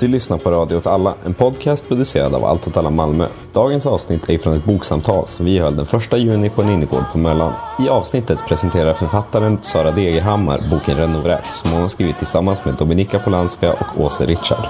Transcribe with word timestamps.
Du 0.00 0.08
lyssnar 0.08 0.38
på 0.38 0.50
Radio 0.50 0.76
åt 0.76 0.86
alla, 0.86 1.14
en 1.26 1.34
podcast 1.34 1.88
producerad 1.88 2.34
av 2.34 2.44
Allt 2.44 2.66
åt 2.66 2.76
alla 2.76 2.90
Malmö. 2.90 3.26
Dagens 3.52 3.86
avsnitt 3.86 4.28
är 4.30 4.38
från 4.38 4.52
ett 4.54 4.64
boksamtal 4.64 5.26
som 5.26 5.46
vi 5.46 5.58
höll 5.58 5.76
den 5.76 5.86
1 5.86 6.12
juni 6.18 6.50
på 6.50 6.62
en 6.62 6.68
innergård 6.68 7.04
på 7.12 7.18
Möllan. 7.18 7.52
I 7.78 7.88
avsnittet 7.88 8.38
presenterar 8.48 8.94
författaren 8.94 9.58
Sara 9.62 9.90
Degerhammar 9.90 10.58
boken 10.70 10.96
Renovräkt 10.96 11.52
som 11.52 11.70
hon 11.72 11.80
har 11.82 11.88
skrivit 11.88 12.18
tillsammans 12.18 12.64
med 12.64 12.74
Dominika 12.74 13.18
Polanska 13.18 13.72
och 13.72 14.00
Åse 14.00 14.26
Richard. 14.26 14.64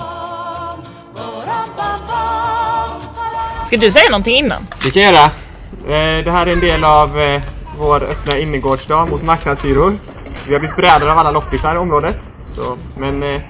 Ska 3.66 3.76
du 3.76 3.90
säga 3.92 4.10
någonting 4.10 4.36
innan? 4.36 4.66
Det 4.84 4.90
kan 4.90 5.02
jag 5.02 5.14
göra. 5.14 5.24
Eh, 5.24 6.24
Det 6.24 6.30
här 6.30 6.46
är 6.46 6.52
en 6.52 6.60
del 6.60 6.84
av 6.84 7.20
eh, 7.20 7.42
vår 7.78 8.02
öppna 8.02 8.38
innergårdsdag 8.38 9.06
mot 9.10 9.22
marknadshyror. 9.22 9.98
Vi 10.46 10.52
har 10.52 10.60
blivit 10.60 10.76
brädade 10.76 11.12
av 11.12 11.18
alla 11.18 11.30
loppisar 11.30 11.74
i 11.74 11.78
området. 11.78 12.16
Så, 12.56 12.78
men 12.98 13.22
eh, 13.22 13.40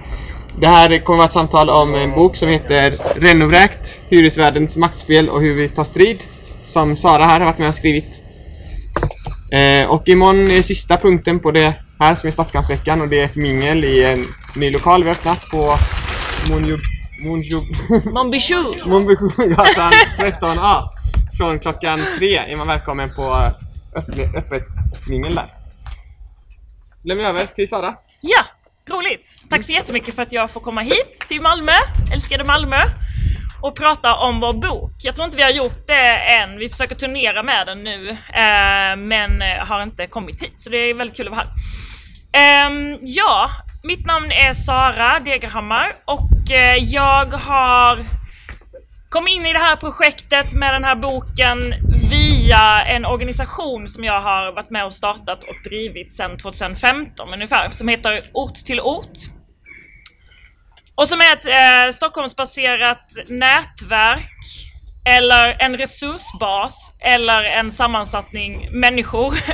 det 0.61 0.69
här 0.69 1.05
kommer 1.05 1.17
att 1.17 1.19
vara 1.19 1.27
ett 1.27 1.33
samtal 1.33 1.71
om 1.71 1.95
en 1.95 2.11
bok 2.11 2.37
som 2.37 2.49
heter 2.49 2.91
Renovräkt, 3.17 4.01
hyresvärdens 4.09 4.77
maktspel 4.77 5.29
och 5.29 5.41
hur 5.41 5.55
vi 5.55 5.69
tar 5.69 5.85
strid. 5.85 6.19
Som 6.67 6.97
Sara 6.97 7.25
här 7.25 7.39
har 7.41 7.47
varit 7.47 7.59
med 7.59 7.69
och 7.69 7.75
skrivit. 7.75 8.21
Eh, 9.53 9.89
Och 9.91 10.09
imorgon 10.09 10.51
är 10.51 10.63
sista 10.63 10.97
punkten 10.97 11.41
på 11.41 11.51
det 11.51 11.75
här 11.99 12.15
som 12.15 12.27
är 12.27 12.31
Stadskansveckan 12.31 13.01
och 13.01 13.09
det 13.09 13.21
är 13.21 13.25
ett 13.25 13.37
mingel 13.37 13.85
i 13.85 14.05
en 14.05 14.27
ny 14.57 14.71
lokal 14.71 15.03
vi 15.05 15.09
har 15.09 15.17
öppnat 15.17 15.41
på! 15.51 15.75
Monbygatan 18.87 19.93
13A. 20.19 20.83
Från 21.39 21.59
klockan 21.59 22.01
tre 22.19 22.37
är 22.37 22.57
man 22.57 22.67
välkommen 22.67 23.11
på 23.17 23.51
öppet 24.37 24.67
mingel 25.09 25.35
där. 25.35 25.55
Lämnar 27.05 27.25
över 27.25 27.45
till 27.47 27.69
Sara. 27.69 27.95
Ja, 28.21 28.45
roligt! 28.95 29.27
Tack 29.51 29.65
så 29.65 29.73
jättemycket 29.73 30.15
för 30.15 30.23
att 30.23 30.33
jag 30.33 30.51
får 30.51 30.61
komma 30.61 30.81
hit 30.81 31.25
till 31.29 31.43
Malmö, 31.43 31.73
älskade 32.13 32.45
Malmö, 32.45 32.81
och 33.63 33.77
prata 33.77 34.15
om 34.15 34.41
vår 34.41 34.53
bok. 34.53 34.93
Jag 34.99 35.15
tror 35.15 35.25
inte 35.25 35.37
vi 35.37 35.43
har 35.43 35.51
gjort 35.51 35.87
det 35.87 36.17
än, 36.17 36.59
vi 36.59 36.69
försöker 36.69 36.95
turnera 36.95 37.43
med 37.43 37.67
den 37.67 37.85
nu, 37.85 38.11
eh, 38.11 38.97
men 38.97 39.43
eh, 39.43 39.67
har 39.67 39.83
inte 39.83 40.07
kommit 40.07 40.43
hit, 40.43 40.61
så 40.61 40.71
det 40.71 40.77
är 40.77 40.95
väldigt 40.95 41.17
kul 41.17 41.29
att 41.29 41.35
vara 41.37 41.45
här. 41.45 42.67
Ehm, 42.67 42.99
ja, 43.01 43.51
mitt 43.83 44.07
namn 44.07 44.33
är 44.33 44.55
Sara 44.55 45.21
Degerhammar 45.21 45.97
och 46.05 46.51
eh, 46.51 46.77
jag 46.85 47.27
har 47.27 48.07
kom 49.09 49.29
in 49.29 49.47
i 49.47 49.53
det 49.53 49.59
här 49.59 49.77
projektet 49.77 50.53
med 50.53 50.75
den 50.75 50.85
här 50.85 50.97
boken 50.97 51.59
via 52.11 52.85
en 52.87 53.05
organisation 53.05 53.89
som 53.89 54.05
jag 54.05 54.21
har 54.21 54.53
varit 54.53 54.71
med 54.71 54.85
och 54.85 54.95
startat 54.95 55.43
och 55.43 55.71
drivit 55.71 56.17
sedan 56.17 56.39
2015 56.39 57.35
ungefär, 57.35 57.71
som 57.71 57.89
heter 57.89 58.21
Ort 58.33 58.55
till 58.55 58.81
ort. 58.81 59.38
Och 60.99 61.09
som 61.09 61.21
är 61.21 61.33
ett 61.33 61.47
eh, 61.47 61.93
Stockholmsbaserat 61.93 63.13
nätverk 63.29 64.31
eller 65.05 65.57
en 65.59 65.77
resursbas 65.77 66.93
eller 67.01 67.45
en 67.45 67.71
sammansättning 67.71 68.69
människor. 68.71 69.35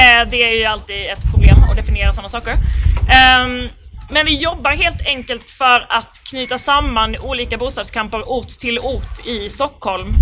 eh, 0.00 0.28
det 0.30 0.42
är 0.42 0.58
ju 0.58 0.64
alltid 0.64 1.06
ett 1.06 1.22
problem 1.32 1.62
att 1.70 1.76
definiera 1.76 2.12
sådana 2.12 2.28
saker. 2.28 2.52
Um, 2.52 3.68
men 4.10 4.26
vi 4.26 4.42
jobbar 4.42 4.70
helt 4.70 5.06
enkelt 5.06 5.50
för 5.50 5.86
att 5.88 6.20
knyta 6.30 6.58
samman 6.58 7.16
olika 7.16 7.58
bostadskamper 7.58 8.22
ort 8.28 8.48
till 8.48 8.78
ort 8.78 9.26
i 9.26 9.50
Stockholm. 9.50 10.14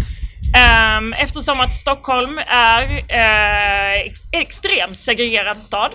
Ehm, 0.57 1.13
eftersom 1.13 1.61
att 1.61 1.75
Stockholm 1.75 2.39
är 2.47 3.05
eh, 3.09 4.01
ex 4.01 4.21
extremt 4.33 4.99
segregerad 4.99 5.63
stad. 5.63 5.91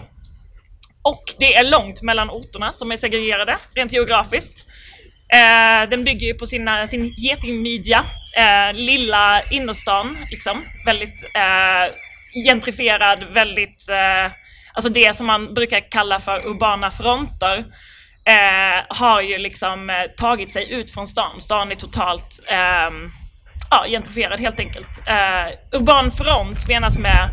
Och 1.03 1.23
det 1.39 1.55
är 1.55 1.63
långt 1.63 2.01
mellan 2.01 2.29
orterna 2.29 2.71
som 2.71 2.91
är 2.91 2.97
segregerade, 2.97 3.57
rent 3.75 3.93
geografiskt. 3.93 4.67
Eh, 5.33 5.89
den 5.89 6.03
bygger 6.03 6.27
ju 6.27 6.33
på 6.33 6.47
sina, 6.47 6.87
sin 6.87 7.13
getingmidja, 7.17 8.05
eh, 8.37 8.73
lilla 8.73 9.41
innerstan, 9.51 10.17
liksom. 10.31 10.65
Väldigt 10.85 11.23
eh, 11.35 11.95
gentrifierad, 12.45 13.23
väldigt 13.33 13.89
eh, 13.89 14.31
alltså 14.73 14.89
det 14.89 15.17
som 15.17 15.25
man 15.25 15.53
brukar 15.53 15.91
kalla 15.91 16.19
för 16.19 16.47
urbana 16.47 16.91
fronter, 16.91 17.57
eh, 18.25 18.97
har 18.97 19.21
ju 19.21 19.37
liksom 19.37 19.89
eh, 19.89 19.95
tagit 20.17 20.51
sig 20.51 20.73
ut 20.73 20.91
från 20.91 21.07
stan. 21.07 21.41
Stan 21.41 21.71
är 21.71 21.75
totalt 21.75 22.39
eh, 22.47 22.89
ja, 23.69 23.85
gentrifierad 23.89 24.39
helt 24.39 24.59
enkelt. 24.59 25.07
Eh, 25.07 25.79
urban 25.79 26.11
front 26.11 26.67
menas 26.67 26.97
med 26.97 27.29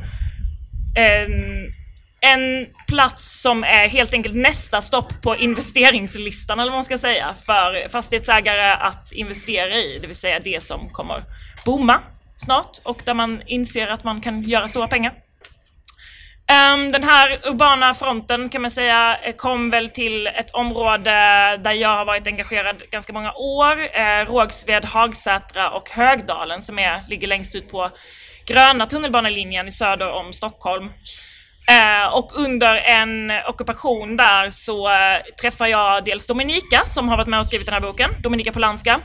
ehm, 0.96 1.59
en, 2.20 2.66
plats 2.88 3.40
som 3.40 3.64
är 3.64 3.88
helt 3.88 4.14
enkelt 4.14 4.34
nästa 4.34 4.82
stopp 4.82 5.22
på 5.22 5.36
investeringslistan 5.36 6.60
eller 6.60 6.70
vad 6.70 6.76
man 6.76 6.84
ska 6.84 6.98
säga 6.98 7.34
för 7.46 7.88
fastighetsägare 7.88 8.72
att 8.72 9.12
investera 9.12 9.74
i, 9.76 9.98
det 10.00 10.06
vill 10.06 10.16
säga 10.16 10.40
det 10.40 10.62
som 10.62 10.90
kommer 10.90 11.22
booma 11.64 12.00
snart 12.34 12.78
och 12.84 13.02
där 13.04 13.14
man 13.14 13.42
inser 13.46 13.86
att 13.86 14.04
man 14.04 14.20
kan 14.20 14.42
göra 14.42 14.68
stora 14.68 14.88
pengar. 14.88 15.12
Ehm, 16.50 16.92
den 16.92 17.04
här 17.04 17.40
urbana 17.44 17.94
fronten 17.94 18.48
kan 18.48 18.62
man 18.62 18.70
säga 18.70 19.18
kom 19.36 19.70
väl 19.70 19.90
till 19.90 20.26
ett 20.26 20.50
område 20.50 21.10
där 21.56 21.72
jag 21.72 21.88
har 21.88 22.04
varit 22.04 22.26
engagerad 22.26 22.82
ganska 22.90 23.12
många 23.12 23.32
år. 23.32 23.98
Eh, 23.98 24.26
Rågsved, 24.26 24.84
Hagsätra 24.84 25.70
och 25.70 25.90
Högdalen 25.90 26.62
som 26.62 26.78
är, 26.78 27.04
ligger 27.08 27.26
längst 27.26 27.54
ut 27.54 27.70
på 27.70 27.90
gröna 28.46 28.86
tunnelbanelinjen 28.86 29.68
i 29.68 29.72
söder 29.72 30.12
om 30.12 30.32
Stockholm. 30.32 30.90
Eh, 31.70 32.14
och 32.14 32.30
under 32.34 32.74
en 32.76 33.32
ockupation 33.48 34.16
där 34.16 34.50
så 34.50 34.88
eh, 34.88 35.20
träffar 35.40 35.66
jag 35.66 36.04
dels 36.04 36.26
Dominika 36.26 36.82
som 36.86 37.08
har 37.08 37.16
varit 37.16 37.28
med 37.28 37.40
och 37.40 37.46
skrivit 37.46 37.66
den 37.66 37.74
här 37.74 37.80
boken, 37.80 38.10
Dominika 38.22 38.52
Polanska. 38.52 39.00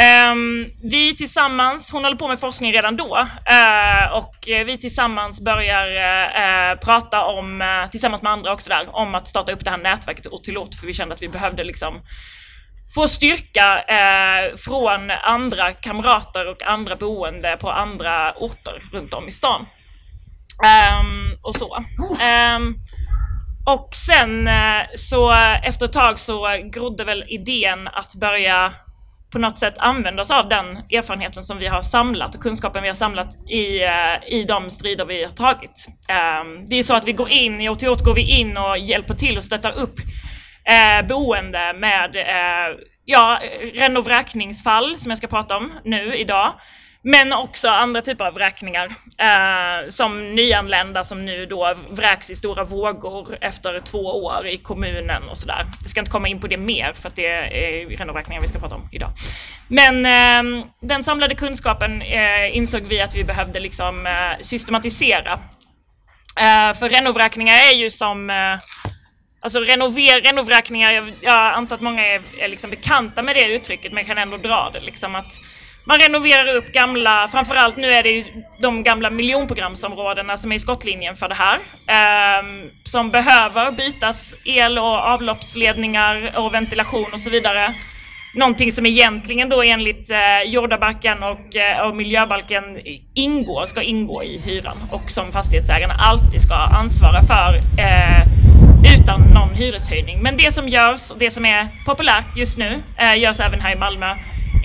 Ehm, 0.00 0.66
vi 0.82 1.16
tillsammans, 1.16 1.90
hon 1.90 2.04
håller 2.04 2.16
på 2.16 2.28
med 2.28 2.40
forskning 2.40 2.72
redan 2.72 2.96
då, 2.96 3.16
eh, 3.44 4.12
och 4.12 4.34
vi 4.46 4.78
tillsammans 4.78 5.40
börjar 5.40 5.96
eh, 5.96 6.70
eh, 6.70 6.78
prata 6.78 7.24
om, 7.24 7.62
tillsammans 7.90 8.22
med 8.22 8.32
andra 8.32 8.52
också 8.52 8.70
där, 8.70 8.96
om 8.96 9.14
att 9.14 9.28
starta 9.28 9.52
upp 9.52 9.64
det 9.64 9.70
här 9.70 9.78
nätverket 9.78 10.26
ort 10.26 10.42
till 10.42 10.58
ort, 10.58 10.74
för 10.74 10.86
vi 10.86 10.94
kände 10.94 11.14
att 11.14 11.22
vi 11.22 11.28
behövde 11.28 11.64
liksom 11.64 12.00
få 12.94 13.08
styrka 13.08 13.84
från 14.58 15.10
andra 15.10 15.72
kamrater 15.72 16.48
och 16.48 16.62
andra 16.62 16.96
boende 16.96 17.56
på 17.60 17.70
andra 17.70 18.32
orter 18.32 18.82
runt 18.92 19.14
om 19.14 19.28
i 19.28 19.32
stan. 19.32 19.66
Um, 20.58 21.38
och 21.42 21.54
så. 21.54 21.76
Um, 22.56 22.76
och 23.66 23.88
sen 23.94 24.48
så 24.94 25.32
efter 25.64 25.84
ett 25.86 25.92
tag 25.92 26.20
så 26.20 26.46
grodde 26.72 27.04
väl 27.04 27.24
idén 27.28 27.88
att 27.88 28.14
börja 28.14 28.74
på 29.32 29.38
något 29.38 29.58
sätt 29.58 29.74
använda 29.78 30.22
oss 30.22 30.30
av 30.30 30.48
den 30.48 30.66
erfarenheten 30.76 31.44
som 31.44 31.58
vi 31.58 31.66
har 31.66 31.82
samlat 31.82 32.34
och 32.34 32.40
kunskapen 32.40 32.82
vi 32.82 32.88
har 32.88 32.94
samlat 32.94 33.50
i, 33.50 33.80
i 34.34 34.44
de 34.48 34.70
strider 34.70 35.04
vi 35.04 35.24
har 35.24 35.30
tagit. 35.30 35.86
Det 36.68 36.78
är 36.78 36.82
så 36.82 36.94
att 36.94 37.04
vi 37.04 37.12
går 37.12 37.28
in, 37.28 37.60
i 37.60 37.68
OTO 37.68 37.94
går 38.04 38.14
vi 38.14 38.40
in 38.40 38.56
och 38.56 38.78
hjälper 38.78 39.14
till 39.14 39.36
och 39.36 39.44
stöttar 39.44 39.72
upp 39.72 39.94
boende 41.08 41.72
med 41.72 42.16
ja, 43.04 43.40
renovräkningsfall 43.74 44.96
som 44.96 45.10
jag 45.10 45.18
ska 45.18 45.26
prata 45.26 45.56
om 45.56 45.72
nu 45.84 46.16
idag. 46.16 46.54
Men 47.02 47.32
också 47.32 47.68
andra 47.68 48.02
typer 48.02 48.24
av 48.24 48.34
vräkningar. 48.34 48.86
Eh, 49.18 49.88
som 49.88 50.34
nyanlända 50.34 51.04
som 51.04 51.24
nu 51.24 51.46
då 51.46 51.74
vräks 51.90 52.30
i 52.30 52.36
stora 52.36 52.64
vågor 52.64 53.38
efter 53.40 53.80
två 53.80 53.98
år 53.98 54.46
i 54.46 54.56
kommunen 54.56 55.28
och 55.28 55.38
sådär. 55.38 55.66
Jag 55.80 55.90
ska 55.90 56.00
inte 56.00 56.10
komma 56.10 56.28
in 56.28 56.40
på 56.40 56.46
det 56.46 56.56
mer 56.56 56.92
för 56.92 57.08
att 57.08 57.16
det 57.16 57.26
är 57.26 57.98
renovräkningar 57.98 58.42
vi 58.42 58.48
ska 58.48 58.58
prata 58.58 58.74
om 58.74 58.88
idag. 58.92 59.10
Men 59.68 60.06
eh, 60.06 60.64
den 60.80 61.04
samlade 61.04 61.34
kunskapen 61.34 62.02
eh, 62.02 62.56
insåg 62.56 62.82
vi 62.82 63.00
att 63.00 63.14
vi 63.14 63.24
behövde 63.24 63.60
liksom 63.60 64.06
eh, 64.06 64.42
systematisera. 64.42 65.32
Eh, 66.40 66.78
för 66.78 66.88
renovräkningar 66.88 67.54
är 67.54 67.74
ju 67.74 67.90
som 67.90 68.30
eh, 68.30 68.58
Alltså 69.40 69.60
renover, 69.60 70.20
renovräkningar, 70.20 70.90
jag, 70.90 71.12
jag 71.20 71.54
antar 71.54 71.76
att 71.76 71.82
många 71.82 72.06
är, 72.06 72.22
är 72.38 72.48
liksom 72.48 72.70
bekanta 72.70 73.22
med 73.22 73.36
det 73.36 73.44
uttrycket 73.44 73.92
men 73.92 73.98
jag 73.98 74.06
kan 74.06 74.18
ändå 74.18 74.36
dra 74.36 74.70
det 74.72 74.80
liksom 74.80 75.14
att 75.14 75.40
man 75.88 75.98
renoverar 75.98 76.56
upp 76.56 76.72
gamla, 76.72 77.28
framförallt 77.32 77.76
nu 77.76 77.94
är 77.94 78.02
det 78.02 78.10
ju 78.10 78.24
de 78.58 78.82
gamla 78.82 79.10
miljonprogramsområdena 79.10 80.36
som 80.36 80.52
är 80.52 80.56
i 80.56 80.58
skottlinjen 80.58 81.16
för 81.16 81.28
det 81.28 81.34
här. 81.34 81.58
Eh, 81.86 82.44
som 82.84 83.10
behöver 83.10 83.72
bytas 83.72 84.34
el 84.44 84.78
och 84.78 84.84
avloppsledningar 84.84 86.32
och 86.36 86.54
ventilation 86.54 87.12
och 87.12 87.20
så 87.20 87.30
vidare. 87.30 87.74
Någonting 88.34 88.72
som 88.72 88.86
egentligen 88.86 89.48
då 89.48 89.62
enligt 89.62 90.10
eh, 90.10 90.42
jordabalken 90.46 91.22
och, 91.22 91.56
eh, 91.56 91.86
och 91.86 91.96
miljöbalken 91.96 92.80
ingår, 93.14 93.66
ska 93.66 93.82
ingå 93.82 94.22
i 94.22 94.38
hyran 94.38 94.76
och 94.90 95.10
som 95.10 95.32
fastighetsägarna 95.32 95.94
alltid 95.94 96.42
ska 96.42 96.54
ansvara 96.54 97.22
för 97.22 97.56
eh, 97.78 98.22
utan 98.94 99.20
någon 99.20 99.54
hyreshöjning. 99.54 100.22
Men 100.22 100.36
det 100.36 100.52
som 100.52 100.68
görs 100.68 101.10
och 101.10 101.18
det 101.18 101.30
som 101.30 101.44
är 101.44 101.68
populärt 101.86 102.36
just 102.36 102.58
nu 102.58 102.82
eh, 102.98 103.22
görs 103.22 103.40
även 103.40 103.60
här 103.60 103.72
i 103.72 103.78
Malmö 103.78 104.16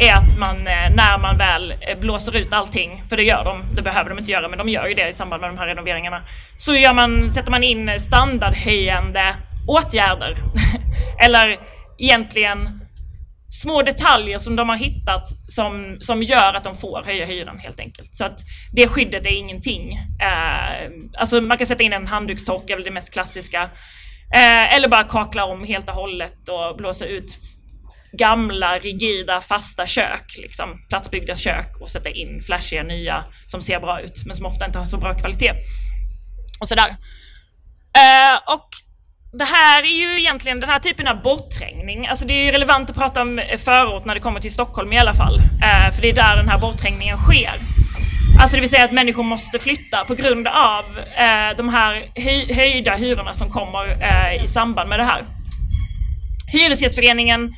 är 0.08 0.18
att 0.18 0.38
man 0.38 0.58
eh, 0.58 0.90
när 0.96 1.18
man 1.18 1.38
väl 1.38 1.72
eh, 1.72 2.00
blåser 2.00 2.36
ut 2.36 2.54
allting, 2.54 3.04
för 3.10 3.18
det 3.18 3.24
gör 3.24 3.44
de, 3.44 3.76
det 3.76 3.82
behöver 3.82 4.10
de 4.10 4.20
inte 4.20 4.32
göra, 4.32 4.48
men 4.50 4.58
de 4.58 4.70
gör 4.70 4.88
ju 4.88 4.94
det 4.94 5.10
i 5.10 5.14
samband 5.14 5.42
med 5.42 5.50
de 5.50 5.58
här 5.58 5.68
renoveringarna, 5.68 6.24
så 6.58 6.76
gör 6.76 6.94
man, 6.94 7.32
sätter 7.32 7.52
man 7.52 7.64
in 7.64 8.00
standardhöjande 8.00 9.36
åtgärder. 9.68 10.38
Eller 11.26 11.60
egentligen 11.98 12.80
små 13.62 13.82
detaljer 13.82 14.38
som 14.38 14.56
de 14.56 14.70
har 14.70 14.76
hittat 14.76 15.28
som, 15.48 15.98
som 16.00 16.24
gör 16.24 16.54
att 16.54 16.64
de 16.64 16.78
får 16.78 17.04
höja 17.06 17.26
hyran 17.26 17.60
helt 17.60 17.80
enkelt. 17.80 18.16
Så 18.16 18.26
att 18.26 18.40
det 18.72 18.88
skyddet 18.88 19.26
är 19.26 19.38
ingenting. 19.38 19.94
Eh, 20.22 20.92
alltså 21.18 21.42
man 21.42 21.58
kan 21.58 21.68
sätta 21.68 21.84
in 21.84 21.94
en 21.94 22.08
handdukstork, 22.08 22.70
är 22.70 22.76
väl 22.76 22.84
det 22.84 22.92
mest 22.92 23.14
klassiska. 23.14 23.62
Eh, 24.36 24.76
eller 24.76 24.88
bara 24.88 25.04
kakla 25.04 25.46
om 25.46 25.64
helt 25.64 25.90
och 25.90 25.96
hållet 25.96 26.50
och 26.50 26.78
blåsa 26.78 27.06
ut 27.06 27.40
gamla, 28.18 28.80
rigida, 28.80 29.42
fasta 29.42 29.88
kök, 29.88 30.38
liksom 30.38 30.86
platsbyggda 30.89 31.36
kök 31.36 31.81
och 31.81 31.89
sätta 31.89 32.10
in 32.10 32.42
flashiga 32.45 32.83
nya 32.83 33.25
som 33.45 33.62
ser 33.62 33.80
bra 33.80 34.01
ut 34.01 34.24
men 34.25 34.36
som 34.36 34.45
ofta 34.45 34.65
inte 34.65 34.80
har 34.80 34.86
så 34.86 34.98
bra 34.98 35.13
kvalitet. 35.13 35.54
Och 36.60 36.68
sådär. 36.68 36.89
Eh, 37.98 38.54
och 38.54 38.69
det 39.38 39.44
här 39.44 39.83
är 39.83 39.98
ju 39.98 40.19
egentligen 40.19 40.60
den 40.60 40.69
här 40.69 40.80
typen 40.80 41.07
av 41.07 41.21
bortträngning. 41.21 42.07
Alltså 42.07 42.25
det 42.25 42.33
är 42.33 42.45
ju 42.45 42.51
relevant 42.51 42.89
att 42.89 42.95
prata 42.95 43.21
om 43.21 43.39
eh, 43.39 43.57
förort 43.57 44.06
när 44.06 44.16
det 44.16 44.21
kommer 44.21 44.39
till 44.39 44.54
Stockholm 44.54 44.94
i 44.94 45.00
alla 45.00 45.13
fall. 45.13 45.39
Eh, 45.39 45.95
för 45.95 46.01
det 46.01 46.09
är 46.09 46.13
där 46.13 46.38
den 46.38 46.50
här 46.50 46.59
bortträngningen 46.59 47.18
sker. 47.18 47.59
Alltså 48.42 48.56
det 48.56 48.62
vill 48.62 48.69
säga 48.69 48.86
att 48.86 48.92
människor 48.92 49.24
måste 49.24 49.59
flytta 49.59 50.06
på 50.06 50.16
grund 50.16 50.48
av 50.48 50.86
eh, 50.98 51.57
de 51.57 51.69
här 51.69 52.12
höj 52.16 52.54
höjda 52.54 52.95
hyrorna 52.95 53.36
som 53.36 53.50
kommer 53.50 53.89
eh, 53.89 54.44
i 54.44 54.48
samband 54.48 54.89
med 54.89 55.00
det 55.00 55.06
här. 55.06 55.25
Hyresgästföreningen 56.48 57.54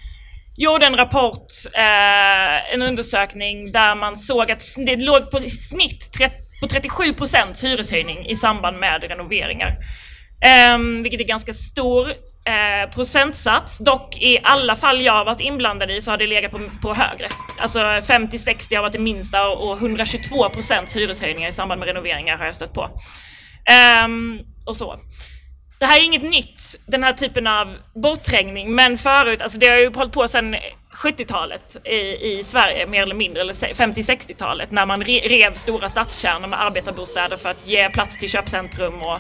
gjorde 0.58 0.86
en 0.86 0.96
rapport, 0.96 1.48
eh, 1.74 2.74
en 2.74 2.82
undersökning 2.82 3.72
där 3.72 3.96
man 3.96 4.18
såg 4.18 4.52
att 4.52 4.64
det 4.78 4.96
låg 4.96 5.32
på 5.32 5.40
snitt 5.40 6.18
på 6.62 6.68
37 6.68 7.14
procents 7.14 7.64
hyreshöjning 7.64 8.26
i 8.26 8.36
samband 8.36 8.78
med 8.78 9.04
renoveringar. 9.04 9.78
Eh, 10.46 10.78
vilket 11.02 11.20
är 11.20 11.24
ganska 11.24 11.54
stor 11.54 12.10
eh, 12.46 12.90
procentsats. 12.94 13.78
Dock 13.78 14.18
i 14.22 14.40
alla 14.44 14.76
fall 14.76 15.02
jag 15.02 15.14
har 15.14 15.26
varit 15.26 15.42
inblandad 15.42 15.92
i 15.92 16.02
så 16.02 16.12
har 16.12 16.18
det 16.18 16.28
legat 16.28 16.52
på, 16.52 16.60
på 16.82 16.94
högre. 16.94 17.30
Alltså 17.60 17.80
50-60 17.80 18.76
har 18.76 18.82
varit 18.82 18.94
det 18.94 19.00
minsta 19.00 19.48
och 19.48 19.78
122 19.78 20.50
procents 20.50 20.96
hyreshöjningar 20.96 21.50
i 21.50 21.54
samband 21.54 21.80
med 21.80 21.88
renoveringar 21.88 22.38
har 22.38 22.46
jag 22.46 22.56
stött 22.56 22.74
på. 22.74 22.90
Ehm, 23.72 24.40
och 24.66 24.78
så. 24.78 25.00
Det 25.80 25.86
här 25.86 26.00
är 26.00 26.04
inget 26.04 26.24
nytt, 26.24 26.76
den 26.86 27.04
här 27.04 27.14
typen 27.14 27.48
av 27.48 27.78
bortträngning, 27.94 28.76
men 28.76 28.98
förut, 28.98 29.42
alltså 29.42 29.60
det 29.60 29.68
har 29.68 29.78
ju 29.78 29.94
hållit 29.94 30.14
på 30.14 30.28
sedan 30.28 30.56
70-talet 31.04 31.78
i, 31.86 31.98
i 32.32 32.44
Sverige 32.44 32.88
mer 32.88 33.04
eller 33.04 33.16
mindre, 33.16 33.42
eller 33.42 33.54
50-60-talet 33.54 34.72
när 34.72 34.86
man 34.86 35.04
rev 35.04 35.56
stora 35.56 35.90
stadskärnor 35.90 36.48
med 36.48 36.62
arbetarbostäder 36.62 37.38
för 37.38 37.50
att 37.50 37.68
ge 37.68 37.90
plats 37.90 38.20
till 38.20 38.30
köpcentrum 38.30 39.02
och 39.02 39.20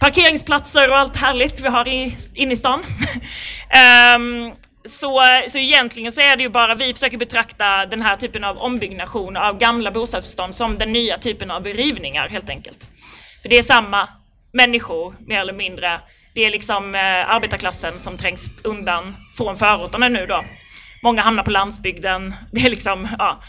parkeringsplatser 0.00 0.90
och 0.90 0.98
allt 0.98 1.16
härligt 1.16 1.60
vi 1.60 1.68
har 1.68 1.88
i, 1.88 2.16
inne 2.34 2.54
i 2.54 2.56
stan. 2.56 2.80
um, 4.16 4.52
så, 4.84 5.22
så 5.48 5.58
egentligen 5.58 6.12
så 6.12 6.20
är 6.20 6.36
det 6.36 6.42
ju 6.42 6.48
bara 6.48 6.74
vi 6.74 6.92
försöker 6.92 7.18
betrakta 7.18 7.86
den 7.86 8.02
här 8.02 8.16
typen 8.16 8.44
av 8.44 8.58
ombyggnation 8.58 9.36
av 9.36 9.58
gamla 9.58 9.90
bostadsbestånd 9.90 10.54
som 10.54 10.78
den 10.78 10.92
nya 10.92 11.18
typen 11.18 11.50
av 11.50 11.64
rivningar 11.64 12.28
helt 12.28 12.50
enkelt. 12.50 12.88
För 13.42 13.48
det 13.48 13.58
är 13.58 13.62
samma 13.62 14.08
människor 14.54 15.14
mer 15.26 15.40
eller 15.40 15.52
mindre. 15.52 16.00
Det 16.34 16.44
är 16.44 16.50
liksom 16.50 16.94
eh, 16.94 17.34
arbetarklassen 17.34 17.98
som 17.98 18.16
trängs 18.16 18.50
undan 18.64 19.14
från 19.36 19.56
förorterna 19.56 20.08
nu 20.08 20.26
då. 20.26 20.44
Många 21.02 21.22
hamnar 21.22 21.42
på 21.42 21.50
landsbygden. 21.50 22.34
Det 22.52 22.60
är 22.60 22.70
liksom, 22.70 23.08
ja, 23.18 23.42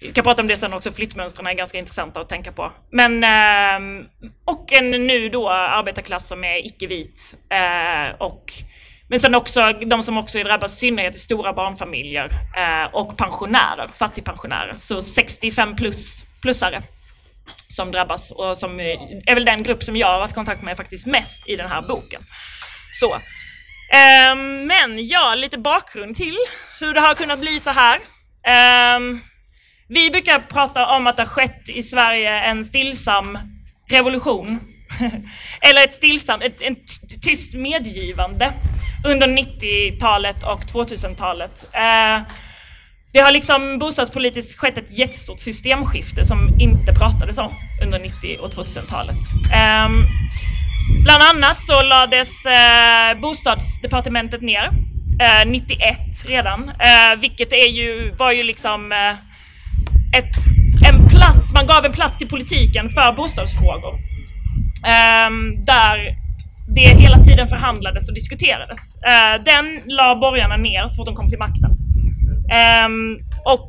vi 0.00 0.12
kan 0.12 0.24
prata 0.24 0.42
om 0.42 0.48
det 0.48 0.56
sen 0.56 0.72
också, 0.72 0.92
flyttmönstren 0.92 1.46
är 1.46 1.54
ganska 1.54 1.78
intressanta 1.78 2.20
att 2.20 2.28
tänka 2.28 2.52
på. 2.52 2.72
Men, 2.90 3.24
eh, 3.24 4.04
och 4.44 4.72
en 4.72 4.90
nu 4.90 5.28
då 5.28 5.48
arbetarklass 5.50 6.28
som 6.28 6.44
är 6.44 6.66
icke-vit. 6.66 7.36
Eh, 7.50 8.14
och, 8.18 8.52
men 9.08 9.20
sen 9.20 9.34
också 9.34 9.72
de 9.72 10.02
som 10.02 10.18
också 10.18 10.42
drabbas 10.42 10.74
i 10.74 10.76
synnerhet 10.76 11.16
i 11.16 11.18
stora 11.18 11.52
barnfamiljer 11.52 12.30
eh, 12.56 12.94
och 12.94 13.16
pensionärer, 13.16 13.90
fattigpensionärer. 13.98 14.76
Så 14.78 15.02
65 15.02 15.76
plus, 15.76 16.24
plusare 16.42 16.82
som 17.70 17.92
drabbas 17.92 18.30
och 18.30 18.58
som 18.58 18.80
är 19.26 19.34
väl 19.34 19.44
den 19.44 19.62
grupp 19.62 19.82
som 19.82 19.96
jag 19.96 20.06
har 20.06 20.18
varit 20.18 20.30
i 20.30 20.34
kontakt 20.34 20.62
med 20.62 20.76
faktiskt 20.76 21.06
mest 21.06 21.48
i 21.48 21.56
den 21.56 21.68
här 21.68 21.82
boken. 21.82 22.22
Så. 22.92 23.14
Um, 23.14 24.66
men 24.66 25.08
ja, 25.08 25.34
lite 25.34 25.58
bakgrund 25.58 26.16
till 26.16 26.36
hur 26.80 26.94
det 26.94 27.00
har 27.00 27.14
kunnat 27.14 27.40
bli 27.40 27.60
så 27.60 27.70
här. 27.70 28.00
Um, 28.96 29.20
vi 29.88 30.10
brukar 30.10 30.38
prata 30.38 30.86
om 30.86 31.06
att 31.06 31.16
det 31.16 31.22
har 31.22 31.28
skett 31.28 31.68
i 31.68 31.82
Sverige 31.82 32.30
en 32.30 32.64
stillsam 32.64 33.38
revolution. 33.88 34.60
Eller 35.60 35.84
ett 35.84 35.92
stillsamt, 35.92 36.42
ett, 36.42 36.60
ett 36.60 37.22
tyst 37.22 37.54
medgivande 37.54 38.52
under 39.06 39.26
90-talet 39.26 40.42
och 40.42 40.60
2000-talet. 40.64 41.68
Uh, 41.74 41.80
ehm, 41.80 42.24
det 43.12 43.20
har 43.20 43.32
liksom 43.32 43.78
bostadspolitiskt 43.78 44.58
skett 44.58 44.78
ett 44.78 44.98
jättestort 44.98 45.40
systemskifte 45.40 46.24
som 46.24 46.60
inte 46.60 46.92
pratades 46.92 47.38
om 47.38 47.54
under 47.82 47.98
90 47.98 48.38
och 48.40 48.50
2000-talet. 48.50 49.16
Um, 49.16 49.52
ehm, 49.52 50.02
bland 51.04 51.22
annat 51.22 51.60
så 51.60 51.82
lades 51.82 52.28
uh, 52.46 53.20
bostadsdepartementet 53.20 54.42
ner 54.42 54.70
eh, 55.22 55.46
uh, 55.46 55.50
91 55.50 55.98
redan, 56.26 56.68
uh, 56.68 57.20
vilket 57.20 57.52
är 57.52 57.68
ju, 57.68 58.14
var 58.18 58.32
ju 58.32 58.42
liksom 58.42 58.92
ett, 60.16 60.34
en 60.88 61.08
plats, 61.08 61.52
man 61.54 61.66
gav 61.66 61.84
en 61.84 61.92
plats 61.92 62.22
i 62.22 62.26
politiken 62.26 62.88
för 62.88 63.12
bostadsfrågor. 63.12 63.94
Um, 64.84 65.64
där 65.64 66.19
det 66.74 67.00
hela 67.00 67.24
tiden 67.24 67.48
förhandlades 67.48 68.08
och 68.08 68.14
diskuterades. 68.14 68.96
Eh, 68.96 69.42
den 69.44 69.82
la 69.86 70.16
borgarna 70.16 70.56
ner 70.56 70.88
så 70.88 70.96
fort 70.96 71.06
de 71.06 71.14
kom 71.14 71.30
till 71.30 71.38
makten. 71.38 71.70
Um, 72.86 73.18
och 73.44 73.68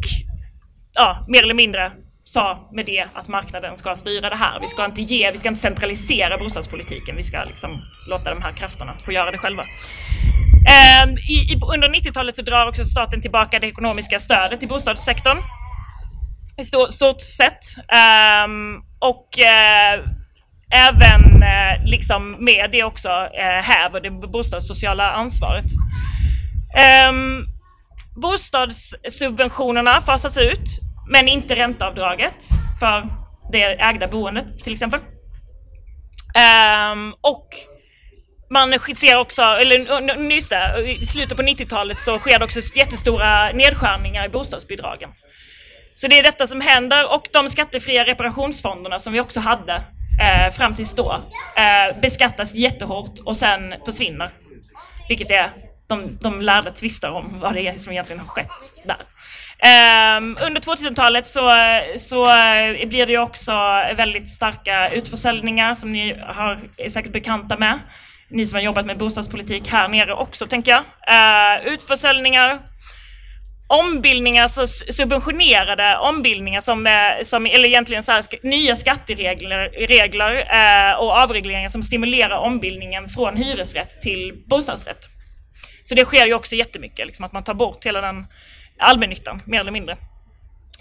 ja, 0.94 1.26
mer 1.28 1.44
eller 1.44 1.54
mindre 1.54 1.92
sa 2.24 2.70
med 2.72 2.86
det 2.86 3.06
att 3.14 3.28
marknaden 3.28 3.78
ska 3.78 3.96
styra 3.96 4.30
det 4.30 4.36
här. 4.36 4.60
Vi 4.60 4.68
ska 4.68 4.86
inte 4.86 5.02
ge, 5.02 5.32
vi 5.32 5.38
ska 5.38 5.50
inte 5.50 5.62
centralisera 5.62 6.38
bostadspolitiken. 6.38 7.16
Vi 7.16 7.24
ska 7.24 7.44
liksom 7.44 7.70
låta 8.10 8.30
de 8.30 8.42
här 8.42 8.52
krafterna 8.52 8.94
få 9.06 9.12
göra 9.12 9.32
det 9.32 9.38
själva. 9.38 9.64
Um, 11.04 11.18
i, 11.18 11.54
i, 11.54 11.60
under 11.74 11.90
90-talet 11.90 12.36
så 12.36 12.42
drar 12.42 12.68
också 12.68 12.86
staten 12.86 13.22
tillbaka 13.22 13.60
det 13.60 13.68
ekonomiska 13.68 14.20
stödet 14.20 14.60
till 14.60 14.70
bostadssektorn. 14.70 15.38
I 16.58 16.64
stort, 16.64 16.94
stort 16.94 17.22
sett. 17.22 17.64
Um, 18.46 18.84
och 19.00 19.28
uh, 19.40 20.21
även 20.72 21.44
eh, 21.44 21.84
liksom 21.86 22.46
med 22.46 22.70
det 22.72 22.84
också 22.84 23.10
eh, 23.10 23.64
häver 23.64 24.02
det 24.02 24.12
bostadssociala 24.12 25.12
ansvaret. 25.12 25.66
Um, 27.10 27.48
Bostadssubventionerna 28.16 30.02
fasas 30.02 30.38
ut, 30.38 30.80
men 31.08 31.28
inte 31.28 31.56
ränteavdraget 31.56 32.36
för 32.80 33.08
det 33.52 33.64
ägda 33.64 34.08
boendet 34.08 34.64
till 34.64 34.74
exempel. 34.74 35.00
Um, 36.90 37.14
och 37.22 37.48
man 38.50 38.80
ser 38.96 39.18
också, 39.18 39.42
eller 39.42 40.32
just 40.32 40.50
det, 40.50 40.98
i 41.02 41.06
slutet 41.06 41.38
på 41.38 41.44
90-talet 41.44 42.00
så 42.00 42.20
sker 42.20 42.40
det 42.40 42.46
också 42.46 42.60
jättestora 42.76 43.52
nedskärningar 43.52 44.26
i 44.26 44.30
bostadsbidragen. 44.30 45.10
Så 45.96 46.08
det 46.08 46.20
är 46.20 46.24
detta 46.24 46.48
som 46.48 46.62
händer 46.62 47.14
och 47.14 47.28
de 47.34 47.50
skattefria 47.50 48.06
reparationsfonderna 48.06 49.00
som 49.00 49.14
vi 49.14 49.20
också 49.20 49.40
hade 49.40 49.84
eh, 50.22 50.54
fram 50.54 50.76
tills 50.76 50.96
då 50.96 51.12
eh, 51.58 52.00
beskattas 52.02 52.54
jättehårt 52.54 53.20
och 53.26 53.38
sen 53.38 53.74
försvinner. 53.86 54.30
Vilket 55.10 55.32
är 55.32 55.52
de, 55.88 56.18
de 56.22 56.42
lärde 56.42 56.72
tvistar 56.72 57.10
om 57.10 57.40
vad 57.40 57.54
det 57.54 57.68
är 57.68 57.74
som 57.74 57.92
egentligen 57.92 58.20
har 58.20 58.28
skett 58.28 58.50
där. 58.86 58.98
Um, 59.64 60.38
under 60.46 60.62
2000-talet 60.62 61.28
så, 61.28 61.54
så 62.00 62.26
uh, 62.26 62.88
blir 62.88 63.06
det 63.06 63.18
också 63.18 63.52
väldigt 63.96 64.30
starka 64.30 64.88
utförsäljningar 64.88 65.76
som 65.76 65.92
ni 65.92 66.20
har, 66.28 66.60
är 66.78 66.90
säkert 66.90 67.12
bekanta 67.12 67.58
med. 67.58 67.80
Ni 68.30 68.48
som 68.48 68.56
har 68.56 68.64
jobbat 68.64 68.86
med 68.86 68.98
bostadspolitik 68.98 69.68
här 69.68 69.88
nere 69.88 70.14
också 70.14 70.48
tänker 70.48 70.72
jag. 70.72 70.82
Uh, 70.82 71.74
utförsäljningar, 71.74 72.60
ombildningar, 73.72 74.44
alltså 74.44 74.68
subventionerade 74.68 75.98
ombildningar 75.98 76.62
som, 76.62 76.88
eh, 76.88 76.94
som 77.24 77.46
eller 77.46 77.68
egentligen 77.68 78.04
så 78.04 78.12
här, 78.12 78.24
nya 78.44 78.76
skatteregler 78.76 79.88
regler, 79.88 80.36
eh, 80.36 81.00
och 81.00 81.12
avregleringar 81.12 81.70
som 81.70 81.84
stimulerar 81.84 82.38
ombildningen 82.38 83.10
från 83.10 83.38
hyresrätt 83.38 84.02
till 84.02 84.44
bostadsrätt. 84.48 85.06
Så 85.84 85.96
det 85.96 86.06
sker 86.06 86.26
ju 86.26 86.34
också 86.34 86.56
jättemycket, 86.56 87.06
liksom, 87.06 87.26
att 87.26 87.34
man 87.34 87.44
tar 87.44 87.54
bort 87.54 87.86
hela 87.86 88.02
den 88.02 88.26
allmännyttan, 88.80 89.40
mer 89.46 89.60
eller 89.60 89.72
mindre. 89.72 89.98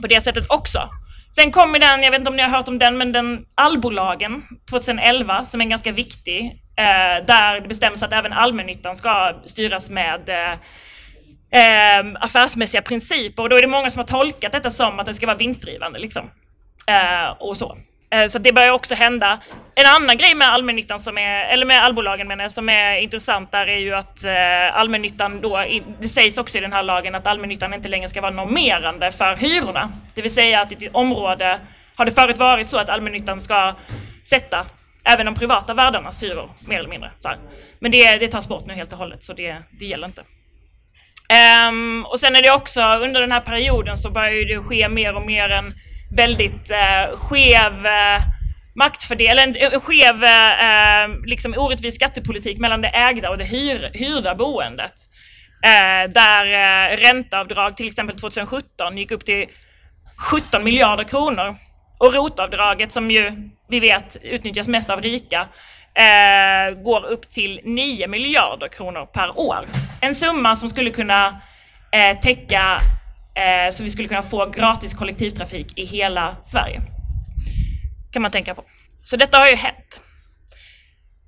På 0.01 0.07
det 0.07 0.21
sättet 0.21 0.45
också. 0.49 0.89
Sen 1.31 1.53
kommer 1.53 1.79
den, 1.79 2.03
jag 2.03 2.11
vet 2.11 2.19
inte 2.19 2.31
om 2.31 2.37
ni 2.37 2.43
har 2.43 2.51
hört 2.51 2.69
om 2.69 2.79
den, 2.79 2.99
men 2.99 3.13
den 3.13 3.47
allbolagen 3.55 4.43
2011 4.71 5.47
som 5.47 5.61
är 5.61 5.65
ganska 5.65 5.93
viktig. 5.93 6.45
Eh, 6.77 7.27
där 7.27 7.61
det 7.61 7.69
bestäms 7.69 8.03
att 8.03 8.13
även 8.13 8.33
allmännyttan 8.33 8.97
ska 8.97 9.43
styras 9.45 9.91
med 9.91 10.29
eh, 10.29 10.59
eh, 11.51 12.25
affärsmässiga 12.25 12.83
principer. 12.83 13.43
Och 13.43 13.49
då 13.49 13.57
är 13.57 13.61
det 13.61 13.67
många 13.67 13.91
som 13.91 13.99
har 13.99 14.07
tolkat 14.07 14.53
detta 14.53 14.71
som 14.71 15.01
att 15.01 15.07
det 15.07 15.15
ska 15.15 15.27
vara 15.27 15.37
vinstdrivande. 15.37 15.99
Liksom. 15.99 16.31
Eh, 16.87 17.31
och 17.39 17.57
så. 17.57 17.77
Eh, 18.11 18.27
så 18.27 18.39
det 18.39 18.53
börjar 18.53 18.73
också 18.73 18.95
hända. 18.95 19.39
En 19.75 19.87
annan 19.87 20.17
grej 20.17 20.35
med 20.35 20.49
allmännyttan 20.49 21.01
som 21.01 21.19
är, 21.19 21.45
eller 21.45 21.67
med 21.67 21.85
allbolagen 21.85 22.29
menar 22.29 22.45
jag, 22.45 22.53
som 22.53 22.69
är 22.69 22.97
intressant 22.97 23.53
där 23.53 23.67
är 23.67 23.79
ju 23.79 23.95
att 23.95 24.25
eh, 24.25 24.79
allmännyttan 24.79 25.41
då, 25.41 25.65
det 26.01 26.09
sägs 26.09 26.39
också 26.39 26.59
i 26.59 26.61
den 26.61 26.73
här 26.73 26.83
lagen 26.83 27.15
att 27.15 27.27
allmännyttan 27.27 27.75
inte 27.75 27.89
längre 27.89 28.09
ska 28.09 28.21
vara 28.21 28.33
normerande 28.33 29.13
för 29.13 29.37
hyrorna. 29.37 29.93
Det 30.15 30.23
vill 30.23 30.35
säga 30.35 30.61
att 30.61 30.73
i 30.73 30.87
ett 30.87 30.95
område 30.95 31.61
har 31.95 32.05
det 32.05 32.13
förut 32.13 32.39
varit 32.39 32.69
så 32.69 32.79
att 32.79 32.89
allmännyttan 32.89 33.41
ska 33.41 33.75
sätta 34.25 34.67
även 35.05 35.27
de 35.27 35.35
privata 35.35 35.75
värdarnas 35.75 36.23
hyror, 36.23 36.51
mer 36.61 36.79
eller 36.79 36.89
mindre. 36.89 37.11
Så 37.17 37.29
här. 37.29 37.39
Men 37.79 37.91
det, 37.91 38.17
det 38.17 38.29
tas 38.29 38.49
bort 38.49 38.67
nu 38.67 38.75
helt 38.75 38.93
och 38.93 38.99
hållet, 38.99 39.23
så 39.23 39.33
det, 39.33 39.57
det 39.71 39.85
gäller 39.85 40.07
inte. 40.07 40.23
Um, 41.31 42.07
och 42.07 42.21
sen 42.21 42.37
är 42.37 42.43
det 42.43 42.53
också, 42.53 42.81
under 42.81 43.21
den 43.21 43.33
här 43.33 43.41
perioden 43.41 43.97
så 43.97 44.11
börjar 44.11 44.49
det 44.49 44.63
ske 44.63 44.89
mer 44.89 45.15
och 45.17 45.27
mer 45.27 45.49
en 45.49 45.75
väldigt 46.17 46.71
uh, 46.71 47.19
skev 47.19 47.87
uh, 47.87 48.23
maktfördelning, 48.75 49.63
en, 49.63 49.73
uh, 49.73 49.81
skev, 49.81 50.15
uh, 50.15 51.27
liksom 51.27 51.55
orättvis 51.57 51.95
skattepolitik 51.95 52.59
mellan 52.59 52.81
det 52.81 52.89
ägda 52.89 53.31
och 53.31 53.39
det 53.39 53.45
hyr, 53.45 53.91
hyrda 53.95 54.35
boendet. 54.35 54.95
Uh, 55.67 56.13
där 56.13 56.47
uh, 56.47 56.97
ränteavdrag 56.97 57.77
till 57.77 57.87
exempel 57.87 58.17
2017 58.17 58.99
gick 58.99 59.11
upp 59.11 59.25
till 59.25 59.47
17 60.33 60.65
miljarder 60.65 61.05
kronor. 61.05 61.57
Och 61.99 62.15
rotavdraget 62.15 62.93
som 62.93 63.11
ju 63.11 63.51
vi 63.69 63.81
vet 63.81 64.17
utnyttjas 64.23 64.69
mest 64.69 64.91
av 64.91 65.01
rika 65.01 65.47
eh, 65.95 66.83
går 66.83 67.05
upp 67.05 67.31
till 67.31 67.61
9 67.65 68.09
miljarder 68.09 68.69
kronor 68.69 69.07
per 69.07 69.39
år. 69.39 69.69
En 70.01 70.15
summa 70.15 70.57
som 70.57 70.69
skulle 70.69 70.91
kunna 70.91 71.43
eh, 71.93 72.21
täcka 72.21 72.81
eh, 73.35 73.75
så 73.75 73.85
vi 73.85 73.91
skulle 73.91 74.09
kunna 74.09 74.23
få 74.23 74.47
gratis 74.47 74.95
kollektivtrafik 74.95 75.79
i 75.79 75.85
hela 75.85 76.37
Sverige. 76.43 76.81
Kan 78.13 78.23
man 78.23 78.31
tänka 78.31 78.55
på. 78.55 78.65
Så 79.03 79.17
detta 79.17 79.39
har 79.39 79.49
ju 79.49 79.57
hänt. 79.57 80.03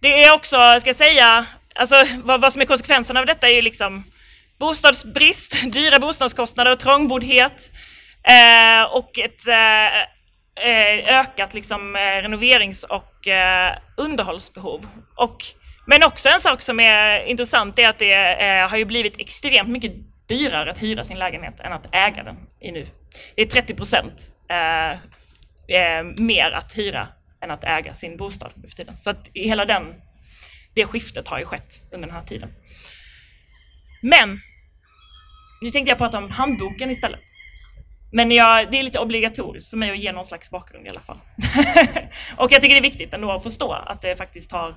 Det 0.00 0.24
är 0.24 0.34
också, 0.34 0.56
ska 0.80 0.88
jag 0.88 0.96
säga, 0.96 1.46
alltså 1.74 2.04
vad, 2.24 2.40
vad 2.40 2.52
som 2.52 2.62
är 2.62 2.66
konsekvenserna 2.66 3.20
av 3.20 3.26
detta 3.26 3.48
är 3.48 3.54
ju 3.54 3.62
liksom 3.62 4.04
bostadsbrist, 4.58 5.62
dyra 5.72 5.98
bostadskostnader, 5.98 6.76
trångboddhet 6.76 7.72
eh, 8.28 8.96
och 8.96 9.18
ett 9.18 9.48
Eh, 9.48 10.21
Eh, 10.56 11.18
ökat 11.18 11.54
liksom, 11.54 11.96
eh, 11.96 12.22
renoverings 12.22 12.84
och 12.84 13.28
eh, 13.28 13.78
underhållsbehov. 13.96 14.86
Och, 15.14 15.44
men 15.86 16.04
också 16.04 16.28
en 16.28 16.40
sak 16.40 16.62
som 16.62 16.80
är 16.80 17.24
intressant 17.24 17.78
är 17.78 17.88
att 17.88 17.98
det 17.98 18.68
har 18.70 18.76
ju 18.76 18.84
blivit 18.84 19.20
extremt 19.20 19.68
mycket 19.68 19.92
dyrare 20.28 20.70
att 20.70 20.82
hyra 20.82 21.04
sin 21.04 21.18
lägenhet 21.18 21.60
än 21.60 21.72
att 21.72 21.94
äga 21.94 22.22
den 22.22 22.36
i 22.60 22.72
nu. 22.72 22.86
Det 23.36 23.42
är 23.42 23.46
30 23.46 23.74
procent 23.74 24.32
mer 26.18 26.50
att 26.50 26.78
hyra 26.78 27.08
än 27.40 27.50
att 27.50 27.64
äga 27.64 27.94
sin 27.94 28.16
bostad 28.16 28.52
nu 28.54 28.68
för 28.68 28.76
tiden. 28.76 28.98
Så 28.98 29.10
att 29.10 29.30
hela 29.34 29.64
den, 29.64 29.94
det 30.74 30.86
skiftet 30.86 31.28
har 31.28 31.38
ju 31.38 31.44
skett 31.44 31.80
under 31.92 32.08
den 32.08 32.16
här 32.16 32.24
tiden. 32.24 32.50
Men 34.02 34.40
nu 35.62 35.70
tänkte 35.70 35.90
jag 35.90 35.98
prata 35.98 36.18
om 36.18 36.30
handboken 36.30 36.90
istället. 36.90 37.20
Men 38.12 38.30
jag, 38.30 38.70
det 38.70 38.78
är 38.78 38.82
lite 38.82 38.98
obligatoriskt 38.98 39.70
för 39.70 39.76
mig 39.76 39.90
att 39.90 39.98
ge 39.98 40.12
någon 40.12 40.24
slags 40.24 40.50
bakgrund 40.50 40.86
i 40.86 40.88
alla 40.88 41.00
fall. 41.00 41.18
och 42.36 42.52
jag 42.52 42.62
tycker 42.62 42.74
det 42.74 42.78
är 42.78 42.90
viktigt 42.90 43.14
ändå 43.14 43.32
att 43.32 43.42
förstå 43.42 43.72
att 43.72 44.02
det 44.02 44.16
faktiskt 44.16 44.52
har, 44.52 44.76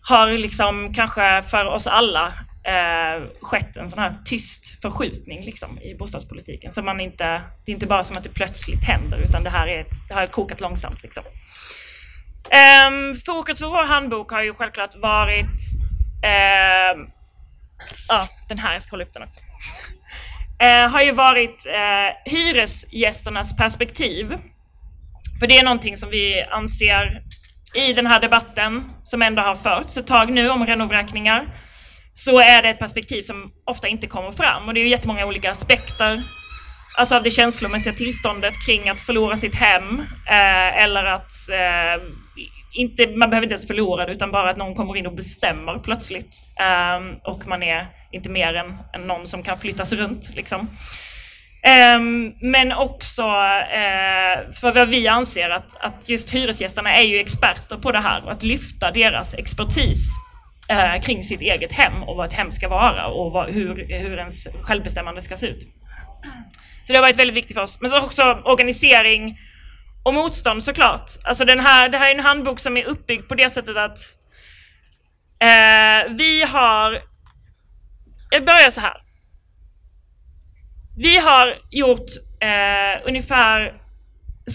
har 0.00 0.30
liksom 0.30 0.94
kanske 0.94 1.42
för 1.42 1.66
oss 1.66 1.86
alla 1.86 2.26
eh, 2.64 3.22
skett 3.40 3.76
en 3.76 3.90
sån 3.90 3.98
här 3.98 4.16
tyst 4.24 4.82
förskjutning 4.82 5.44
liksom, 5.44 5.78
i 5.78 5.94
bostadspolitiken. 5.94 6.72
Så 6.72 6.82
man 6.82 7.00
inte, 7.00 7.42
det 7.64 7.72
är 7.72 7.74
inte 7.74 7.86
bara 7.86 8.04
som 8.04 8.16
att 8.16 8.24
det 8.24 8.34
plötsligt 8.34 8.84
händer 8.84 9.18
utan 9.18 9.44
det 9.44 9.50
här 9.50 9.68
är 9.68 9.80
ett, 9.80 10.08
det 10.08 10.14
har 10.14 10.26
kokat 10.26 10.60
långsamt. 10.60 11.02
Liksom. 11.02 11.24
Um, 12.86 13.14
fokus 13.26 13.58
för 13.58 13.66
vår 13.66 13.86
handbok 13.86 14.30
har 14.30 14.42
ju 14.42 14.54
självklart 14.54 14.94
varit 14.94 15.46
uh, 16.24 17.08
Ja, 18.08 18.26
den 18.48 18.58
här, 18.58 18.72
jag 18.72 18.82
ska 18.82 18.90
hålla 18.90 19.04
upp 19.04 19.12
den 19.12 19.22
också 19.22 19.40
eh, 20.62 20.88
har 20.90 21.02
ju 21.02 21.12
varit 21.12 21.66
eh, 21.66 22.32
hyresgästernas 22.32 23.56
perspektiv. 23.56 24.26
För 25.40 25.46
det 25.46 25.58
är 25.58 25.64
någonting 25.64 25.96
som 25.96 26.10
vi 26.10 26.42
anser 26.42 27.22
i 27.74 27.92
den 27.92 28.06
här 28.06 28.20
debatten 28.20 28.84
som 29.04 29.22
ändå 29.22 29.42
har 29.42 29.54
förts 29.54 29.96
ett 29.96 30.06
tag 30.06 30.32
nu 30.32 30.50
om 30.50 30.66
renovräkningar 30.66 31.48
så 32.12 32.40
är 32.40 32.62
det 32.62 32.68
ett 32.68 32.78
perspektiv 32.78 33.22
som 33.22 33.52
ofta 33.66 33.88
inte 33.88 34.06
kommer 34.06 34.32
fram 34.32 34.68
och 34.68 34.74
det 34.74 34.80
är 34.80 34.82
ju 34.82 34.90
jättemånga 34.90 35.26
olika 35.26 35.50
aspekter 35.50 36.18
alltså 36.98 37.16
av 37.16 37.22
det 37.22 37.30
känslomässiga 37.30 37.92
tillståndet 37.92 38.54
kring 38.66 38.88
att 38.88 39.00
förlora 39.00 39.36
sitt 39.36 39.54
hem 39.54 40.00
eh, 40.30 40.82
eller 40.82 41.04
att 41.04 41.32
eh, 41.50 42.02
inte, 42.74 43.06
man 43.06 43.30
behöver 43.30 43.46
inte 43.46 43.54
ens 43.54 43.66
förlora 43.66 44.06
det 44.06 44.12
utan 44.12 44.30
bara 44.30 44.50
att 44.50 44.56
någon 44.56 44.74
kommer 44.74 44.96
in 44.96 45.06
och 45.06 45.16
bestämmer 45.16 45.78
plötsligt 45.78 46.34
eh, 46.60 47.30
och 47.30 47.46
man 47.46 47.62
är 47.62 47.86
inte 48.12 48.30
mer 48.30 48.54
än, 48.54 48.78
än 48.94 49.06
någon 49.06 49.26
som 49.26 49.42
kan 49.42 49.58
flyttas 49.58 49.92
runt. 49.92 50.34
Liksom. 50.34 50.70
Um, 51.96 52.34
men 52.40 52.72
också 52.72 53.22
uh, 53.22 54.52
för 54.60 54.74
vad 54.74 54.88
vi 54.88 55.08
anser 55.08 55.50
att, 55.50 55.76
att 55.80 56.08
just 56.08 56.30
hyresgästerna 56.30 56.96
är 56.96 57.02
ju 57.02 57.18
experter 57.18 57.76
på 57.76 57.92
det 57.92 58.00
här 58.00 58.24
och 58.24 58.32
att 58.32 58.42
lyfta 58.42 58.90
deras 58.90 59.34
expertis 59.34 60.08
uh, 60.72 61.02
kring 61.02 61.24
sitt 61.24 61.40
eget 61.40 61.72
hem 61.72 62.02
och 62.02 62.16
vad 62.16 62.26
ett 62.26 62.34
hem 62.34 62.50
ska 62.50 62.68
vara 62.68 63.06
och 63.06 63.32
vad, 63.32 63.50
hur, 63.50 64.00
hur 64.00 64.18
ens 64.18 64.48
självbestämmande 64.62 65.22
ska 65.22 65.36
se 65.36 65.46
ut. 65.46 65.62
Så 66.84 66.92
det 66.92 66.98
har 66.98 67.04
varit 67.04 67.18
väldigt 67.18 67.36
viktigt 67.36 67.56
för 67.56 67.62
oss. 67.62 67.80
Men 67.80 67.90
så 67.90 68.00
också 68.00 68.22
organisering 68.44 69.38
och 70.02 70.14
motstånd 70.14 70.64
såklart. 70.64 71.10
Alltså 71.24 71.44
den 71.44 71.60
här, 71.60 71.88
det 71.88 71.98
här 71.98 72.10
är 72.10 72.14
en 72.14 72.24
handbok 72.24 72.60
som 72.60 72.76
är 72.76 72.84
uppbyggd 72.84 73.28
på 73.28 73.34
det 73.34 73.50
sättet 73.50 73.76
att 73.76 73.98
uh, 75.44 76.16
vi 76.16 76.42
har 76.42 77.11
jag 78.32 78.44
börjar 78.44 78.70
så 78.70 78.80
här. 78.80 78.96
Vi 80.96 81.18
har 81.18 81.58
gjort 81.70 82.10
eh, 82.40 83.06
ungefär 83.06 83.74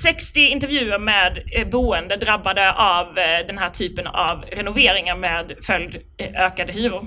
60 0.04 0.40
intervjuer 0.40 1.00
med 1.00 1.44
eh, 1.56 1.68
boende 1.68 2.16
drabbade 2.18 2.74
av 2.74 3.18
eh, 3.18 3.48
den 3.48 3.58
här 3.58 3.70
typen 3.70 4.08
av 4.08 4.42
renoveringar 4.42 5.16
med 5.16 5.58
följd 5.64 5.96
eh, 6.18 6.46
ökade 6.46 6.74
hyror 6.74 7.06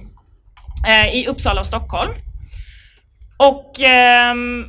eh, 0.88 1.14
i 1.14 1.26
Uppsala 1.26 1.60
och 1.60 1.66
Stockholm. 1.66 2.12
Och, 3.36 3.80
ehm, 3.80 4.64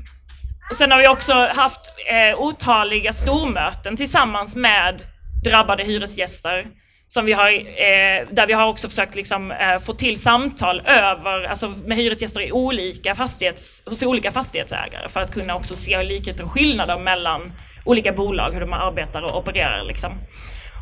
sen 0.77 0.91
har 0.91 0.99
vi 0.99 1.07
också 1.07 1.33
haft 1.33 1.93
eh, 2.11 2.39
otaliga 2.39 3.13
stormöten 3.13 3.97
tillsammans 3.97 4.55
med 4.55 5.01
drabbade 5.43 5.83
hyresgäster 5.83 6.67
som 7.13 7.25
vi 7.25 7.33
har, 7.33 7.49
eh, 7.51 8.27
där 8.31 8.47
vi 8.47 8.53
har 8.53 8.67
också 8.67 8.89
försökt 8.89 9.15
liksom, 9.15 9.51
eh, 9.51 9.79
få 9.79 9.93
till 9.93 10.21
samtal 10.21 10.79
över, 10.79 11.43
alltså 11.43 11.69
med 11.69 11.97
hyresgäster 11.97 12.41
i 12.41 12.51
olika 12.51 13.15
fastighets, 13.15 13.83
hos 13.85 14.03
olika 14.03 14.31
fastighetsägare 14.31 15.09
för 15.09 15.19
att 15.19 15.31
kunna 15.31 15.55
också 15.55 15.75
se 15.75 16.03
likheter 16.03 16.43
och 16.43 16.51
skillnader 16.51 16.99
mellan 16.99 17.53
olika 17.85 18.13
bolag, 18.13 18.51
hur 18.51 18.59
de 18.59 18.73
arbetar 18.73 19.21
och 19.21 19.37
opererar. 19.37 19.83
Liksom. 19.83 20.11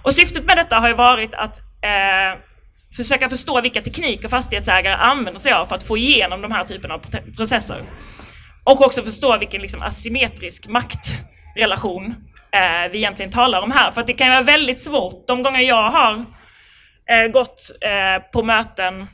Och 0.03 0.13
syftet 0.13 0.45
med 0.45 0.57
detta 0.57 0.75
har 0.75 0.87
ju 0.87 0.95
varit 0.95 1.33
att 1.33 1.59
eh, 1.59 2.39
försöka 2.97 3.29
förstå 3.29 3.61
vilka 3.61 3.81
tekniker 3.81 4.29
fastighetsägare 4.29 4.95
använder 4.95 5.39
sig 5.39 5.51
av 5.51 5.65
för 5.65 5.75
att 5.75 5.83
få 5.83 5.97
igenom 5.97 6.41
de 6.41 6.51
här 6.51 6.63
typerna 6.63 6.93
av 6.93 7.01
processer. 7.35 7.83
Och 8.63 8.85
också 8.85 9.03
förstå 9.03 9.37
vilken 9.37 9.61
liksom, 9.61 9.81
asymmetrisk 9.81 10.67
maktrelation 10.67 12.15
eh, 12.51 12.91
vi 12.91 12.97
egentligen 12.97 13.31
talar 13.31 13.61
om 13.61 13.71
här. 13.71 13.91
För 13.91 14.01
att 14.01 14.07
det 14.07 14.13
kan 14.13 14.29
vara 14.29 14.43
väldigt 14.43 14.79
svårt. 14.79 15.27
De 15.27 15.43
gånger 15.43 15.61
jag 15.61 15.91
har 15.91 16.25
eh, 17.09 17.31
gått 17.31 17.71
eh, 17.81 18.23
på 18.31 18.43
möten 18.43 19.07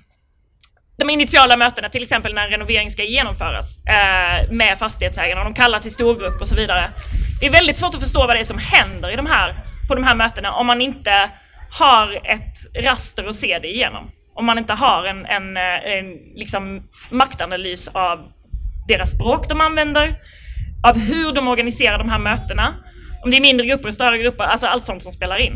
de 0.98 1.10
initiala 1.10 1.58
mötena, 1.58 1.90
till 1.90 2.04
exempel 2.04 2.34
när 2.34 2.44
en 2.44 2.50
renovering 2.50 2.92
ska 2.92 3.04
genomföras 3.04 3.78
eh, 3.86 4.52
med 4.52 4.80
fastighetsägarna, 4.80 5.44
de 5.44 5.54
kallar 5.54 5.80
till 5.80 5.94
storgrupp 5.94 6.42
och 6.42 6.48
så 6.48 6.56
vidare. 6.56 6.92
Det 7.40 7.46
är 7.46 7.52
väldigt 7.52 7.78
svårt 7.78 7.96
att 7.96 8.02
förstå 8.02 8.20
vad 8.20 8.36
det 8.36 8.40
är 8.40 8.44
som 8.44 8.58
händer 8.58 9.14
i 9.14 9.16
de 9.16 9.26
här, 9.26 9.56
på 9.88 9.96
de 9.96 10.04
här 10.04 10.16
mötena 10.16 10.52
om 10.52 10.68
man 10.68 10.82
inte 10.82 11.30
har 11.72 12.22
ett 12.26 12.84
raster 12.86 13.28
att 13.28 13.36
se 13.36 13.60
det 13.60 13.68
igenom. 13.68 14.12
Om 14.34 14.46
man 14.46 14.58
inte 14.58 14.74
har 14.74 15.06
en, 15.06 15.26
en, 15.26 15.58
eh, 15.58 15.98
en 15.98 16.06
liksom 16.36 16.84
maktanalys 17.12 17.88
av 17.88 18.32
deras 18.88 19.12
språk 19.12 19.50
de 19.50 19.62
använder, 19.62 20.16
av 20.90 21.00
hur 21.00 21.34
de 21.34 21.48
organiserar 21.48 21.98
de 21.98 22.10
här 22.10 22.20
mötena 22.20 22.74
om 23.26 23.32
det 23.32 23.38
är 23.38 23.42
mindre 23.42 23.66
grupper, 23.66 23.92
större 23.92 24.18
grupper, 24.18 24.44
alltså 24.44 24.68
allt 24.68 24.86
sånt 24.86 25.04
som 25.04 25.12
spelar 25.12 25.38
in. 25.38 25.54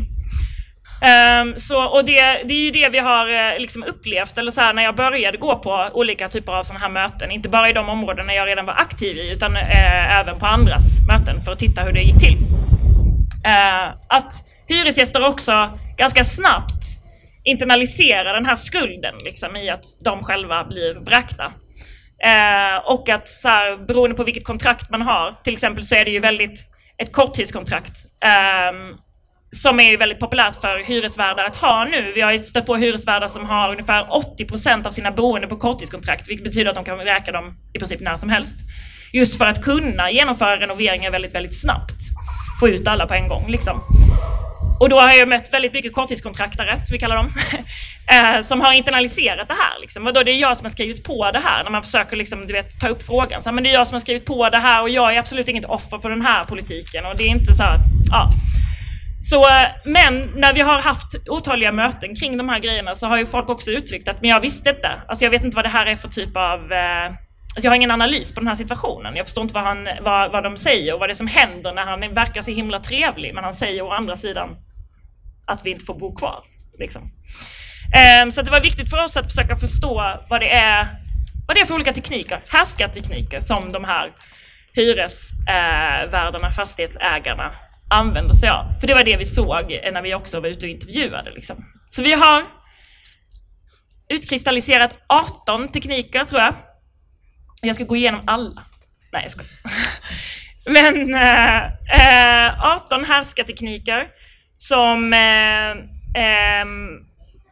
Um, 1.42 1.58
så, 1.58 1.84
och 1.84 2.04
det, 2.04 2.42
det, 2.44 2.54
är 2.54 2.64
ju 2.64 2.70
det 2.70 2.88
vi 2.88 2.98
har 2.98 3.52
eh, 3.52 3.58
liksom 3.58 3.82
upplevt, 3.82 4.38
eller 4.38 4.50
så 4.50 4.60
här, 4.60 4.74
när 4.74 4.82
jag 4.82 4.96
började 4.96 5.38
gå 5.38 5.58
på 5.58 5.88
olika 5.92 6.28
typer 6.28 6.52
av 6.52 6.64
sådana 6.64 6.80
här 6.80 6.92
möten, 6.92 7.30
inte 7.30 7.48
bara 7.48 7.70
i 7.70 7.72
de 7.72 7.88
områden 7.88 8.28
jag 8.28 8.48
redan 8.48 8.66
var 8.66 8.74
aktiv 8.74 9.16
i, 9.16 9.32
utan 9.32 9.56
uh, 9.56 10.20
även 10.20 10.38
på 10.38 10.46
andras 10.46 10.84
möten 11.12 11.44
för 11.44 11.52
att 11.52 11.58
titta 11.58 11.82
hur 11.82 11.92
det 11.92 12.02
gick 12.02 12.18
till. 12.18 12.36
Uh, 12.36 13.88
att 14.08 14.32
hyresgäster 14.68 15.24
också 15.26 15.78
ganska 15.96 16.24
snabbt 16.24 16.84
internaliserar 17.44 18.34
den 18.34 18.46
här 18.46 18.56
skulden 18.56 19.14
liksom, 19.24 19.56
i 19.56 19.70
att 19.70 19.84
de 20.04 20.22
själva 20.22 20.64
blir 20.64 20.94
bräckta. 20.94 21.52
och 22.84 23.08
att 23.08 23.28
så 23.28 23.48
här, 23.48 23.86
beroende 23.86 24.16
på 24.16 24.24
vilket 24.24 24.44
kontrakt 24.44 24.90
man 24.90 25.02
har, 25.02 25.34
till 25.44 25.52
exempel 25.52 25.84
så 25.84 25.94
är 25.94 26.04
det 26.04 26.10
ju 26.10 26.20
väldigt 26.20 26.69
ett 27.00 27.12
korttidskontrakt. 27.12 28.06
Um, 28.72 28.98
som 29.52 29.80
är 29.80 29.98
väldigt 29.98 30.20
populärt 30.20 30.60
för 30.60 30.78
hyresvärdar 30.78 31.44
att 31.44 31.56
ha 31.56 31.84
nu. 31.84 32.12
Vi 32.14 32.20
har 32.20 32.38
stött 32.38 32.66
på 32.66 32.76
hyresvärdar 32.76 33.28
som 33.28 33.46
har 33.46 33.70
ungefär 33.70 34.06
80 34.10 34.44
procent 34.44 34.86
av 34.86 34.90
sina 34.90 35.10
boende 35.10 35.46
på 35.46 35.56
korttidskontrakt, 35.56 36.28
vilket 36.28 36.44
betyder 36.44 36.70
att 36.70 36.74
de 36.74 36.84
kan 36.84 36.98
räkna 36.98 37.32
dem 37.32 37.56
i 37.74 37.78
princip 37.78 38.00
när 38.00 38.16
som 38.16 38.28
helst. 38.28 38.56
Just 39.12 39.38
för 39.38 39.46
att 39.46 39.62
kunna 39.62 40.10
genomföra 40.10 40.60
renoveringar 40.60 41.10
väldigt, 41.10 41.34
väldigt 41.34 41.60
snabbt. 41.60 41.96
Få 42.60 42.68
ut 42.68 42.88
alla 42.88 43.06
på 43.06 43.14
en 43.14 43.28
gång 43.28 43.50
liksom. 43.50 43.80
Och 44.80 44.88
då 44.88 44.98
har 45.00 45.12
jag 45.12 45.28
mött 45.28 45.52
väldigt 45.52 45.72
mycket 45.72 45.92
korttidskontraktare, 45.92 46.74
som 46.74 46.92
vi 46.92 46.98
kallar 46.98 47.16
dem, 47.16 47.32
eh, 48.12 48.42
som 48.42 48.60
har 48.60 48.72
internaliserat 48.72 49.48
det 49.48 49.54
här. 49.54 49.80
Liksom. 49.80 50.06
Och 50.06 50.12
då 50.12 50.22
det 50.22 50.30
är 50.30 50.40
jag 50.40 50.56
som 50.56 50.64
har 50.64 50.70
skrivit 50.70 51.04
på 51.04 51.30
det 51.30 51.38
här, 51.38 51.64
när 51.64 51.70
man 51.70 51.82
försöker 51.82 52.16
liksom, 52.16 52.46
du 52.46 52.52
vet, 52.52 52.80
ta 52.80 52.88
upp 52.88 53.02
frågan. 53.02 53.42
Så, 53.42 53.52
men 53.52 53.64
det 53.64 53.70
är 53.70 53.74
jag 53.74 53.88
som 53.88 53.94
har 53.94 54.00
skrivit 54.00 54.24
på 54.24 54.48
det 54.48 54.58
här 54.58 54.82
och 54.82 54.90
jag 54.90 55.14
är 55.14 55.18
absolut 55.18 55.48
inget 55.48 55.64
offer 55.64 55.98
för 55.98 56.10
den 56.10 56.22
här 56.22 56.44
politiken. 56.44 57.06
Och 57.06 57.16
det 57.16 57.24
är 57.24 57.28
inte 57.28 57.54
så 57.54 57.62
här, 57.62 57.78
ja. 58.10 58.30
Så, 59.30 59.48
eh, 59.48 59.68
men 59.84 60.30
när 60.36 60.54
vi 60.54 60.60
har 60.60 60.82
haft 60.82 61.28
otaliga 61.28 61.72
möten 61.72 62.16
kring 62.16 62.36
de 62.36 62.48
här 62.48 62.58
grejerna 62.58 62.94
så 62.94 63.06
har 63.06 63.18
ju 63.18 63.26
folk 63.26 63.48
också 63.48 63.70
uttryckt 63.70 64.08
att 64.08 64.20
men 64.20 64.30
jag 64.30 64.40
visste 64.40 64.70
inte. 64.70 64.90
Alltså 65.08 65.24
jag 65.24 65.30
vet 65.30 65.44
inte 65.44 65.56
vad 65.56 65.64
det 65.64 65.68
här 65.68 65.86
är 65.86 65.96
för 65.96 66.08
typ 66.08 66.36
av 66.36 66.72
eh, 66.72 67.06
Alltså 67.54 67.66
jag 67.66 67.70
har 67.70 67.76
ingen 67.76 67.90
analys 67.90 68.32
på 68.32 68.40
den 68.40 68.48
här 68.48 68.56
situationen. 68.56 69.16
Jag 69.16 69.26
förstår 69.26 69.42
inte 69.42 69.54
vad, 69.54 69.64
han, 69.64 69.88
vad, 70.00 70.32
vad 70.32 70.42
de 70.42 70.56
säger 70.56 70.94
och 70.94 71.00
vad 71.00 71.08
det 71.08 71.12
är 71.12 71.14
som 71.14 71.26
händer 71.26 71.74
när 71.74 71.86
han 71.86 72.14
verkar 72.14 72.42
så 72.42 72.50
himla 72.50 72.80
trevlig. 72.80 73.34
Men 73.34 73.44
han 73.44 73.54
säger 73.54 73.82
å 73.82 73.90
andra 73.90 74.16
sidan 74.16 74.56
att 75.50 75.66
vi 75.66 75.70
inte 75.70 75.84
får 75.84 75.94
bo 75.94 76.14
kvar. 76.14 76.44
Liksom. 76.78 77.02
Um, 78.22 78.32
så 78.32 78.42
det 78.42 78.50
var 78.50 78.60
viktigt 78.60 78.90
för 78.90 79.04
oss 79.04 79.16
att 79.16 79.26
försöka 79.26 79.56
förstå 79.56 79.94
vad 80.28 80.40
det 80.40 80.50
är, 80.50 80.88
vad 81.46 81.56
det 81.56 81.60
är 81.60 81.66
för 81.66 81.74
olika 81.74 81.92
tekniker, 81.92 82.42
härskartekniker 82.48 83.40
som 83.40 83.72
de 83.72 83.84
här 83.84 84.12
hyresvärdarna, 84.72 86.46
eh, 86.46 86.50
uh, 86.50 86.56
fastighetsägarna 86.56 87.52
använder 87.90 88.34
sig 88.34 88.48
av. 88.48 88.72
För 88.80 88.86
det 88.86 88.94
var 88.94 89.04
det 89.04 89.16
vi 89.16 89.26
såg 89.26 89.80
när 89.92 90.02
vi 90.02 90.14
också 90.14 90.40
var 90.40 90.48
ute 90.48 90.66
och 90.66 90.70
intervjuade. 90.70 91.30
Liksom. 91.30 91.64
Så 91.90 92.02
vi 92.02 92.12
har 92.12 92.44
utkristalliserat 94.08 94.96
18 95.08 95.68
tekniker 95.68 96.24
tror 96.24 96.40
jag. 96.40 96.54
Jag 97.62 97.74
ska 97.74 97.84
gå 97.84 97.96
igenom 97.96 98.22
alla. 98.26 98.62
Nej 99.12 99.22
jag 99.22 99.30
skojar. 99.30 99.52
Men 100.70 101.14
eh, 101.14 101.64
eh 102.46 102.64
18 102.64 103.04
härskartekniker 103.04 104.08
som 104.60 105.12
eh, 105.12 105.70
eh, 106.22 106.66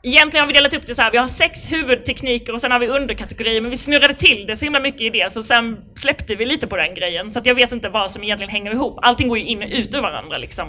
Egentligen 0.03 0.43
har 0.43 0.47
vi 0.47 0.53
delat 0.53 0.75
upp 0.75 0.87
det 0.87 0.95
så 0.95 1.03
här, 1.03 1.11
vi 1.11 1.19
har 1.19 1.29
sex 1.29 1.73
huvudtekniker 1.73 2.53
och 2.53 2.61
sen 2.61 2.71
har 2.71 2.79
vi 2.79 2.87
underkategorier, 2.87 3.61
men 3.61 3.71
vi 3.71 3.77
snurrade 3.77 4.15
till 4.15 4.47
det 4.47 4.57
så 4.57 4.65
himla 4.65 4.81
mycket 4.81 5.01
i 5.01 5.11
det, 5.11 5.33
så 5.33 5.43
sen 5.43 5.79
släppte 5.97 6.35
vi 6.35 6.45
lite 6.45 6.67
på 6.67 6.77
den 6.77 6.95
grejen. 6.95 7.31
Så 7.31 7.39
att 7.39 7.47
jag 7.47 7.55
vet 7.55 7.73
inte 7.73 7.89
vad 7.89 8.11
som 8.11 8.25
egentligen 8.25 8.51
hänger 8.51 8.73
ihop. 8.73 8.99
Allting 9.03 9.29
går 9.29 9.39
ju 9.39 9.45
in 9.45 9.63
och 9.63 9.69
ut 9.73 9.95
ur 9.95 10.01
varandra 10.01 10.39
liksom. 10.39 10.69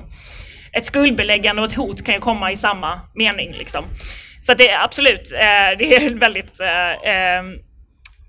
Ett 0.73 0.85
skuldbeläggande 0.85 1.61
och 1.61 1.67
ett 1.67 1.77
hot 1.77 2.05
kan 2.05 2.15
ju 2.15 2.21
komma 2.21 2.51
i 2.51 2.57
samma 2.57 3.01
mening 3.15 3.53
liksom. 3.53 3.85
Så 4.41 4.51
att 4.51 4.57
det 4.57 4.69
är 4.69 4.83
absolut, 4.83 5.33
eh, 5.33 5.77
det 5.77 5.95
är 5.95 6.19
väldigt 6.19 6.59
eh, 6.59 7.11
ehm, 7.13 7.53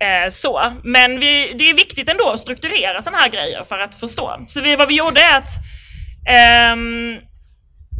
eh, 0.00 0.30
så. 0.30 0.72
Men 0.84 1.20
vi, 1.20 1.52
det 1.58 1.70
är 1.70 1.74
viktigt 1.74 2.08
ändå 2.08 2.30
att 2.30 2.40
strukturera 2.40 3.02
sådana 3.02 3.18
här 3.18 3.28
grejer 3.28 3.64
för 3.64 3.78
att 3.78 3.94
förstå. 3.94 4.44
Så 4.48 4.60
vi, 4.60 4.76
vad 4.76 4.88
vi 4.88 4.96
gjorde 4.96 5.20
är 5.20 5.38
att 5.38 5.50
ehm, 6.28 7.18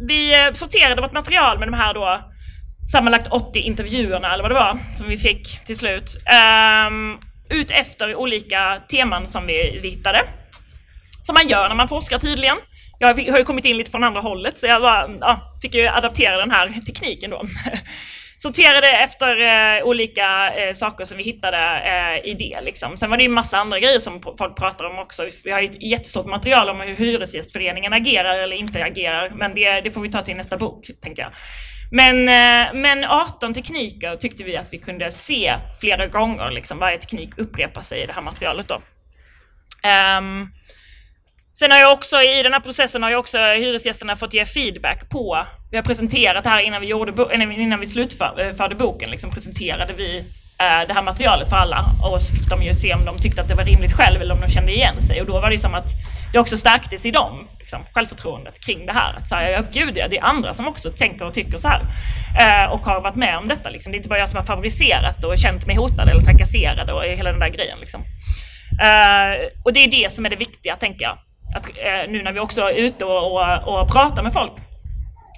vi 0.07 0.45
eh, 0.45 0.53
sorterade 0.53 1.01
vårt 1.01 1.13
material 1.13 1.59
med 1.59 1.67
de 1.67 1.73
här 1.73 1.93
då 1.93 2.21
sammanlagt 2.91 3.27
80 3.27 3.59
intervjuerna 3.59 4.33
eller 4.33 4.43
vad 4.43 4.51
det 4.51 4.55
var 4.55 4.79
som 4.97 5.07
vi 5.07 5.17
fick 5.17 5.65
till 5.65 5.77
slut. 5.77 6.17
Um, 6.87 7.19
ut 7.49 7.71
efter 7.71 8.15
olika 8.15 8.81
teman 8.89 9.27
som 9.27 9.47
vi, 9.47 9.79
vi 9.83 9.89
hittade. 9.89 10.23
Som 11.23 11.33
man 11.33 11.47
gör 11.47 11.69
när 11.69 11.75
man 11.75 11.87
forskar 11.87 12.17
tydligen. 12.17 12.57
Jag 12.99 13.31
har 13.31 13.37
ju 13.37 13.43
kommit 13.43 13.65
in 13.65 13.77
lite 13.77 13.91
från 13.91 14.03
andra 14.03 14.21
hållet 14.21 14.57
så 14.57 14.65
jag 14.67 14.81
bara, 14.81 15.09
ja, 15.19 15.59
fick 15.61 15.75
ju 15.75 15.87
adaptera 15.87 16.37
den 16.37 16.51
här 16.51 16.81
tekniken 16.85 17.29
då. 17.29 17.41
sorterade 18.41 18.87
efter 18.87 19.41
eh, 19.41 19.83
olika 19.83 20.53
eh, 20.55 20.73
saker 20.73 21.05
som 21.05 21.17
vi 21.17 21.23
hittade 21.23 21.57
eh, 21.57 22.31
i 22.31 22.33
det. 22.33 22.61
Liksom. 22.61 22.97
Sen 22.97 23.09
var 23.09 23.17
det 23.17 23.23
ju 23.23 23.29
massa 23.29 23.57
andra 23.57 23.79
grejer 23.79 23.99
som 23.99 24.21
folk 24.37 24.57
pratar 24.57 24.85
om 24.85 24.99
också. 24.99 25.29
Vi 25.43 25.51
har 25.51 25.61
ju 25.61 25.69
ett 25.69 25.81
jättestort 25.83 26.25
material 26.25 26.69
om 26.69 26.79
hur 26.79 26.95
Hyresgästföreningen 26.95 27.93
agerar 27.93 28.39
eller 28.39 28.55
inte 28.55 28.83
agerar, 28.83 29.29
men 29.29 29.55
det, 29.55 29.81
det 29.81 29.91
får 29.91 30.01
vi 30.01 30.11
ta 30.11 30.21
till 30.21 30.35
nästa 30.35 30.57
bok, 30.57 30.89
tänker 31.01 31.21
jag. 31.21 31.31
Men, 31.91 32.29
eh, 32.29 32.73
men 32.73 33.03
18 33.03 33.53
tekniker 33.53 34.15
tyckte 34.15 34.43
vi 34.43 34.57
att 34.57 34.67
vi 34.73 34.77
kunde 34.77 35.11
se 35.11 35.55
flera 35.81 36.07
gånger, 36.07 36.51
liksom, 36.51 36.77
varje 36.79 36.97
teknik 36.97 37.37
upprepar 37.37 37.81
sig 37.81 38.03
i 38.03 38.05
det 38.05 38.13
här 38.13 38.21
materialet. 38.21 38.67
Då. 38.67 38.75
Um, 40.19 40.51
Sen 41.61 41.71
har 41.71 41.79
jag 41.79 41.93
också 41.93 42.21
i 42.21 42.43
den 42.43 42.53
här 42.53 42.59
processen 42.59 43.03
har 43.03 43.09
jag 43.09 43.19
också 43.19 43.37
hyresgästerna 43.37 44.15
fått 44.15 44.33
ge 44.33 44.45
feedback 44.45 45.09
på. 45.09 45.47
Vi 45.71 45.77
har 45.77 45.83
presenterat 45.83 46.43
det 46.43 46.49
här 46.49 46.59
innan 46.59 46.81
vi, 46.81 46.87
gjorde, 46.87 47.35
innan 47.35 47.79
vi 47.79 47.85
slutförde 47.85 48.49
eh, 48.49 48.77
boken, 48.77 49.11
liksom 49.11 49.31
presenterade 49.31 49.93
vi 49.93 50.17
eh, 50.59 50.87
det 50.87 50.93
här 50.93 51.03
materialet 51.03 51.49
för 51.49 51.55
alla 51.55 51.85
och 52.03 52.21
så 52.21 52.33
fick 52.33 52.49
de 52.49 52.63
ju 52.63 52.73
se 52.73 52.93
om 52.93 53.05
de 53.05 53.19
tyckte 53.19 53.41
att 53.41 53.47
det 53.47 53.55
var 53.55 53.65
rimligt 53.65 53.93
själv 53.93 54.21
eller 54.21 54.33
om 54.33 54.41
de 54.41 54.49
kände 54.49 54.71
igen 54.71 55.01
sig 55.01 55.21
och 55.21 55.27
då 55.27 55.39
var 55.39 55.49
det 55.49 55.59
som 55.59 55.73
att 55.73 55.89
det 56.33 56.39
också 56.39 56.57
stärktes 56.57 57.05
i 57.05 57.11
dem, 57.11 57.47
liksom, 57.59 57.79
självförtroendet 57.93 58.65
kring 58.65 58.85
det 58.85 58.93
här. 58.93 59.13
Att 59.13 59.27
säga, 59.27 59.49
ja 59.51 59.63
gud 59.73 59.97
ja, 59.97 60.07
det 60.07 60.17
är 60.17 60.23
andra 60.23 60.53
som 60.53 60.67
också 60.67 60.91
tänker 60.91 61.25
och 61.25 61.33
tycker 61.33 61.57
så 61.57 61.67
här 61.67 61.81
eh, 62.39 62.71
och 62.71 62.79
har 62.79 63.01
varit 63.01 63.15
med 63.15 63.37
om 63.37 63.47
detta. 63.47 63.69
Liksom. 63.69 63.91
Det 63.91 63.95
är 63.95 63.97
inte 63.97 64.09
bara 64.09 64.19
jag 64.19 64.29
som 64.29 64.37
har 64.37 64.43
favoriserat 64.43 65.23
och 65.23 65.37
känt 65.37 65.67
mig 65.67 65.75
hotad 65.75 66.09
eller 66.09 66.21
trakasserad 66.21 66.89
och 66.89 67.03
hela 67.03 67.31
den 67.31 67.39
där 67.39 67.49
grejen. 67.49 67.79
Liksom. 67.79 68.01
Eh, 68.81 69.49
och 69.63 69.73
det 69.73 69.79
är 69.79 69.91
det 69.91 70.11
som 70.11 70.25
är 70.25 70.29
det 70.29 70.35
viktiga, 70.35 70.75
tänker 70.75 71.03
jag 71.03 71.17
att, 71.55 71.69
eh, 71.69 72.09
nu 72.11 72.23
när 72.23 72.31
vi 72.31 72.39
också 72.39 72.61
är 72.61 72.73
ute 72.73 73.05
och, 73.05 73.31
och, 73.31 73.81
och 73.81 73.91
pratar 73.91 74.23
med 74.23 74.33
folk 74.33 74.51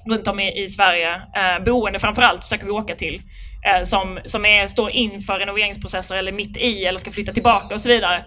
runt 0.06 0.28
om 0.28 0.40
i, 0.40 0.64
i 0.64 0.70
Sverige, 0.70 1.16
eh, 1.16 1.64
boende 1.66 2.00
framförallt 2.00 2.44
försöker 2.44 2.66
vi 2.66 2.72
åka 2.72 2.96
till, 2.96 3.22
eh, 3.66 3.86
som, 3.86 4.20
som 4.26 4.46
är, 4.46 4.68
står 4.68 4.92
inför 4.92 5.40
renoveringsprocesser 5.40 6.16
eller 6.16 6.32
mitt 6.32 6.58
i 6.58 6.86
eller 6.86 7.00
ska 7.00 7.12
flytta 7.12 7.34
tillbaka 7.34 7.76
och 7.76 7.82
så 7.82 7.90
vidare 7.90 8.26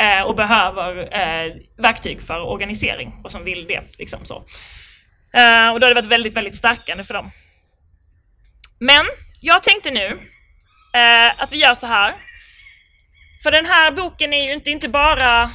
eh, 0.00 0.22
och 0.22 0.34
behöver 0.34 0.98
eh, 0.98 1.54
verktyg 1.76 2.22
för 2.22 2.40
organisering 2.40 3.12
och 3.24 3.32
som 3.32 3.44
vill 3.44 3.66
det. 3.66 3.82
Liksom 3.98 4.24
så. 4.24 4.34
Eh, 5.34 5.70
och 5.72 5.80
då 5.80 5.86
har 5.86 5.88
det 5.88 6.00
varit 6.00 6.12
väldigt, 6.12 6.34
väldigt 6.34 6.56
stärkande 6.56 7.04
för 7.04 7.14
dem. 7.14 7.30
Men 8.78 9.06
jag 9.40 9.62
tänkte 9.62 9.90
nu 9.90 10.06
eh, 10.94 11.42
att 11.42 11.52
vi 11.52 11.56
gör 11.56 11.74
så 11.74 11.86
här. 11.86 12.14
För 13.42 13.50
den 13.50 13.66
här 13.66 13.90
boken 13.90 14.32
är 14.32 14.46
ju 14.46 14.54
inte, 14.54 14.70
inte 14.70 14.88
bara 14.88 15.50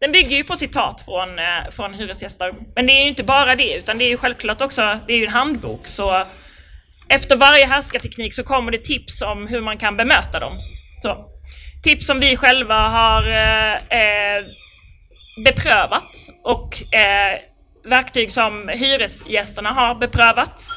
den 0.00 0.12
bygger 0.12 0.36
ju 0.36 0.44
på 0.44 0.56
citat 0.56 1.00
från, 1.04 1.38
eh, 1.38 1.70
från 1.70 1.94
hyresgäster. 1.94 2.54
Men 2.74 2.86
det 2.86 2.92
är 2.92 3.02
ju 3.02 3.08
inte 3.08 3.24
bara 3.24 3.56
det, 3.56 3.74
utan 3.74 3.98
det 3.98 4.04
är 4.04 4.08
ju 4.08 4.16
självklart 4.16 4.60
också, 4.60 4.98
det 5.06 5.12
är 5.12 5.18
ju 5.18 5.24
en 5.24 5.32
handbok. 5.32 5.88
Så 5.88 6.24
efter 7.08 7.36
varje 7.36 7.66
härskarteknik 7.66 8.34
så 8.34 8.42
kommer 8.42 8.72
det 8.72 8.78
tips 8.78 9.22
om 9.22 9.46
hur 9.46 9.60
man 9.60 9.78
kan 9.78 9.96
bemöta 9.96 10.40
dem. 10.40 10.58
Så, 11.02 11.26
tips 11.82 12.06
som 12.06 12.20
vi 12.20 12.36
själva 12.36 12.88
har 12.88 13.30
eh, 13.30 13.74
eh 13.74 14.44
beprövat 15.44 16.16
och 16.44 16.94
eh, 16.94 17.38
verktyg 17.84 18.32
som 18.32 18.68
hyresgästerna 18.68 19.70
har 19.70 19.94
beprövat 19.94 20.68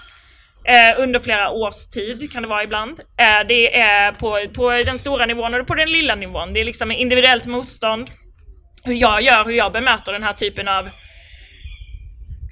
eh, 0.64 1.02
under 1.02 1.20
flera 1.20 1.50
års 1.50 1.88
tid 1.88 2.32
kan 2.32 2.44
det 2.44 2.50
vara 2.50 2.64
ibland. 2.64 3.00
Eh, 3.00 3.48
det 3.48 3.80
är 3.80 4.12
på, 4.12 4.54
på 4.56 4.72
den 4.72 5.00
stora 5.00 5.26
nivån 5.26 5.54
och 5.54 5.68
på 5.68 5.76
den 5.76 5.92
lilla 5.92 6.16
nivån. 6.16 6.54
Det 6.54 6.60
är 6.60 6.66
liksom 6.66 6.92
individuellt 6.92 7.46
motstånd 7.46 8.10
hur 8.84 8.94
jag 8.94 9.22
gör, 9.22 9.46
hur 9.46 9.54
jag 9.54 9.72
bemöter 9.72 10.14
den 10.14 10.24
här 10.24 10.34
typen 10.34 10.68
av 10.68 10.90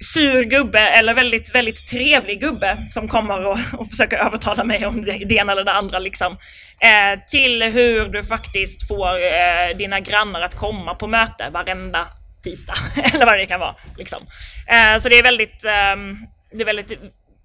sur 0.00 0.44
gubbe 0.44 0.80
eller 0.80 1.14
väldigt, 1.14 1.54
väldigt 1.54 1.86
trevlig 1.86 2.40
gubbe 2.40 2.86
som 2.90 3.08
kommer 3.08 3.46
och, 3.46 3.58
och 3.72 3.90
försöker 3.90 4.16
övertala 4.16 4.64
mig 4.64 4.86
om 4.86 5.04
det, 5.04 5.12
det 5.12 5.34
ena 5.34 5.52
eller 5.52 5.64
det 5.64 5.72
andra 5.72 5.98
liksom. 5.98 6.32
Eh, 6.80 7.20
till 7.30 7.62
hur 7.62 8.08
du 8.08 8.24
faktiskt 8.24 8.88
får 8.88 9.14
eh, 9.16 9.76
dina 9.76 10.00
grannar 10.00 10.40
att 10.40 10.54
komma 10.54 10.94
på 10.94 11.06
möte 11.06 11.50
varenda 11.50 12.08
tisdag 12.42 12.74
eller 13.14 13.26
vad 13.26 13.38
det 13.38 13.46
kan 13.46 13.60
vara. 13.60 13.74
Liksom. 13.96 14.20
Eh, 14.66 15.00
så 15.00 15.08
det 15.08 15.18
är 15.18 15.22
väldigt, 15.22 15.64
ehm, 15.64 16.26
det 16.52 16.60
är 16.60 16.64
väldigt 16.64 16.92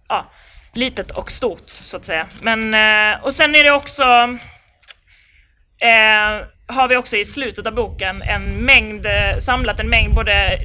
ja, 0.09 0.31
litet 0.73 1.11
och 1.11 1.31
stort 1.31 1.69
så 1.69 1.97
att 1.97 2.05
säga. 2.05 2.27
Men, 2.41 2.73
eh, 2.73 3.23
och 3.23 3.33
sen 3.33 3.55
är 3.55 3.63
det 3.63 3.71
också 3.71 4.03
eh, 5.81 6.47
har 6.73 6.87
vi 6.87 6.97
också 6.97 7.17
i 7.17 7.25
slutet 7.25 7.67
av 7.67 7.73
boken 7.73 8.21
en 8.21 8.65
mängd, 8.65 9.05
eh, 9.05 9.37
samlat 9.39 9.79
en 9.79 9.89
mängd 9.89 10.13
både 10.13 10.59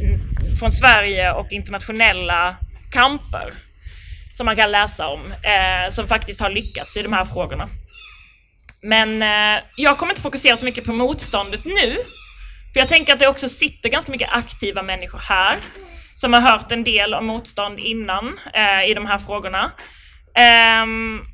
från 0.59 0.73
Sverige 0.73 1.33
och 1.33 1.53
internationella 1.53 2.57
kamper 2.93 3.53
som 4.35 4.47
man 4.47 4.57
kan 4.57 4.71
läsa 4.71 5.09
om, 5.09 5.33
eh, 5.33 5.91
som 5.91 6.09
faktiskt 6.09 6.41
har 6.41 6.51
lyckats 6.51 6.97
i 6.97 7.03
de 7.03 7.13
här 7.13 7.25
frågorna. 7.25 7.69
Men 8.83 9.23
eh, 9.23 9.63
jag 9.77 9.99
kommer 9.99 10.13
inte 10.13 10.23
fokusera 10.23 10.57
så 10.57 10.65
mycket 10.65 10.85
på 10.85 10.93
motståndet 10.93 11.65
nu, 11.65 11.97
för 12.73 12.81
jag 12.81 12.89
tänker 12.89 13.13
att 13.13 13.19
det 13.19 13.29
också 13.29 13.49
sitter 13.49 13.89
ganska 13.89 14.13
mycket 14.13 14.33
aktiva 14.33 14.83
människor 14.83 15.19
här 15.19 15.57
som 16.15 16.33
har 16.33 16.41
hört 16.41 16.73
en 16.73 16.85
del 16.85 17.15
om 17.15 17.27
motstånd 17.27 17.79
innan 17.79 18.39
eh, 18.55 18.91
i 18.91 18.95
de 18.95 19.07
här 19.07 19.19
frågorna. 19.19 19.73
Um, 20.83 21.25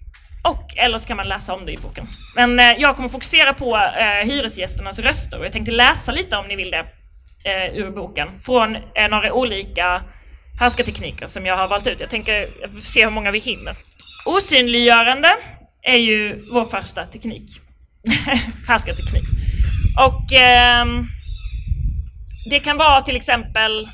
och 0.45 0.77
eller 0.77 0.99
så 0.99 1.07
kan 1.07 1.17
man 1.17 1.29
läsa 1.29 1.55
om 1.55 1.65
det 1.65 1.73
i 1.73 1.77
boken. 1.77 2.07
Men 2.35 2.61
eh, 2.61 2.73
jag 2.79 2.97
kommer 2.97 3.09
fokusera 3.09 3.55
på 3.55 3.77
eh, 3.77 4.29
hyresgästernas 4.29 4.99
röster 4.99 5.39
och 5.39 5.45
jag 5.45 5.53
tänkte 5.53 5.73
läsa 5.73 6.13
lite 6.13 6.37
om 6.37 6.49
ni 6.49 6.57
vill 6.57 6.71
det 6.71 6.87
eh, 7.45 7.77
ur 7.77 7.91
boken 7.91 8.29
från 8.45 8.77
eh, 8.77 9.09
några 9.11 9.33
olika 9.33 10.03
härskartekniker 10.61 11.27
som 11.27 11.47
jag 11.47 11.57
har 11.57 11.69
valt 11.69 11.87
ut. 11.87 12.01
Jag 12.01 12.11
tänker 12.11 12.49
se 12.81 13.05
hur 13.05 13.11
många 13.11 13.31
vi 13.31 13.39
hinner. 13.39 13.77
Osynliggörande 14.25 15.29
är 15.83 15.99
ju 15.99 16.45
vår 16.53 16.65
första 16.65 17.07
teknik. 17.07 17.61
härskarteknik. 18.69 19.25
Och 20.07 20.33
eh, 20.33 20.87
det 22.51 22.61
kan 22.61 22.77
vara 22.77 23.01
till 23.01 23.17
exempel 23.17 23.89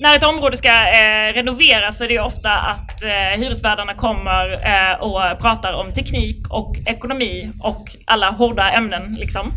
när 0.00 0.16
ett 0.16 0.24
område 0.24 0.56
ska 0.56 0.68
eh, 0.68 1.34
renoveras 1.34 1.98
så 1.98 2.04
är 2.04 2.08
det 2.08 2.14
ju 2.14 2.20
ofta 2.20 2.52
att 2.52 3.02
eh, 3.02 3.40
hyresvärdarna 3.40 3.94
kommer 3.94 4.52
eh, 4.52 5.00
och 5.00 5.40
pratar 5.40 5.72
om 5.72 5.92
teknik 5.92 6.46
och 6.50 6.76
ekonomi 6.86 7.52
och 7.60 7.96
alla 8.04 8.30
hårda 8.30 8.70
ämnen. 8.70 9.14
Liksom. 9.14 9.52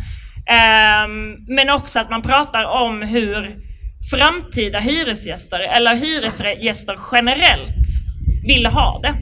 Ehm, 0.45 1.45
men 1.47 1.69
också 1.69 1.99
att 1.99 2.09
man 2.09 2.21
pratar 2.21 2.63
om 2.63 3.01
hur 3.01 3.55
framtida 4.11 4.79
hyresgäster 4.79 5.59
eller 5.59 5.95
hyresgäster 5.95 6.97
generellt 7.11 7.85
vill 8.43 8.65
ha 8.65 8.99
det 9.03 9.15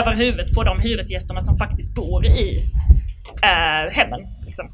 över 0.00 0.16
huvudet 0.16 0.54
på 0.54 0.62
de 0.62 0.80
hyresgästerna 0.80 1.40
som 1.40 1.58
faktiskt 1.58 1.94
bor 1.94 2.26
i 2.26 2.58
eh, 3.42 3.92
hemmen. 3.92 4.20
Liksom. 4.46 4.70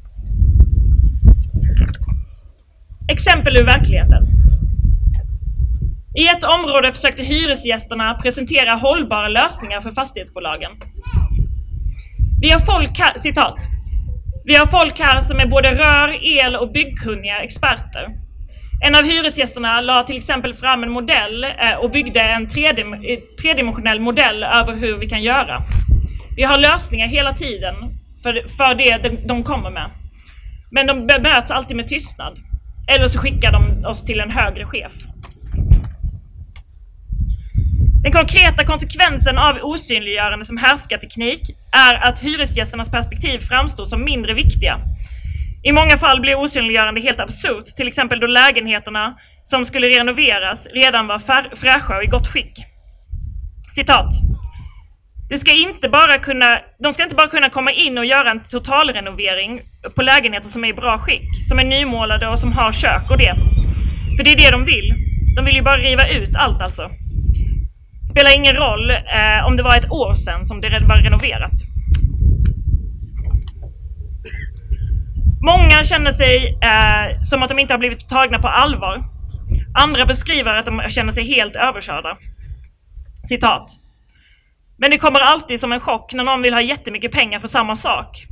Exempel 3.07 3.57
ur 3.57 3.65
verkligheten. 3.65 4.40
I 6.15 6.27
ett 6.27 6.43
område 6.43 6.93
försökte 6.93 7.23
hyresgästerna 7.23 8.13
presentera 8.13 8.75
hållbara 8.75 9.27
lösningar 9.27 9.81
för 9.81 9.91
fastighetsbolagen. 9.91 10.71
Vi 12.41 12.49
har 12.49 12.59
folk 12.59 12.99
här, 12.99 13.17
citat. 13.17 13.59
Vi 14.45 14.55
har 14.55 14.65
folk 14.65 14.99
här 14.99 15.21
som 15.21 15.37
är 15.37 15.45
både 15.45 15.75
rör-, 15.75 16.19
el 16.23 16.55
och 16.55 16.71
byggkunniga 16.71 17.43
experter. 17.43 18.07
En 18.83 18.95
av 18.95 19.03
hyresgästerna 19.03 19.81
la 19.81 20.03
till 20.03 20.17
exempel 20.17 20.53
fram 20.53 20.83
en 20.83 20.91
modell 20.91 21.43
eh, 21.43 21.77
och 21.79 21.91
byggde 21.91 22.21
en 22.21 22.47
tredimensionell 23.41 23.99
modell 23.99 24.43
över 24.43 24.75
hur 24.75 24.97
vi 24.97 25.09
kan 25.09 25.23
göra. 25.23 25.61
Vi 26.35 26.43
har 26.43 26.57
lösningar 26.57 27.07
hela 27.07 27.33
tiden 27.33 27.75
för, 28.23 28.33
för 28.57 28.75
det 28.75 29.27
de 29.27 29.43
kommer 29.43 29.69
med. 29.69 29.89
Men 30.71 30.87
de 30.87 31.07
bemöts 31.07 31.51
alltid 31.51 31.77
med 31.77 31.87
tystnad. 31.87 32.39
Eller 32.95 33.07
så 33.07 33.19
skickar 33.19 33.51
de 33.51 33.85
oss 33.85 34.05
till 34.05 34.19
en 34.19 34.31
högre 34.31 34.65
chef. 34.65 34.91
Den 38.03 38.11
konkreta 38.11 38.65
konsekvensen 38.65 39.37
av 39.37 39.57
osynliggörande 39.61 40.45
som 40.45 40.57
härskarteknik 40.57 41.41
är 41.71 42.09
att 42.09 42.19
hyresgästernas 42.19 42.91
perspektiv 42.91 43.39
framstår 43.39 43.85
som 43.85 44.03
mindre 44.03 44.33
viktiga. 44.33 44.79
I 45.63 45.71
många 45.71 45.97
fall 45.97 46.21
blir 46.21 46.35
osynliggörande 46.35 47.01
helt 47.01 47.19
absurt, 47.19 47.65
till 47.65 47.87
exempel 47.87 48.19
då 48.19 48.27
lägenheterna 48.27 49.17
som 49.43 49.65
skulle 49.65 49.87
renoveras 49.87 50.67
redan 50.73 51.07
var 51.07 51.19
fräscha 51.55 51.97
och 51.97 52.03
i 52.03 52.07
gott 52.07 52.27
skick. 52.27 52.53
Citat. 53.75 54.13
Det 55.29 55.37
ska 55.37 55.51
inte 55.51 55.89
bara 55.89 56.17
kunna, 56.17 56.59
de 56.79 56.93
ska 56.93 57.03
inte 57.03 57.15
bara 57.15 57.27
kunna 57.27 57.49
komma 57.49 57.71
in 57.71 57.97
och 57.97 58.05
göra 58.05 58.31
en 58.31 58.43
totalrenovering 58.43 59.61
på 59.95 60.01
lägenheter 60.01 60.49
som 60.49 60.63
är 60.63 60.67
i 60.67 60.73
bra 60.73 60.99
skick, 60.99 61.47
som 61.49 61.59
är 61.59 61.63
nymålade 61.63 62.27
och 62.27 62.39
som 62.39 62.51
har 62.51 62.71
kök 62.71 63.11
och 63.11 63.17
det. 63.17 63.33
För 64.17 64.23
det 64.23 64.31
är 64.31 64.37
det 64.37 64.51
de 64.51 64.65
vill. 64.65 64.93
De 65.35 65.45
vill 65.45 65.55
ju 65.55 65.61
bara 65.61 65.77
riva 65.77 66.07
ut 66.09 66.35
allt 66.35 66.61
alltså. 66.61 66.89
Spelar 68.11 68.35
ingen 68.35 68.55
roll 68.55 68.89
eh, 68.91 69.45
om 69.47 69.57
det 69.57 69.63
var 69.63 69.77
ett 69.77 69.91
år 69.91 70.15
sedan 70.15 70.45
som 70.45 70.61
det 70.61 70.69
var 70.69 70.95
renoverat. 70.95 71.51
Många 75.41 75.83
känner 75.83 76.11
sig 76.11 76.59
eh, 76.63 77.21
som 77.21 77.43
att 77.43 77.49
de 77.49 77.59
inte 77.59 77.73
har 77.73 77.79
blivit 77.79 78.09
tagna 78.09 78.39
på 78.39 78.47
allvar. 78.47 79.03
Andra 79.83 80.05
beskriver 80.05 80.55
att 80.55 80.65
de 80.65 80.81
känner 80.89 81.11
sig 81.11 81.27
helt 81.27 81.55
överkörda. 81.55 82.17
Citat. 83.27 83.69
Men 84.77 84.91
det 84.91 84.97
kommer 84.97 85.19
alltid 85.19 85.59
som 85.59 85.71
en 85.71 85.79
chock 85.79 86.13
när 86.13 86.23
någon 86.23 86.41
vill 86.41 86.53
ha 86.53 86.61
jättemycket 86.61 87.11
pengar 87.11 87.39
för 87.39 87.47
samma 87.47 87.75
sak. 87.75 88.25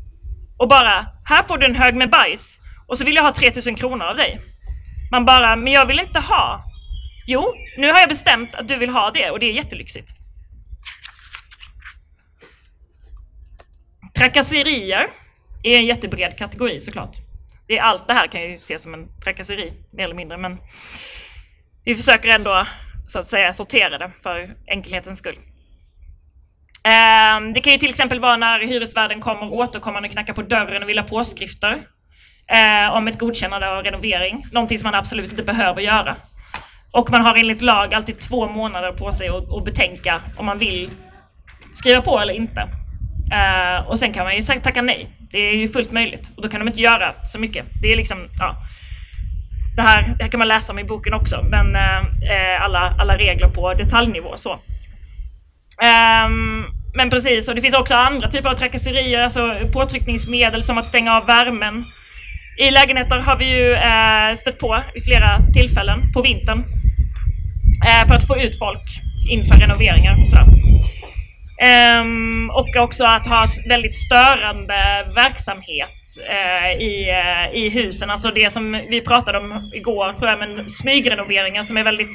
Och 0.57 0.67
bara, 0.67 1.07
här 1.25 1.43
får 1.43 1.57
du 1.57 1.65
en 1.65 1.75
hög 1.75 1.95
med 1.95 2.09
bajs 2.09 2.59
och 2.87 2.97
så 2.97 3.05
vill 3.05 3.15
jag 3.15 3.23
ha 3.23 3.33
3000 3.33 3.75
kronor 3.75 4.05
av 4.05 4.15
dig. 4.15 4.39
Man 5.11 5.25
bara, 5.25 5.55
men 5.55 5.73
jag 5.73 5.85
vill 5.85 5.99
inte 5.99 6.19
ha. 6.19 6.63
Jo, 7.31 7.53
nu 7.77 7.91
har 7.91 7.99
jag 7.99 8.09
bestämt 8.09 8.55
att 8.55 8.67
du 8.67 8.75
vill 8.75 8.89
ha 8.89 9.11
det 9.11 9.29
och 9.29 9.39
det 9.39 9.45
är 9.45 9.51
jättelyxigt. 9.51 10.09
Trakasserier 14.17 15.07
är 15.63 15.77
en 15.77 15.85
jättebred 15.85 16.37
kategori 16.37 16.81
såklart. 16.81 17.17
Det 17.67 17.77
är 17.77 17.81
allt 17.81 18.07
det 18.07 18.13
här 18.13 18.27
kan 18.27 18.41
ju 18.41 18.53
ses 18.53 18.83
som 18.83 18.93
en 18.93 19.07
trakasseri, 19.23 19.73
mer 19.91 20.03
eller 20.03 20.15
mindre, 20.15 20.37
men 20.37 20.57
vi 21.83 21.95
försöker 21.95 22.29
ändå 22.29 22.67
så 23.07 23.19
att 23.19 23.25
säga 23.25 23.53
sortera 23.53 23.97
det 23.97 24.11
för 24.23 24.55
enkelhetens 24.67 25.19
skull. 25.19 25.37
Ehm, 26.83 27.53
det 27.53 27.61
kan 27.61 27.73
ju 27.73 27.79
till 27.79 27.89
exempel 27.89 28.19
vara 28.19 28.37
när 28.37 28.59
hyresvärden 28.59 29.21
kommer 29.21 29.53
återkommande 29.53 30.09
och 30.09 30.13
knackar 30.13 30.33
på 30.33 30.41
dörren 30.41 30.83
och 30.83 30.89
vill 30.89 30.99
ha 30.99 31.07
påskrifter 31.07 31.87
eh, 32.47 32.95
om 32.95 33.07
ett 33.07 33.19
godkännande 33.19 33.69
av 33.69 33.83
renovering, 33.83 34.47
någonting 34.51 34.79
som 34.79 34.85
man 34.85 34.95
absolut 34.95 35.31
inte 35.31 35.43
behöver 35.43 35.81
göra. 35.81 36.17
Och 36.91 37.11
man 37.11 37.21
har 37.21 37.35
enligt 37.37 37.61
lag 37.61 37.93
alltid 37.93 38.19
två 38.19 38.47
månader 38.47 38.91
på 38.91 39.11
sig 39.11 39.29
att, 39.29 39.51
att 39.51 39.65
betänka 39.65 40.21
om 40.37 40.45
man 40.45 40.59
vill 40.59 40.91
skriva 41.75 42.01
på 42.01 42.19
eller 42.19 42.33
inte. 42.33 42.61
Uh, 43.33 43.87
och 43.87 43.99
sen 43.99 44.13
kan 44.13 44.23
man 44.23 44.35
ju 44.35 44.41
tacka 44.41 44.81
nej. 44.81 45.09
Det 45.31 45.37
är 45.37 45.55
ju 45.55 45.69
fullt 45.69 45.91
möjligt 45.91 46.31
och 46.35 46.41
då 46.41 46.49
kan 46.49 46.59
de 46.59 46.67
inte 46.67 46.81
göra 46.81 47.13
så 47.23 47.39
mycket. 47.39 47.65
Det 47.81 47.91
är 47.91 47.97
liksom, 47.97 48.27
ja. 48.39 48.55
Det 49.75 49.81
här, 49.81 50.15
det 50.17 50.23
här 50.23 50.31
kan 50.31 50.37
man 50.37 50.47
läsa 50.47 50.73
om 50.73 50.79
i 50.79 50.83
boken 50.83 51.13
också, 51.13 51.45
men 51.49 51.75
uh, 51.75 52.63
alla, 52.63 52.95
alla 52.99 53.17
regler 53.17 53.49
på 53.49 53.73
detaljnivå 53.73 54.37
så. 54.37 54.53
Um, 56.23 56.65
men 56.95 57.09
precis, 57.09 57.47
och 57.47 57.55
det 57.55 57.61
finns 57.61 57.75
också 57.75 57.95
andra 57.95 58.31
typer 58.31 58.49
av 58.49 58.53
trakasserier, 58.53 59.21
alltså 59.21 59.59
påtryckningsmedel 59.73 60.63
som 60.63 60.77
att 60.77 60.87
stänga 60.87 61.17
av 61.17 61.25
värmen. 61.25 61.83
I 62.59 62.71
lägenheter 62.71 63.19
har 63.19 63.37
vi 63.37 63.57
ju 63.57 63.71
uh, 63.71 64.35
stött 64.35 64.59
på 64.59 64.83
vid 64.93 65.03
flera 65.03 65.37
tillfällen 65.53 66.13
på 66.13 66.21
vintern 66.21 66.78
Eh, 67.87 68.07
för 68.07 68.15
att 68.15 68.27
få 68.27 68.37
ut 68.37 68.59
folk 68.59 69.01
inför 69.29 69.55
renoveringar 69.55 70.21
och 70.21 70.29
sådär. 70.29 70.45
Um, 72.01 72.49
och 72.49 72.75
också 72.75 73.03
att 73.03 73.27
ha 73.27 73.45
väldigt 73.67 73.95
störande 73.95 75.07
verksamhet 75.15 75.99
uh, 76.29 76.81
i, 76.81 77.11
uh, 77.11 77.57
i 77.57 77.69
husen. 77.69 78.09
Alltså 78.09 78.31
det 78.31 78.53
som 78.53 78.71
vi 78.89 79.01
pratade 79.01 79.37
om 79.37 79.71
igår 79.73 80.13
tror 80.13 80.29
jag, 80.29 80.39
men 80.39 80.69
smygrenoveringar 80.69 81.63
som 81.63 81.77
är 81.77 81.83
väldigt 81.83 82.11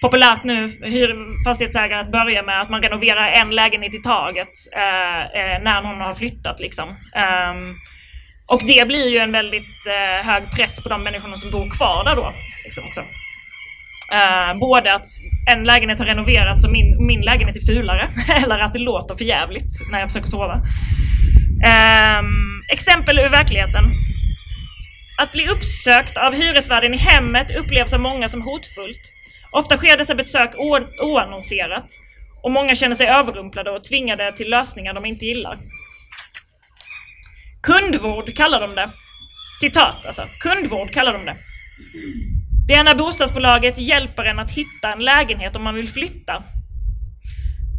populärt 0.00 0.44
nu, 0.44 0.68
hyr 0.82 1.44
fastighetsägare 1.44 2.00
att 2.00 2.12
börja 2.12 2.42
med 2.42 2.60
att 2.60 2.70
man 2.70 2.82
renoverar 2.82 3.32
en 3.32 3.50
lägenhet 3.50 3.94
i 3.94 4.02
taget 4.02 4.48
uh, 4.76 5.62
när 5.64 5.82
någon 5.82 6.00
har 6.00 6.14
flyttat. 6.14 6.60
Liksom. 6.60 6.88
Um, 6.88 7.76
och 8.46 8.62
det 8.66 8.86
blir 8.88 9.08
ju 9.08 9.18
en 9.18 9.32
väldigt 9.32 9.86
hög 10.22 10.50
press 10.50 10.82
på 10.82 10.88
de 10.88 11.02
människorna 11.02 11.36
som 11.36 11.50
bor 11.50 11.76
kvar 11.76 12.04
där 12.04 12.16
då. 12.16 12.32
Liksom 12.64 12.84
också. 12.84 13.02
Uh, 14.12 14.58
både 14.60 14.94
att 14.94 15.06
en 15.52 15.64
lägenhet 15.64 15.98
har 15.98 16.06
renoverats 16.06 16.64
och 16.64 16.72
min, 16.72 17.06
min 17.06 17.20
lägenhet 17.20 17.56
är 17.56 17.60
fulare, 17.60 18.10
eller 18.42 18.58
att 18.58 18.72
det 18.72 18.78
låter 18.78 19.14
för 19.14 19.24
jävligt 19.24 19.90
när 19.90 20.00
jag 20.00 20.08
försöker 20.08 20.28
sova. 20.28 20.54
Um, 22.18 22.62
exempel 22.72 23.18
ur 23.18 23.28
verkligheten. 23.28 23.84
Att 25.18 25.32
bli 25.32 25.48
uppsökt 25.48 26.16
av 26.16 26.34
hyresvärden 26.34 26.94
i 26.94 26.96
hemmet 26.96 27.56
upplevs 27.56 27.92
av 27.92 28.00
många 28.00 28.28
som 28.28 28.42
hotfullt. 28.42 29.12
Ofta 29.50 29.76
sker 29.76 29.96
dessa 29.96 30.14
besök 30.14 30.50
oannonserat 31.02 31.86
och 32.42 32.50
många 32.50 32.74
känner 32.74 32.94
sig 32.94 33.06
överrumplade 33.06 33.70
och 33.70 33.84
tvingade 33.84 34.32
till 34.32 34.50
lösningar 34.50 34.94
de 34.94 35.04
inte 35.04 35.26
gillar. 35.26 35.58
Kundvård 37.62 38.36
kallar 38.36 38.60
de 38.60 38.74
det. 38.74 38.90
Citat 39.60 40.06
alltså. 40.06 40.22
Kundvård 40.40 40.90
kallar 40.90 41.12
de 41.12 41.24
det. 41.24 41.36
Det 42.68 42.74
är 42.74 42.84
när 42.84 42.94
bostadsbolaget 42.94 43.78
hjälper 43.78 44.24
en 44.24 44.38
att 44.38 44.50
hitta 44.50 44.92
en 44.92 45.04
lägenhet 45.04 45.56
om 45.56 45.62
man 45.64 45.74
vill 45.74 45.88
flytta. 45.88 46.34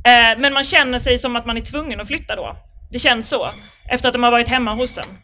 Eh, 0.07 0.39
men 0.39 0.53
man 0.53 0.63
känner 0.63 0.99
sig 0.99 1.19
som 1.19 1.35
att 1.35 1.45
man 1.45 1.57
är 1.57 1.61
tvungen 1.61 2.01
att 2.01 2.07
flytta 2.07 2.35
då. 2.35 2.55
Det 2.91 2.99
känns 2.99 3.29
så, 3.29 3.49
efter 3.89 4.09
att 4.09 4.13
de 4.13 4.23
har 4.23 4.31
varit 4.31 4.47
hemma 4.47 4.73
hos 4.73 4.97
en. 4.97 5.17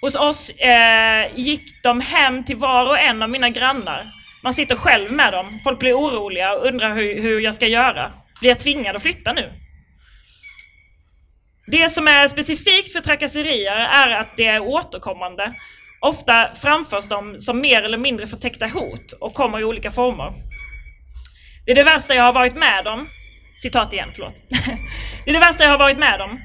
Hos 0.00 0.14
oss 0.14 0.50
eh, 0.50 1.36
gick 1.36 1.82
de 1.82 2.00
hem 2.00 2.44
till 2.44 2.56
var 2.56 2.88
och 2.88 2.98
en 2.98 3.22
av 3.22 3.30
mina 3.30 3.50
grannar. 3.50 4.02
Man 4.44 4.54
sitter 4.54 4.76
själv 4.76 5.12
med 5.12 5.32
dem. 5.32 5.60
Folk 5.64 5.78
blir 5.78 5.94
oroliga 5.94 6.52
och 6.52 6.66
undrar 6.66 6.94
hur, 6.94 7.22
hur 7.22 7.40
jag 7.40 7.54
ska 7.54 7.66
göra. 7.66 8.12
Blir 8.40 8.50
jag 8.50 8.60
tvingad 8.60 8.96
att 8.96 9.02
flytta 9.02 9.32
nu? 9.32 9.52
Det 11.66 11.88
som 11.88 12.08
är 12.08 12.28
specifikt 12.28 12.92
för 12.92 13.00
trakasserier 13.00 13.76
är 13.76 14.10
att 14.10 14.36
det 14.36 14.46
är 14.46 14.60
återkommande 14.60 15.54
Ofta 16.00 16.54
framförs 16.54 17.08
de 17.08 17.40
som 17.40 17.60
mer 17.60 17.82
eller 17.82 17.98
mindre 17.98 18.26
förtäckta 18.26 18.66
hot 18.66 19.12
och 19.20 19.34
kommer 19.34 19.60
i 19.60 19.64
olika 19.64 19.90
former. 19.90 20.32
Det 21.66 21.70
är 21.70 21.74
det 21.74 21.84
värsta 21.84 22.14
jag 22.14 22.22
har 22.22 22.32
varit 22.32 22.56
med 22.56 22.86
om. 22.86 23.08
Citat 23.62 23.92
igen, 23.92 24.08
förlåt. 24.14 24.34
det 25.24 25.30
är 25.30 25.34
det 25.34 25.40
värsta 25.40 25.64
jag 25.64 25.70
har 25.70 25.78
varit 25.78 25.98
med 25.98 26.20
om. 26.20 26.40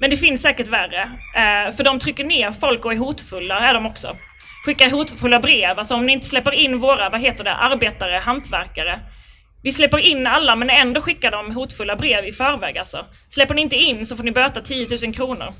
Men 0.00 0.10
det 0.10 0.16
finns 0.16 0.42
säkert 0.42 0.68
värre. 0.68 1.02
Eh, 1.36 1.76
för 1.76 1.84
de 1.84 1.98
trycker 1.98 2.24
ner 2.24 2.52
folk 2.52 2.84
och 2.84 2.92
är 2.92 2.96
hotfulla, 2.96 3.58
är 3.58 3.74
de 3.74 3.86
också. 3.86 4.16
skickar 4.64 4.90
hotfulla 4.90 5.40
brev. 5.40 5.78
Alltså 5.78 5.94
om 5.94 6.06
ni 6.06 6.12
inte 6.12 6.26
släpper 6.26 6.54
in 6.54 6.78
våra, 6.78 7.10
vad 7.10 7.20
heter 7.20 7.44
det, 7.44 7.54
arbetare, 7.54 8.20
hantverkare. 8.24 9.00
Vi 9.62 9.72
släpper 9.72 9.98
in 9.98 10.26
alla 10.26 10.56
men 10.56 10.70
ändå 10.70 11.00
skickar 11.00 11.30
de 11.30 11.54
hotfulla 11.54 11.96
brev 11.96 12.24
i 12.24 12.32
förväg 12.32 12.78
alltså. 12.78 13.06
Släpper 13.28 13.54
ni 13.54 13.62
inte 13.62 13.76
in 13.76 14.06
så 14.06 14.16
får 14.16 14.24
ni 14.24 14.32
böta 14.32 14.60
10 14.60 14.88
000 15.04 15.14
kronor. 15.14 15.54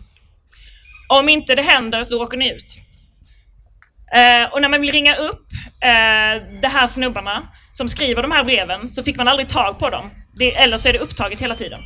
Om 1.08 1.28
inte 1.28 1.54
det 1.54 1.62
händer 1.62 2.04
så 2.04 2.22
åker 2.22 2.36
ni 2.36 2.52
ut. 2.52 2.78
Eh, 4.16 4.52
och 4.52 4.62
när 4.62 4.68
man 4.68 4.80
vill 4.80 4.92
ringa 4.92 5.16
upp 5.16 5.46
eh, 5.80 6.60
de 6.62 6.68
här 6.68 6.86
snubbarna 6.86 7.48
som 7.72 7.88
skriver 7.88 8.22
de 8.22 8.30
här 8.30 8.44
breven 8.44 8.88
så 8.88 9.02
fick 9.02 9.16
man 9.16 9.28
aldrig 9.28 9.48
tag 9.48 9.78
på 9.78 9.90
dem. 9.90 10.10
Det, 10.38 10.56
eller 10.56 10.78
så 10.78 10.88
är 10.88 10.92
det 10.92 10.98
upptaget 10.98 11.40
hela 11.40 11.54
tiden. 11.54 11.78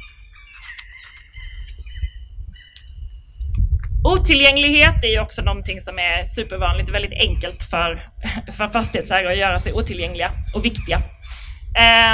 Otillgänglighet 4.04 5.04
är 5.04 5.08
ju 5.08 5.20
också 5.20 5.42
någonting 5.42 5.80
som 5.80 5.98
är 5.98 6.26
supervanligt 6.26 6.88
och 6.88 6.94
väldigt 6.94 7.20
enkelt 7.28 7.62
för, 7.62 8.02
för 8.56 8.68
fastighetsägare 8.68 9.32
att 9.32 9.38
göra 9.38 9.58
sig 9.58 9.72
otillgängliga 9.72 10.30
och 10.54 10.64
viktiga. 10.64 11.02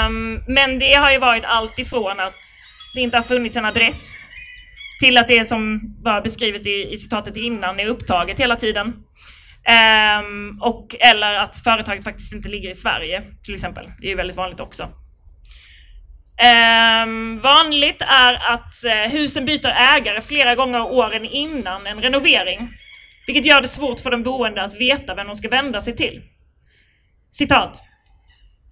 Um, 0.06 0.44
men 0.46 0.78
det 0.78 0.94
har 0.94 1.12
ju 1.12 1.18
varit 1.18 1.44
allt 1.44 1.78
ifrån 1.78 2.20
att 2.20 2.34
det 2.94 3.00
inte 3.00 3.16
har 3.16 3.24
funnits 3.24 3.56
en 3.56 3.64
adress 3.64 4.14
till 5.00 5.18
att 5.18 5.28
det 5.28 5.48
som 5.48 5.80
var 6.02 6.20
beskrivet 6.20 6.66
i, 6.66 6.92
i 6.92 6.96
citatet 6.96 7.36
innan 7.36 7.80
är 7.80 7.86
upptaget 7.86 8.40
hela 8.40 8.56
tiden. 8.56 8.92
Um, 9.64 10.58
och, 10.62 10.96
eller 11.00 11.34
att 11.34 11.58
företaget 11.58 12.04
faktiskt 12.04 12.32
inte 12.32 12.48
ligger 12.48 12.70
i 12.70 12.74
Sverige 12.74 13.22
till 13.44 13.54
exempel. 13.54 13.86
Det 14.00 14.06
är 14.06 14.10
ju 14.10 14.16
väldigt 14.16 14.36
vanligt 14.36 14.60
också. 14.60 14.82
Um, 17.04 17.40
vanligt 17.40 18.02
är 18.02 18.52
att 18.52 18.74
uh, 18.84 19.12
husen 19.12 19.44
byter 19.44 19.68
ägare 19.96 20.20
flera 20.20 20.54
gånger 20.54 20.80
åren 20.80 21.24
innan 21.24 21.86
en 21.86 22.00
renovering. 22.00 22.68
Vilket 23.26 23.46
gör 23.46 23.60
det 23.60 23.68
svårt 23.68 24.00
för 24.00 24.10
de 24.10 24.22
boende 24.22 24.62
att 24.62 24.74
veta 24.74 25.14
vem 25.14 25.26
de 25.26 25.36
ska 25.36 25.48
vända 25.48 25.80
sig 25.80 25.96
till. 25.96 26.22
Citat. 27.30 27.82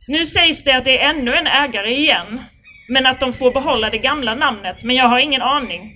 Nu 0.09 0.27
sägs 0.27 0.65
det 0.65 0.77
att 0.77 0.85
det 0.85 0.99
är 0.99 1.11
ännu 1.11 1.35
en 1.35 1.47
ägare 1.47 1.95
igen, 1.95 2.41
men 2.89 3.07
att 3.07 3.21
de 3.21 3.33
får 3.33 3.53
behålla 3.53 3.91
det 3.91 3.99
gamla 3.99 4.35
namnet, 4.35 4.83
men 4.83 4.97
jag 4.97 5.09
har 5.09 5.19
ingen 5.19 5.43
aning. 5.43 5.93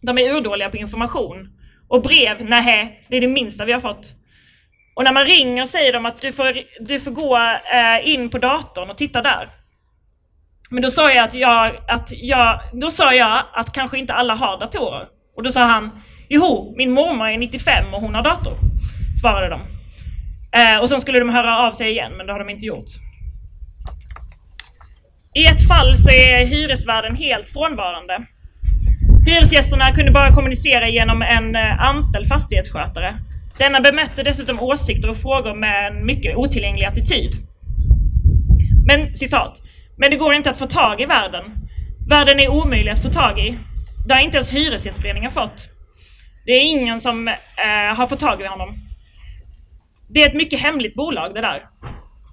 De 0.00 0.18
är 0.18 0.34
urdåliga 0.34 0.70
på 0.70 0.76
information. 0.76 1.48
Och 1.88 2.02
brev, 2.02 2.44
nej, 2.44 3.04
det 3.08 3.16
är 3.16 3.20
det 3.20 3.28
minsta 3.28 3.64
vi 3.64 3.72
har 3.72 3.80
fått. 3.80 4.23
Och 4.94 5.04
när 5.04 5.12
man 5.12 5.24
ringer 5.24 5.66
säger 5.66 5.92
de 5.92 6.06
att 6.06 6.22
du 6.22 6.32
får, 6.32 6.52
du 6.80 7.00
får 7.00 7.10
gå 7.10 7.36
eh, 7.72 8.08
in 8.14 8.30
på 8.30 8.38
datorn 8.38 8.90
och 8.90 8.98
titta 8.98 9.22
där. 9.22 9.50
Men 10.70 10.82
då 10.82 10.90
sa 10.90 11.10
jag 11.10 11.24
att 11.24 11.34
jag, 11.34 11.76
att 11.88 12.08
jag, 12.10 12.60
då 12.72 12.90
sa 12.90 13.14
jag 13.14 13.42
att 13.52 13.72
kanske 13.72 13.98
inte 13.98 14.14
alla 14.14 14.34
har 14.34 14.58
datorer. 14.58 15.06
Och 15.36 15.42
då 15.42 15.52
sa 15.52 15.62
han, 15.62 16.02
jo, 16.28 16.74
min 16.76 16.90
mormor 16.90 17.28
är 17.28 17.38
95 17.38 17.94
och 17.94 18.00
hon 18.00 18.14
har 18.14 18.22
dator. 18.22 18.56
Svarade 19.20 19.48
de. 19.48 19.60
Eh, 20.60 20.80
och 20.80 20.88
sen 20.88 21.00
skulle 21.00 21.18
de 21.18 21.30
höra 21.30 21.58
av 21.58 21.72
sig 21.72 21.90
igen, 21.90 22.12
men 22.16 22.26
det 22.26 22.32
har 22.32 22.38
de 22.38 22.50
inte 22.50 22.66
gjort. 22.66 22.88
I 25.34 25.44
ett 25.44 25.68
fall 25.68 25.96
så 25.96 26.10
är 26.10 26.46
hyresvärden 26.46 27.16
helt 27.16 27.48
frånvarande. 27.48 28.26
Hyresgästerna 29.26 29.94
kunde 29.94 30.12
bara 30.12 30.32
kommunicera 30.32 30.88
genom 30.88 31.22
en 31.22 31.56
eh, 31.56 31.80
anställd 31.80 32.28
fastighetsskötare. 32.28 33.18
Denna 33.58 33.80
bemötte 33.80 34.22
dessutom 34.22 34.60
åsikter 34.60 35.10
och 35.10 35.16
frågor 35.16 35.54
med 35.54 35.86
en 35.86 36.06
mycket 36.06 36.36
otillgänglig 36.36 36.84
attityd. 36.84 37.32
Men 38.86 39.14
citat. 39.14 39.62
Men 39.96 40.10
det 40.10 40.16
går 40.16 40.34
inte 40.34 40.50
att 40.50 40.58
få 40.58 40.66
tag 40.66 41.00
i 41.00 41.06
världen. 41.06 41.44
Världen 42.08 42.38
är 42.38 42.48
omöjlig 42.48 42.90
att 42.90 43.02
få 43.02 43.08
tag 43.08 43.38
i. 43.38 43.58
Det 44.06 44.14
har 44.14 44.20
inte 44.20 44.36
ens 44.36 44.52
Hyresgästföreningen 44.52 45.30
fått. 45.30 45.70
Det 46.46 46.52
är 46.52 46.62
ingen 46.62 47.00
som 47.00 47.28
eh, 47.28 47.96
har 47.96 48.06
fått 48.06 48.20
tag 48.20 48.40
i 48.40 48.46
honom. 48.46 48.74
Det 50.08 50.20
är 50.20 50.28
ett 50.28 50.34
mycket 50.34 50.60
hemligt 50.60 50.94
bolag 50.94 51.34
det 51.34 51.40
där. 51.40 51.62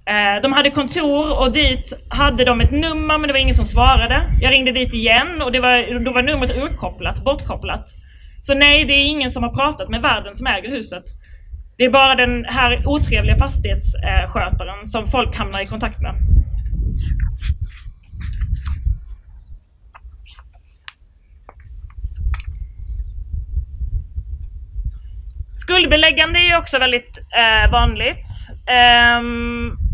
Eh, 0.05 0.41
de 0.41 0.53
hade 0.53 0.71
kontor 0.71 1.39
och 1.39 1.51
dit 1.51 1.93
hade 2.09 2.45
de 2.45 2.61
ett 2.61 2.71
nummer 2.71 3.17
men 3.17 3.27
det 3.27 3.33
var 3.33 3.39
ingen 3.39 3.55
som 3.55 3.65
svarade. 3.65 4.23
Jag 4.41 4.51
ringde 4.51 4.71
dit 4.71 4.93
igen 4.93 5.41
och 5.41 5.51
det 5.51 5.59
var, 5.59 5.99
då 6.05 6.11
var 6.11 6.21
numret 6.21 6.51
urkopplat, 6.51 7.23
bortkopplat. 7.23 7.87
Så 8.41 8.53
nej, 8.53 8.85
det 8.85 8.93
är 8.93 9.05
ingen 9.05 9.31
som 9.31 9.43
har 9.43 9.53
pratat 9.53 9.89
med 9.89 10.01
värden 10.01 10.35
som 10.35 10.47
äger 10.47 10.69
huset. 10.69 11.03
Det 11.77 11.85
är 11.85 11.89
bara 11.89 12.15
den 12.15 12.45
här 12.45 12.87
otrevliga 12.87 13.37
fastighetsskötaren 13.37 14.87
som 14.87 15.07
folk 15.07 15.35
hamnar 15.35 15.61
i 15.61 15.67
kontakt 15.67 16.01
med. 16.01 16.15
Skuldbeläggande 25.55 26.39
är 26.39 26.57
också 26.57 26.79
väldigt 26.79 27.17
eh, 27.17 27.71
vanligt. 27.71 28.27
Eh, 28.67 29.21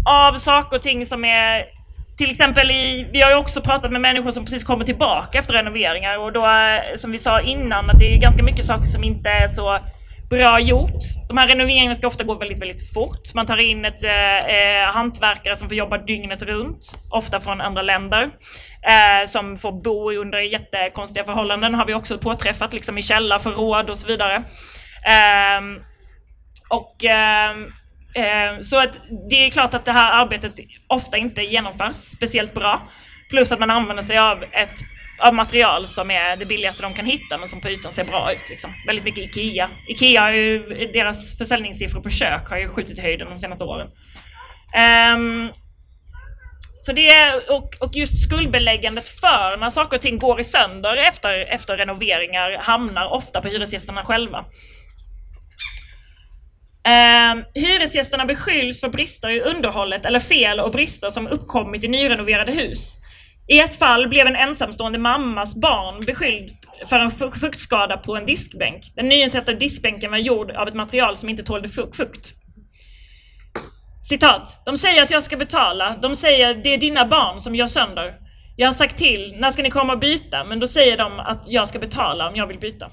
av 0.05 0.37
saker 0.37 0.77
och 0.77 0.83
ting 0.83 1.05
som 1.05 1.25
är 1.25 1.76
till 2.17 2.31
exempel 2.31 2.71
i, 2.71 3.09
vi 3.11 3.21
har 3.21 3.29
ju 3.29 3.35
också 3.37 3.61
pratat 3.61 3.91
med 3.91 4.01
människor 4.01 4.31
som 4.31 4.45
precis 4.45 4.63
kommer 4.63 4.85
tillbaka 4.85 5.39
efter 5.39 5.53
renoveringar 5.53 6.17
och 6.17 6.33
då 6.33 6.45
eh, 6.45 6.95
som 6.97 7.11
vi 7.11 7.17
sa 7.17 7.41
innan 7.41 7.89
att 7.89 7.99
det 7.99 8.13
är 8.13 8.17
ganska 8.17 8.43
mycket 8.43 8.65
saker 8.65 8.85
som 8.85 9.03
inte 9.03 9.29
är 9.29 9.47
så 9.47 9.79
bra 10.29 10.59
gjort. 10.59 11.01
De 11.27 11.37
här 11.37 11.47
renoveringarna 11.47 11.95
ska 11.95 12.07
ofta 12.07 12.23
gå 12.23 12.35
väldigt, 12.35 12.61
väldigt 12.61 12.93
fort. 12.93 13.33
Man 13.35 13.45
tar 13.45 13.57
in 13.57 13.85
ett 13.85 14.03
eh, 14.03 14.37
eh, 14.37 14.93
hantverkare 14.93 15.55
som 15.55 15.67
får 15.67 15.77
jobba 15.77 15.97
dygnet 15.97 16.43
runt, 16.43 16.97
ofta 17.11 17.39
från 17.39 17.61
andra 17.61 17.81
länder, 17.81 18.23
eh, 18.81 19.27
som 19.27 19.57
får 19.57 19.71
bo 19.71 20.11
under 20.11 20.39
jättekonstiga 20.39 21.25
förhållanden 21.25 21.73
har 21.73 21.85
vi 21.85 21.93
också 21.93 22.17
påträffat, 22.17 22.73
liksom 22.73 22.97
i 22.97 23.01
källarförråd 23.01 23.89
och 23.89 23.97
så 23.97 24.07
vidare. 24.07 24.35
Eh, 25.05 25.61
och 26.69 27.05
Eh, 27.05 27.55
Eh, 28.13 28.61
så 28.61 28.79
att 28.79 28.99
det 29.29 29.45
är 29.45 29.49
klart 29.49 29.73
att 29.73 29.85
det 29.85 29.91
här 29.91 30.11
arbetet 30.11 30.53
ofta 30.87 31.17
inte 31.17 31.41
genomförs 31.41 31.95
speciellt 31.95 32.53
bra. 32.53 32.81
Plus 33.29 33.51
att 33.51 33.59
man 33.59 33.71
använder 33.71 34.03
sig 34.03 34.17
av 34.17 34.43
ett 34.43 34.79
av 35.19 35.33
material 35.33 35.87
som 35.87 36.11
är 36.11 36.35
det 36.35 36.45
billigaste 36.45 36.83
de 36.83 36.93
kan 36.93 37.05
hitta 37.05 37.37
men 37.37 37.49
som 37.49 37.61
på 37.61 37.69
ytan 37.69 37.91
ser 37.91 38.03
bra 38.03 38.33
ut. 38.33 38.49
Liksom. 38.49 38.73
Väldigt 38.87 39.05
mycket 39.05 39.23
IKEA. 39.23 39.69
IKEA 39.87 40.21
har 40.21 40.31
ju, 40.31 40.59
deras 40.93 41.37
försäljningssiffror 41.37 42.01
på 42.01 42.09
kök 42.09 42.49
har 42.49 42.57
ju 42.57 42.69
skjutit 42.69 42.97
i 42.97 43.01
höjden 43.01 43.29
de 43.29 43.39
senaste 43.39 43.63
åren. 43.63 43.87
Um, 45.15 45.51
så 46.79 46.93
det 46.93 47.09
är, 47.09 47.51
och, 47.51 47.75
och 47.79 47.95
just 47.95 48.23
skuldbeläggandet 48.23 49.07
för 49.07 49.57
när 49.57 49.69
saker 49.69 49.97
och 49.97 50.01
ting 50.01 50.19
går 50.19 50.39
i 50.39 50.43
sönder 50.43 50.95
efter, 50.95 51.39
efter 51.39 51.77
renoveringar 51.77 52.57
hamnar 52.57 53.05
ofta 53.05 53.41
på 53.41 53.47
hyresgästerna 53.47 54.05
själva. 54.05 54.45
Eh, 56.87 57.43
hyresgästerna 57.53 58.25
beskylls 58.25 58.79
för 58.79 58.89
brister 58.89 59.29
i 59.29 59.41
underhållet 59.41 60.05
eller 60.05 60.19
fel 60.19 60.59
och 60.59 60.71
brister 60.71 61.09
som 61.09 61.27
uppkommit 61.27 61.83
i 61.83 61.87
nyrenoverade 61.87 62.51
hus. 62.51 62.93
I 63.47 63.59
ett 63.59 63.75
fall 63.75 64.07
blev 64.07 64.27
en 64.27 64.35
ensamstående 64.35 64.99
mammas 64.99 65.55
barn 65.55 66.05
beskylld 66.05 66.51
för 66.89 66.99
en 66.99 67.11
fuktskada 67.11 67.97
på 67.97 68.15
en 68.15 68.25
diskbänk. 68.25 68.83
Den 68.95 69.09
nyinsatta 69.09 69.53
diskbänken 69.53 70.11
var 70.11 70.17
gjord 70.17 70.51
av 70.51 70.67
ett 70.67 70.73
material 70.73 71.17
som 71.17 71.29
inte 71.29 71.43
tålde 71.43 71.69
fukt. 71.69 72.33
Citat. 74.09 74.61
De 74.65 74.77
säger 74.77 75.03
att 75.03 75.11
jag 75.11 75.23
ska 75.23 75.37
betala. 75.37 75.95
De 76.01 76.15
säger 76.15 76.53
det 76.53 76.73
är 76.73 76.77
dina 76.77 77.05
barn 77.05 77.41
som 77.41 77.55
gör 77.55 77.67
sönder. 77.67 78.13
Jag 78.55 78.67
har 78.67 78.73
sagt 78.73 78.97
till, 78.97 79.35
när 79.39 79.51
ska 79.51 79.63
ni 79.63 79.69
komma 79.69 79.93
och 79.93 79.99
byta? 79.99 80.43
Men 80.43 80.59
då 80.59 80.67
säger 80.67 80.97
de 80.97 81.19
att 81.19 81.43
jag 81.47 81.67
ska 81.67 81.79
betala 81.79 82.29
om 82.29 82.35
jag 82.35 82.47
vill 82.47 82.59
byta. 82.59 82.89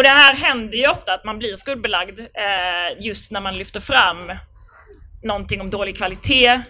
Och 0.00 0.04
det 0.04 0.10
här 0.10 0.34
händer 0.34 0.78
ju 0.78 0.88
ofta 0.88 1.14
att 1.14 1.24
man 1.24 1.38
blir 1.38 1.56
skuldbelagd 1.56 2.20
eh, 2.20 3.06
just 3.06 3.30
när 3.30 3.40
man 3.40 3.58
lyfter 3.58 3.80
fram 3.80 4.32
någonting 5.22 5.60
om 5.60 5.70
dålig 5.70 5.96
kvalitet 5.96 6.62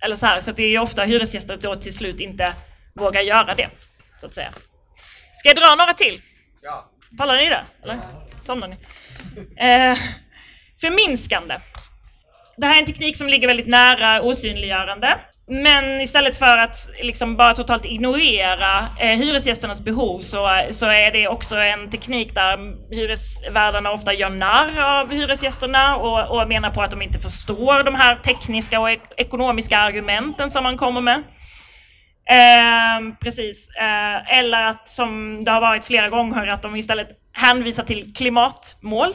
eller 0.00 0.16
så 0.16 0.26
här. 0.26 0.40
Så 0.40 0.52
det 0.52 0.62
är 0.62 0.68
ju 0.68 0.78
ofta 0.78 1.04
hyresgäster 1.04 1.56
då 1.56 1.76
till 1.76 1.94
slut 1.94 2.20
inte 2.20 2.54
vågar 2.94 3.20
göra 3.20 3.54
det, 3.54 3.68
så 4.20 4.26
att 4.26 4.34
säga. 4.34 4.52
Ska 5.36 5.48
jag 5.48 5.56
dra 5.56 5.74
några 5.74 5.92
till? 5.92 6.20
Ja. 6.62 6.90
Pallar 7.18 7.36
ni 7.36 7.48
det? 7.48 7.64
Eller? 7.82 8.00
Somnar 8.46 8.68
ni? 8.68 8.76
Eh, 9.56 9.98
förminskande. 10.80 11.58
Det 12.56 12.66
här 12.66 12.74
är 12.74 12.80
en 12.80 12.86
teknik 12.86 13.16
som 13.16 13.28
ligger 13.28 13.48
väldigt 13.48 13.68
nära 13.68 14.22
osynliggörande. 14.22 15.18
Men 15.52 16.00
istället 16.00 16.38
för 16.38 16.58
att 16.58 16.90
liksom 17.02 17.36
bara 17.36 17.54
totalt 17.54 17.84
ignorera 17.84 18.78
eh, 19.00 19.18
hyresgästernas 19.18 19.80
behov 19.80 20.20
så, 20.20 20.66
så 20.70 20.86
är 20.86 21.10
det 21.10 21.28
också 21.28 21.56
en 21.56 21.90
teknik 21.90 22.34
där 22.34 22.58
hyresvärdarna 22.94 23.92
ofta 23.92 24.12
gör 24.12 24.30
narr 24.30 25.00
av 25.00 25.12
hyresgästerna 25.12 25.96
och, 25.96 26.40
och 26.40 26.48
menar 26.48 26.70
på 26.70 26.82
att 26.82 26.90
de 26.90 27.02
inte 27.02 27.18
förstår 27.18 27.84
de 27.84 27.94
här 27.94 28.16
tekniska 28.16 28.80
och 28.80 28.90
ek 28.90 29.00
ekonomiska 29.16 29.78
argumenten 29.78 30.50
som 30.50 30.62
man 30.62 30.78
kommer 30.78 31.00
med. 31.00 31.22
Eh, 32.30 33.14
precis. 33.20 33.68
Eh, 33.80 34.38
eller 34.38 34.62
att 34.62 34.88
som 34.88 35.44
det 35.44 35.50
har 35.50 35.60
varit 35.60 35.84
flera 35.84 36.08
gånger 36.08 36.46
att 36.46 36.62
de 36.62 36.76
istället 36.76 37.08
hänvisar 37.32 37.84
till 37.84 38.14
klimatmål 38.14 39.10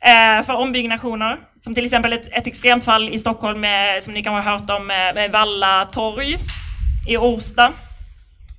eh, 0.00 0.44
för 0.46 0.54
ombyggnationer. 0.54 1.51
Som 1.64 1.74
till 1.74 1.84
exempel 1.84 2.12
ett, 2.12 2.28
ett 2.32 2.46
extremt 2.46 2.84
fall 2.84 3.08
i 3.08 3.18
Stockholm 3.18 3.60
med, 3.60 4.02
som 4.02 4.14
ni 4.14 4.22
kanske 4.22 4.50
har 4.50 4.58
hört 4.58 4.70
om 4.70 4.86
med, 4.86 5.14
med 5.14 5.30
Valla 5.30 5.84
torg 5.84 6.36
i 7.08 7.16
Orsta. 7.16 7.72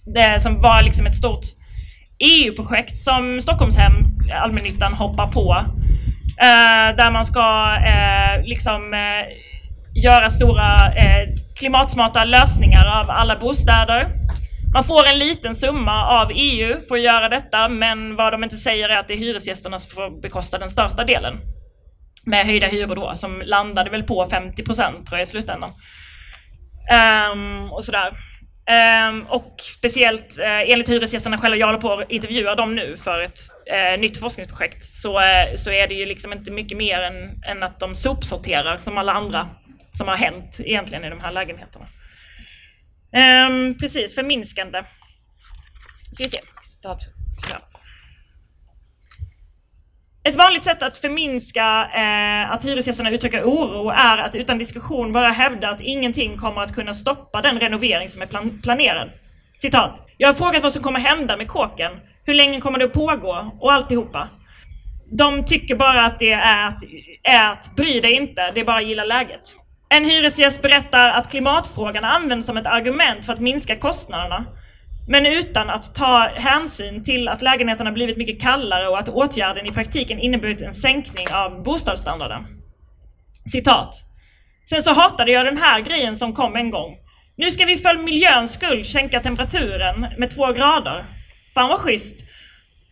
Det 0.05 0.41
som 0.41 0.61
var 0.61 0.83
liksom 0.83 1.05
ett 1.05 1.15
stort 1.15 1.45
EU-projekt 2.19 2.95
som 2.95 3.41
Stockholmshem, 3.41 3.93
allmännyttan, 4.43 4.93
hoppar 4.93 5.31
på. 5.31 5.65
Eh, 6.41 6.95
där 6.95 7.11
man 7.11 7.25
ska 7.25 7.77
eh, 7.85 8.47
liksom 8.47 8.93
eh, 8.93 9.25
göra 10.03 10.29
stora 10.29 10.93
eh, 10.95 11.29
klimatsmarta 11.55 12.23
lösningar 12.23 12.85
av 13.01 13.09
alla 13.09 13.39
bostäder. 13.39 14.07
Man 14.73 14.83
får 14.83 15.07
en 15.07 15.19
liten 15.19 15.55
summa 15.55 16.07
av 16.21 16.31
EU 16.35 16.79
för 16.87 16.95
att 16.95 17.01
göra 17.01 17.29
detta, 17.29 17.69
men 17.69 18.15
vad 18.15 18.33
de 18.33 18.43
inte 18.43 18.57
säger 18.57 18.89
är 18.89 18.97
att 18.97 19.07
det 19.07 19.13
är 19.13 19.17
hyresgästerna 19.17 19.79
som 19.79 19.89
får 19.95 20.21
bekosta 20.21 20.57
den 20.57 20.69
största 20.69 21.03
delen. 21.03 21.39
Med 22.25 22.45
höjda 22.45 22.67
hyror 22.67 22.95
då, 22.95 23.15
som 23.15 23.41
landade 23.45 23.89
väl 23.89 24.03
på 24.03 24.29
50 24.29 24.63
procent 24.63 25.07
tror 25.07 25.19
jag 25.19 25.25
i 25.27 25.29
slutändan. 25.29 25.73
Um, 27.33 27.71
och 27.71 27.85
sådär. 27.85 28.13
Um, 29.09 29.21
och 29.21 29.55
speciellt 29.59 30.39
uh, 30.39 30.71
enligt 30.71 30.89
hyresgästerna 30.89 31.37
själva, 31.37 31.57
jag 31.57 31.67
håller 31.67 31.79
på 31.79 31.93
att 31.93 32.11
intervjua 32.11 32.55
dem 32.55 32.75
nu 32.75 32.97
för 32.97 33.21
ett 33.21 33.39
uh, 33.73 34.01
nytt 34.01 34.17
forskningsprojekt, 34.17 34.83
så, 34.83 35.19
uh, 35.19 35.55
så 35.55 35.71
är 35.71 35.87
det 35.87 35.93
ju 35.93 36.05
liksom 36.05 36.33
inte 36.33 36.51
mycket 36.51 36.77
mer 36.77 36.99
än, 36.99 37.43
än 37.43 37.63
att 37.63 37.79
de 37.79 37.95
sopsorterar 37.95 38.77
som 38.77 38.97
alla 38.97 39.13
andra 39.13 39.49
som 39.97 40.07
har 40.07 40.17
hänt 40.17 40.59
egentligen 40.59 41.03
i 41.03 41.09
de 41.09 41.19
här 41.19 41.31
lägenheterna. 41.31 41.87
Um, 43.47 43.77
precis, 43.77 44.15
förminskande. 44.15 44.83
Ska 46.11 46.23
vi 46.23 46.29
se. 46.29 46.39
Ett 50.25 50.35
vanligt 50.35 50.63
sätt 50.63 50.83
att 50.83 50.97
förminska 50.97 51.89
eh, 51.95 52.51
att 52.51 52.65
hyresgästerna 52.65 53.11
uttrycker 53.11 53.43
oro 53.43 53.89
är 53.89 54.17
att 54.17 54.35
utan 54.35 54.57
diskussion 54.57 55.13
bara 55.13 55.29
hävda 55.29 55.69
att 55.69 55.81
ingenting 55.81 56.37
kommer 56.37 56.61
att 56.61 56.75
kunna 56.75 56.93
stoppa 56.93 57.41
den 57.41 57.59
renovering 57.59 58.09
som 58.09 58.21
är 58.21 58.25
plan 58.25 58.59
planerad. 58.63 59.09
Citat. 59.57 60.07
Jag 60.17 60.27
har 60.27 60.33
frågat 60.33 60.63
vad 60.63 60.73
som 60.73 60.83
kommer 60.83 60.99
hända 60.99 61.37
med 61.37 61.47
kåken. 61.47 61.91
Hur 62.25 62.33
länge 62.33 62.61
kommer 62.61 62.79
det 62.79 62.85
att 62.85 62.93
pågå? 62.93 63.51
Och 63.59 63.73
alltihopa. 63.73 64.29
De 65.11 65.45
tycker 65.45 65.75
bara 65.75 66.05
att 66.05 66.19
det 66.19 66.31
är 66.31 66.67
att, 66.67 66.79
är 67.23 67.51
att 67.51 67.75
bry 67.75 67.99
dig 67.99 68.13
inte, 68.13 68.51
det 68.51 68.59
är 68.59 68.65
bara 68.65 68.77
att 68.77 68.87
gilla 68.87 69.03
läget. 69.05 69.55
En 69.89 70.05
hyresgäst 70.05 70.61
berättar 70.61 71.09
att 71.09 71.31
klimatfrågan 71.31 72.03
används 72.03 72.47
som 72.47 72.57
ett 72.57 72.67
argument 72.67 73.25
för 73.25 73.33
att 73.33 73.39
minska 73.39 73.75
kostnaderna. 73.75 74.45
Men 75.07 75.25
utan 75.25 75.69
att 75.69 75.95
ta 75.95 76.29
hänsyn 76.35 77.03
till 77.03 77.27
att 77.27 77.41
lägenheterna 77.41 77.91
blivit 77.91 78.17
mycket 78.17 78.41
kallare 78.41 78.87
och 78.87 78.99
att 78.99 79.09
åtgärden 79.09 79.65
i 79.65 79.71
praktiken 79.71 80.19
inneburit 80.19 80.61
en 80.61 80.73
sänkning 80.73 81.27
av 81.31 81.63
bostadsstandarden. 81.63 82.45
Citat. 83.51 83.95
Sen 84.69 84.83
så 84.83 84.93
hatade 84.93 85.31
jag 85.31 85.45
den 85.45 85.57
här 85.57 85.81
grejen 85.81 86.17
som 86.17 86.33
kom 86.33 86.55
en 86.55 86.69
gång. 86.69 86.97
Nu 87.35 87.51
ska 87.51 87.65
vi 87.65 87.77
för 87.77 87.97
miljöns 87.97 88.53
skull 88.53 88.85
sänka 88.85 89.19
temperaturen 89.19 90.07
med 90.17 90.31
två 90.35 90.51
grader. 90.51 91.05
Fan 91.53 91.69
vad 91.69 91.79
schysst. 91.79 92.15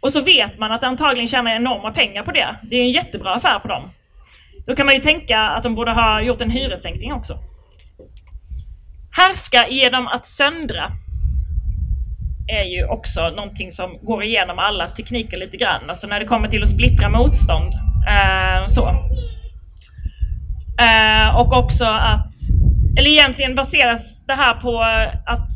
Och 0.02 0.12
så 0.12 0.22
vet 0.22 0.60
man 0.60 0.72
att 0.72 0.82
de 0.82 0.88
antagligen 0.88 1.28
tjänar 1.28 1.56
enorma 1.56 1.92
pengar 1.92 2.24
på 2.24 2.32
det. 2.32 2.56
Det 2.64 2.76
är 2.76 2.82
en 2.82 2.92
jättebra 2.92 3.36
affär 3.36 3.60
på 3.60 3.68
dem. 3.68 3.90
Då 4.68 4.76
kan 4.76 4.86
man 4.86 4.96
ju 4.96 5.02
tänka 5.02 5.40
att 5.40 5.64
de 5.64 5.76
borde 5.76 5.92
ha 5.92 6.22
gjort 6.22 6.42
en 6.42 6.50
hyressänkning 6.50 7.14
också. 7.14 7.38
Härska 9.18 9.68
genom 9.70 10.08
att 10.08 10.26
söndra 10.26 10.92
är 12.52 12.64
ju 12.64 12.86
också 12.86 13.30
någonting 13.30 13.72
som 13.72 13.98
går 14.02 14.24
igenom 14.24 14.60
alla 14.60 14.88
tekniker 14.88 15.38
lite 15.38 15.58
grann. 15.58 15.90
Alltså 15.90 16.08
när 16.08 16.20
det 16.20 16.26
kommer 16.26 16.48
till 16.48 16.64
att 16.64 16.70
splittra 16.70 17.10
motstånd. 17.10 17.74
Eh, 18.08 18.68
så. 18.68 18.88
Eh, 20.84 21.38
och 21.38 21.54
också 21.54 21.86
att, 21.86 22.34
eller 23.00 23.10
egentligen 23.10 23.56
baseras 23.56 24.26
det 24.28 24.34
här 24.34 24.54
på 24.54 24.82
att, 25.26 25.50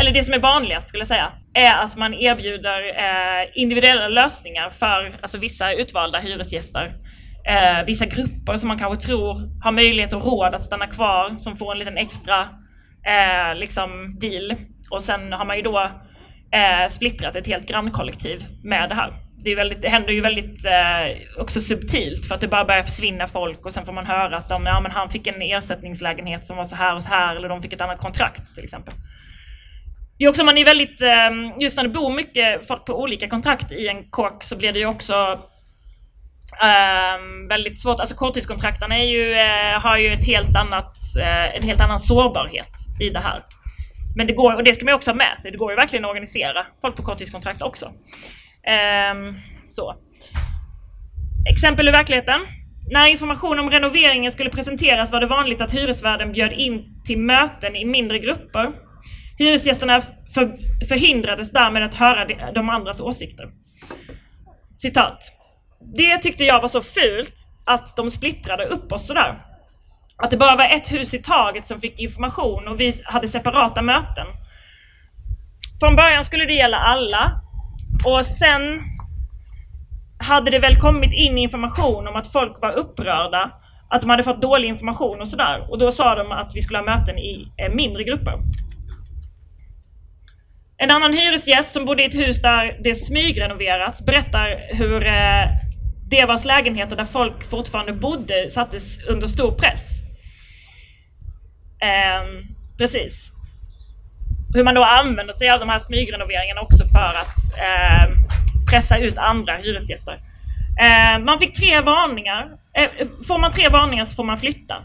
eller 0.00 0.12
det 0.12 0.24
som 0.24 0.34
är 0.34 0.38
vanligast 0.38 0.88
skulle 0.88 1.00
jag 1.00 1.08
säga, 1.08 1.32
är 1.54 1.84
att 1.84 1.96
man 1.96 2.14
erbjuder 2.14 2.78
eh, 2.88 3.48
individuella 3.54 4.08
lösningar 4.08 4.70
för 4.70 5.18
alltså 5.22 5.38
vissa 5.38 5.72
utvalda 5.72 6.18
hyresgäster. 6.18 6.94
Eh, 7.44 7.86
vissa 7.86 8.06
grupper 8.06 8.56
som 8.56 8.68
man 8.68 8.78
kanske 8.78 9.06
tror 9.06 9.62
har 9.62 9.72
möjlighet 9.72 10.12
och 10.12 10.24
råd 10.24 10.54
att 10.54 10.64
stanna 10.64 10.86
kvar 10.86 11.36
som 11.38 11.56
får 11.56 11.72
en 11.72 11.78
liten 11.78 11.98
extra 11.98 12.40
eh, 13.06 13.54
liksom 13.54 14.16
deal 14.20 14.56
och 14.90 15.02
sen 15.02 15.32
har 15.32 15.44
man 15.44 15.56
ju 15.56 15.62
då 15.62 15.90
eh, 16.52 16.90
splittrat 16.90 17.36
ett 17.36 17.46
helt 17.46 17.68
grannkollektiv 17.68 18.44
med 18.64 18.88
det 18.88 18.94
här. 18.94 19.12
Det, 19.44 19.50
är 19.50 19.56
väldigt, 19.56 19.82
det 19.82 19.88
händer 19.88 20.12
ju 20.12 20.20
väldigt 20.20 20.64
eh, 20.64 21.40
också 21.42 21.60
subtilt 21.60 22.26
för 22.26 22.34
att 22.34 22.40
det 22.40 22.48
bara 22.48 22.64
börjar 22.64 22.82
försvinna 22.82 23.28
folk 23.28 23.66
och 23.66 23.72
sen 23.72 23.86
får 23.86 23.92
man 23.92 24.06
höra 24.06 24.36
att 24.36 24.48
de, 24.48 24.66
ja, 24.66 24.80
men 24.80 24.92
han 24.92 25.10
fick 25.10 25.26
en 25.26 25.42
ersättningslägenhet 25.42 26.44
som 26.44 26.56
var 26.56 26.64
så 26.64 26.76
här 26.76 26.96
och 26.96 27.02
så 27.02 27.08
här 27.08 27.36
eller 27.36 27.48
de 27.48 27.62
fick 27.62 27.72
ett 27.72 27.80
annat 27.80 28.00
kontrakt 28.00 28.54
till 28.54 28.64
exempel. 28.64 28.94
Det 30.18 30.24
är 30.24 30.28
också 30.28 30.44
man 30.44 30.58
är 30.58 30.64
väldigt, 30.64 31.00
eh, 31.00 31.60
just 31.60 31.76
när 31.76 31.82
det 31.82 31.88
bor 31.88 32.14
mycket 32.14 32.66
folk 32.66 32.84
på 32.86 33.02
olika 33.02 33.28
kontrakt 33.28 33.72
i 33.72 33.88
en 33.88 34.10
kåk 34.10 34.44
så 34.44 34.56
blir 34.56 34.72
det 34.72 34.78
ju 34.78 34.86
också 34.86 35.40
Um, 36.50 37.48
väldigt 37.48 37.80
svårt, 37.80 38.00
alltså 38.00 38.14
korttidskontrakten 38.14 38.92
är 38.92 39.04
ju, 39.04 39.30
uh, 39.30 39.80
har 39.82 39.96
ju 39.96 40.12
ett 40.12 40.26
helt 40.26 40.56
annat, 40.56 40.96
uh, 41.16 41.56
en 41.56 41.62
helt 41.62 41.80
annan 41.80 42.00
sårbarhet 42.00 42.72
i 43.00 43.10
det 43.10 43.18
här. 43.18 43.42
Men 44.16 44.26
det 44.26 44.32
går, 44.32 44.54
och 44.54 44.64
det 44.64 44.74
ska 44.74 44.84
man 44.84 44.94
också 44.94 45.10
ha 45.10 45.16
med 45.16 45.40
sig, 45.40 45.50
det 45.50 45.58
går 45.58 45.72
ju 45.72 45.76
verkligen 45.76 46.04
att 46.04 46.08
organisera 46.08 46.66
folk 46.80 46.96
på 46.96 47.02
korttidskontrakt 47.02 47.62
också. 47.62 47.86
Um, 47.86 49.40
så. 49.68 49.94
Exempel 51.52 51.88
ur 51.88 51.92
verkligheten. 51.92 52.40
När 52.90 53.10
information 53.10 53.58
om 53.58 53.70
renoveringen 53.70 54.32
skulle 54.32 54.50
presenteras 54.50 55.12
var 55.12 55.20
det 55.20 55.26
vanligt 55.26 55.60
att 55.60 55.74
hyresvärden 55.74 56.32
bjöd 56.32 56.52
in 56.52 57.02
till 57.06 57.18
möten 57.18 57.76
i 57.76 57.84
mindre 57.84 58.18
grupper. 58.18 58.72
Hyresgästerna 59.38 60.02
för, 60.34 60.56
förhindrades 60.88 61.50
därmed 61.50 61.82
att 61.82 61.94
höra 61.94 62.52
de 62.52 62.68
andras 62.68 63.00
åsikter. 63.00 63.50
Citat. 64.78 65.22
Det 65.96 66.18
tyckte 66.18 66.44
jag 66.44 66.60
var 66.60 66.68
så 66.68 66.82
fult 66.82 67.34
att 67.66 67.96
de 67.96 68.10
splittrade 68.10 68.66
upp 68.66 68.92
oss 68.92 69.06
sådär. 69.06 69.49
Att 70.22 70.30
det 70.30 70.36
bara 70.36 70.56
var 70.56 70.64
ett 70.64 70.92
hus 70.92 71.14
i 71.14 71.18
taget 71.18 71.66
som 71.66 71.80
fick 71.80 72.00
information 72.00 72.68
och 72.68 72.80
vi 72.80 73.02
hade 73.04 73.28
separata 73.28 73.82
möten. 73.82 74.26
Från 75.80 75.96
början 75.96 76.24
skulle 76.24 76.44
det 76.44 76.52
gälla 76.52 76.76
alla 76.76 77.40
och 78.04 78.26
sen 78.26 78.80
hade 80.18 80.50
det 80.50 80.58
väl 80.58 80.76
kommit 80.76 81.12
in 81.12 81.38
information 81.38 82.08
om 82.08 82.16
att 82.16 82.32
folk 82.32 82.62
var 82.62 82.72
upprörda, 82.72 83.50
att 83.88 84.00
de 84.00 84.10
hade 84.10 84.22
fått 84.22 84.42
dålig 84.42 84.68
information 84.68 85.20
och 85.20 85.28
sådär. 85.28 85.66
Och 85.70 85.78
då 85.78 85.92
sa 85.92 86.14
de 86.14 86.32
att 86.32 86.52
vi 86.54 86.60
skulle 86.60 86.78
ha 86.78 86.84
möten 86.84 87.18
i 87.18 87.52
eh, 87.56 87.74
mindre 87.74 88.04
grupper. 88.04 88.34
En 90.76 90.90
annan 90.90 91.12
hyresgäst 91.12 91.72
som 91.72 91.84
bodde 91.84 92.02
i 92.02 92.06
ett 92.06 92.14
hus 92.14 92.42
där 92.42 92.80
det 92.84 92.94
smygrenoverats 92.94 94.06
berättar 94.06 94.74
hur 94.74 95.06
eh, 95.06 95.46
det 96.10 96.26
vars 96.26 96.44
lägenheter 96.44 96.96
där 96.96 97.04
folk 97.04 97.50
fortfarande 97.50 97.92
bodde 97.92 98.50
sattes 98.50 99.08
under 99.08 99.26
stor 99.26 99.52
press. 99.52 100.09
Eh, 101.82 102.22
precis. 102.78 103.32
Hur 104.54 104.64
man 104.64 104.74
då 104.74 104.84
använder 104.84 105.34
sig 105.34 105.50
av 105.50 105.60
de 105.60 105.68
här 105.68 105.78
smygrenoveringarna 105.78 106.60
också 106.60 106.84
för 106.86 107.14
att 107.22 107.38
eh, 107.66 108.10
pressa 108.70 108.98
ut 108.98 109.18
andra 109.18 109.56
hyresgäster. 109.56 110.20
Eh, 110.80 111.18
man 111.24 111.38
fick 111.38 111.54
tre 111.54 111.80
varningar. 111.80 112.48
Eh, 112.78 113.08
får 113.28 113.38
man 113.38 113.52
tre 113.52 113.68
varningar 113.68 114.04
så 114.04 114.14
får 114.14 114.24
man 114.24 114.38
flytta. 114.38 114.76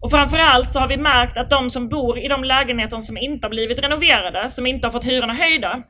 Och 0.00 0.10
framförallt 0.10 0.72
så 0.72 0.78
har 0.78 0.88
vi 0.88 0.96
märkt 0.96 1.36
att 1.36 1.50
de 1.50 1.70
som 1.70 1.88
bor 1.88 2.18
i 2.18 2.28
de 2.28 2.44
lägenheter 2.44 3.00
som 3.00 3.16
inte 3.16 3.46
har 3.46 3.50
blivit 3.50 3.78
renoverade, 3.78 4.50
som 4.50 4.66
inte 4.66 4.86
har 4.86 4.92
fått 4.92 5.04
hyrorna 5.04 5.34
höjda, 5.34 5.82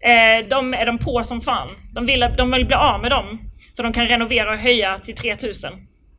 eh, 0.00 0.48
de 0.48 0.74
är 0.74 0.86
de 0.86 0.98
på 0.98 1.24
som 1.24 1.40
fan. 1.40 1.68
De 1.94 2.06
vill, 2.06 2.26
de 2.36 2.50
vill 2.50 2.66
bli 2.66 2.76
av 2.76 3.00
med 3.00 3.10
dem 3.10 3.40
så 3.72 3.82
de 3.82 3.92
kan 3.92 4.08
renovera 4.08 4.52
och 4.52 4.58
höja 4.58 4.98
till 4.98 5.16
3000. 5.16 5.72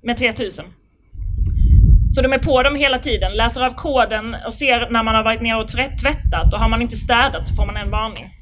Med 0.04 0.18
3000. 0.18 0.65
Så 2.12 2.22
de 2.22 2.34
är 2.34 2.38
på 2.38 2.63
dem 2.63 2.76
hela 2.76 3.00
tiden, 3.00 3.34
läser 3.34 3.62
av 3.62 3.72
koden 3.72 4.36
och 4.46 4.54
ser 4.54 4.89
när 4.89 5.04
man 5.04 5.15
har 5.15 5.24
varit 5.24 5.41
nere 5.41 5.58
och 5.58 5.68
tvättat 6.02 6.54
och 6.54 6.60
har 6.60 6.70
man 6.70 6.82
inte 6.82 6.96
städat 6.96 7.48
så 7.48 7.56
får 7.56 7.65
man 7.65 7.78
en 7.78 7.91
varning. 7.91 8.34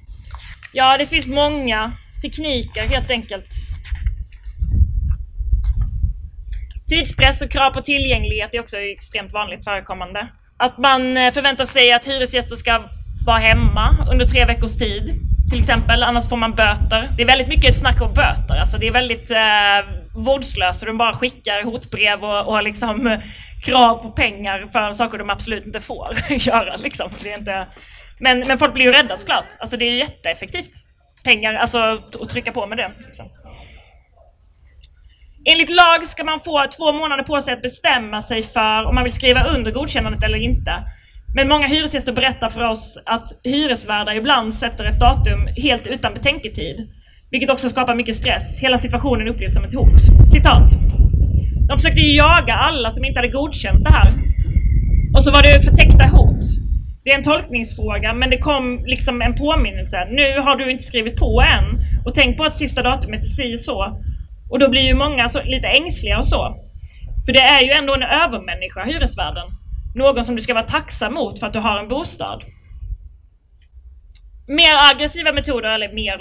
Ja, 0.74 0.98
det 0.98 1.06
finns 1.06 1.28
många 1.28 1.94
tekniker 2.22 2.82
helt 2.82 3.12
enkelt. 3.12 3.48
Tidspress 6.90 7.42
och 7.42 7.52
krav 7.52 7.72
på 7.72 7.82
tillgänglighet 7.82 8.54
är 8.54 8.60
också 8.60 8.78
extremt 8.78 9.34
vanligt 9.34 9.64
förekommande. 9.64 10.28
Att 10.58 10.78
man 10.78 11.18
eh, 11.18 11.34
förväntar 11.34 11.66
sig 11.66 11.94
att 11.94 12.08
hyresgäster 12.08 12.56
ska 12.56 12.84
vara 13.26 13.40
hemma 13.40 14.08
under 14.12 14.26
tre 14.26 14.46
veckors 14.46 14.78
tid 14.78 15.20
till 15.50 15.60
exempel, 15.60 16.04
annars 16.04 16.30
får 16.30 16.38
man 16.38 16.52
böter. 16.52 17.10
Det 17.18 17.24
är 17.24 17.28
väldigt 17.28 17.48
mycket 17.48 17.76
snack 17.76 18.02
om 18.02 18.14
böter, 18.14 18.56
alltså 18.56 18.78
det 18.78 18.88
är 18.88 18.92
väldigt 18.92 19.32
eh, 19.32 20.03
vårdslös 20.16 20.82
och 20.82 20.88
de 20.88 20.98
bara 20.98 21.14
skickar 21.14 21.64
hotbrev 21.64 22.24
och, 22.24 22.48
och 22.48 22.64
liksom 22.64 23.22
krav 23.64 23.98
på 23.98 24.12
pengar 24.12 24.70
för 24.72 24.94
saker 24.94 25.18
de 25.18 25.30
absolut 25.30 25.66
inte 25.66 25.82
får 25.82 26.18
göra. 26.30 26.76
Liksom. 26.76 27.10
Det 27.24 27.32
är 27.32 27.38
inte... 27.38 27.68
men, 28.20 28.40
men 28.40 28.58
folk 28.58 28.74
blir 28.74 28.86
ju 28.86 28.92
rädda 28.92 29.18
såklart. 29.18 29.46
Alltså 29.60 29.78
det 29.78 29.86
är 29.86 29.92
ju 29.92 29.98
jätteeffektivt. 29.98 30.72
Pengar, 31.24 31.54
alltså 31.54 31.78
att 32.22 32.30
trycka 32.30 32.52
på 32.52 32.68
med 32.68 32.78
det. 32.78 32.92
Liksom. 33.06 33.30
Enligt 35.46 35.70
lag 35.70 36.08
ska 36.08 36.24
man 36.24 36.40
få 36.40 36.66
två 36.78 36.92
månader 36.92 37.24
på 37.24 37.42
sig 37.42 37.54
att 37.54 37.62
bestämma 37.62 38.22
sig 38.22 38.44
för 38.44 38.84
om 38.84 38.96
man 38.96 39.04
vill 39.04 39.14
skriva 39.14 39.44
under 39.44 39.72
godkännandet 39.72 40.24
eller 40.24 40.38
inte. 40.38 40.84
Men 41.36 41.48
många 41.48 41.68
hyresgäster 41.68 42.14
berättar 42.14 42.50
för 42.50 42.64
oss 42.64 42.98
att 43.06 43.28
hyresvärdar 43.44 44.16
ibland 44.16 44.56
sätter 44.56 44.86
ett 44.86 45.00
datum 45.00 45.48
helt 45.64 45.88
utan 45.88 46.14
betänketid. 46.14 46.90
Vilket 47.34 47.50
också 47.50 47.70
skapar 47.70 47.96
mycket 47.96 48.16
stress. 48.16 48.60
Hela 48.62 48.78
situationen 48.78 49.28
upplevs 49.28 49.54
som 49.54 49.64
ett 49.64 49.76
hot. 49.76 50.00
Citat. 50.32 50.70
De 51.68 51.78
försökte 51.78 52.00
ju 52.00 52.16
jaga 52.16 52.54
alla 52.54 52.92
som 52.92 53.06
inte 53.06 53.20
hade 53.20 53.32
godkänt 53.32 53.84
det 53.84 53.90
här. 53.90 54.14
Och 55.16 55.24
så 55.24 55.32
var 55.32 55.42
det 55.44 55.64
förtäckta 55.64 56.08
hot. 56.08 56.44
Det 57.04 57.10
är 57.10 57.18
en 57.18 57.24
tolkningsfråga 57.24 58.14
men 58.14 58.30
det 58.30 58.38
kom 58.38 58.84
liksom 58.86 59.22
en 59.22 59.36
påminnelse. 59.36 59.98
Nu 60.12 60.40
har 60.46 60.56
du 60.56 60.72
inte 60.72 60.84
skrivit 60.84 61.16
på 61.20 61.44
än. 61.56 61.66
Och 62.06 62.14
tänk 62.14 62.38
på 62.38 62.44
att 62.44 62.58
sista 62.58 62.84
datumet 62.84 63.24
är 63.24 63.34
si 63.38 63.56
och 63.56 63.60
så. 63.60 63.80
Och 64.52 64.60
då 64.60 64.70
blir 64.70 64.82
ju 64.82 64.96
många 64.96 65.30
så, 65.30 65.42
lite 65.44 65.68
ängsliga 65.68 66.18
och 66.20 66.28
så. 66.28 66.56
För 67.26 67.34
det 67.34 67.44
är 67.56 67.64
ju 67.64 67.72
ändå 67.72 67.94
en 67.94 68.04
övermänniska, 68.04 68.84
hyresvärden. 68.86 69.48
Någon 69.96 70.26
som 70.26 70.36
du 70.36 70.42
ska 70.42 70.54
vara 70.54 70.68
tacksam 70.78 71.14
mot 71.14 71.40
för 71.40 71.48
att 71.48 71.54
du 71.54 71.60
har 71.60 71.80
en 71.80 71.88
bostad. 71.88 72.44
Mer 74.48 74.92
aggressiva 74.92 75.32
metoder, 75.32 75.70
eller 75.70 75.94
mer, 75.94 76.18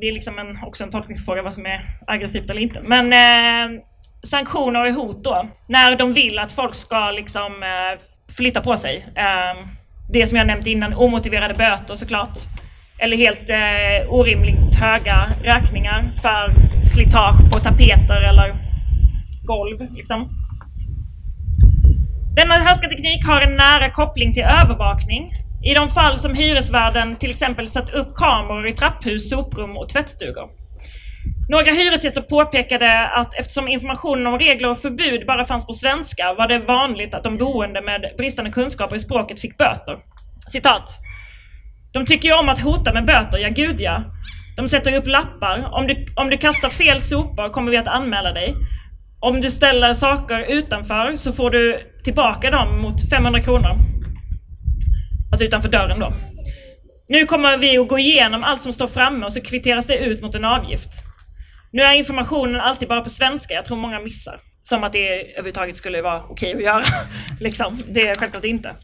det 0.00 0.08
är 0.08 0.12
liksom 0.12 0.38
en, 0.38 0.58
också 0.64 0.84
en 0.84 0.90
tolkningsfråga 0.90 1.42
vad 1.42 1.54
som 1.54 1.66
är 1.66 1.80
aggressivt 2.06 2.50
eller 2.50 2.60
inte. 2.60 2.80
Men 2.82 3.12
eh, 3.12 3.80
sanktioner 4.22 4.86
och 4.86 4.94
hot 4.94 5.24
då. 5.24 5.48
När 5.68 5.96
de 5.96 6.14
vill 6.14 6.38
att 6.38 6.52
folk 6.52 6.74
ska 6.74 7.10
liksom 7.10 7.62
eh, 7.62 8.00
flytta 8.36 8.60
på 8.60 8.76
sig. 8.76 9.06
Eh, 9.16 9.68
det 10.12 10.26
som 10.26 10.38
jag 10.38 10.46
nämnt 10.46 10.66
innan, 10.66 10.94
omotiverade 10.94 11.54
böter 11.54 11.96
såklart. 11.96 12.38
Eller 12.98 13.16
helt 13.16 13.50
eh, 13.50 14.14
orimligt 14.14 14.76
höga 14.76 15.32
räkningar 15.42 16.12
för 16.22 16.54
slitage 16.84 17.52
på 17.52 17.58
tapeter 17.58 18.22
eller 18.28 18.56
golv. 19.46 19.94
Liksom. 19.94 20.28
Denna 22.36 22.54
härskarteknik 22.54 23.26
har 23.26 23.40
en 23.40 23.56
nära 23.56 23.90
koppling 23.90 24.32
till 24.32 24.42
övervakning. 24.42 25.32
I 25.64 25.74
de 25.74 25.90
fall 25.90 26.18
som 26.18 26.34
hyresvärden 26.34 27.16
till 27.16 27.30
exempel 27.30 27.70
satt 27.70 27.94
upp 27.94 28.14
kameror 28.16 28.68
i 28.68 28.72
trapphus, 28.72 29.30
soprum 29.30 29.76
och 29.76 29.88
tvättstugor. 29.88 30.48
Några 31.48 31.74
hyresgäster 31.74 32.22
påpekade 32.22 33.08
att 33.08 33.34
eftersom 33.34 33.68
informationen 33.68 34.26
om 34.26 34.38
regler 34.38 34.70
och 34.70 34.78
förbud 34.78 35.26
bara 35.26 35.44
fanns 35.44 35.66
på 35.66 35.72
svenska 35.72 36.34
var 36.34 36.48
det 36.48 36.58
vanligt 36.58 37.14
att 37.14 37.22
de 37.22 37.38
boende 37.38 37.80
med 37.80 38.14
bristande 38.18 38.50
kunskaper 38.50 38.96
i 38.96 39.00
språket 39.00 39.40
fick 39.40 39.58
böter. 39.58 39.98
Citat. 40.52 40.98
De 41.92 42.06
tycker 42.06 42.28
ju 42.28 42.34
om 42.34 42.48
att 42.48 42.60
hota 42.60 42.92
med 42.92 43.04
böter, 43.04 43.38
ja 43.38 43.48
gud 43.48 43.80
ja. 43.80 44.02
De 44.56 44.68
sätter 44.68 44.96
upp 44.96 45.06
lappar. 45.06 45.68
Om 45.72 45.86
du, 45.86 46.06
om 46.16 46.30
du 46.30 46.38
kastar 46.38 46.68
fel 46.68 47.00
sopor 47.00 47.48
kommer 47.48 47.70
vi 47.70 47.76
att 47.76 47.88
anmäla 47.88 48.32
dig. 48.32 48.54
Om 49.20 49.40
du 49.40 49.50
ställer 49.50 49.94
saker 49.94 50.38
utanför 50.38 51.16
så 51.16 51.32
får 51.32 51.50
du 51.50 51.80
tillbaka 52.04 52.50
dem 52.50 52.82
mot 52.82 53.10
500 53.10 53.40
kronor. 53.40 53.93
Alltså 55.34 55.44
utanför 55.44 55.68
dörren 55.68 56.00
då. 56.00 56.12
Nu 57.08 57.26
kommer 57.26 57.56
vi 57.56 57.78
att 57.78 57.88
gå 57.88 57.98
igenom 57.98 58.44
allt 58.44 58.62
som 58.62 58.72
står 58.72 58.86
framme 58.86 59.26
och 59.26 59.32
så 59.32 59.40
kvitteras 59.40 59.86
det 59.86 59.96
ut 59.96 60.22
mot 60.22 60.34
en 60.34 60.44
avgift. 60.44 60.88
Nu 61.72 61.82
är 61.82 61.92
informationen 61.92 62.60
alltid 62.60 62.88
bara 62.88 63.00
på 63.00 63.10
svenska, 63.10 63.54
jag 63.54 63.64
tror 63.64 63.76
många 63.76 64.00
missar. 64.00 64.40
Som 64.62 64.84
att 64.84 64.92
det 64.92 65.22
överhuvudtaget 65.32 65.76
skulle 65.76 66.02
vara 66.02 66.22
okej 66.28 66.54
att 66.54 66.62
göra. 66.62 66.82
liksom. 67.40 67.82
Det 67.88 68.08
är 68.08 68.14
självklart 68.14 68.44
inte. 68.44 68.74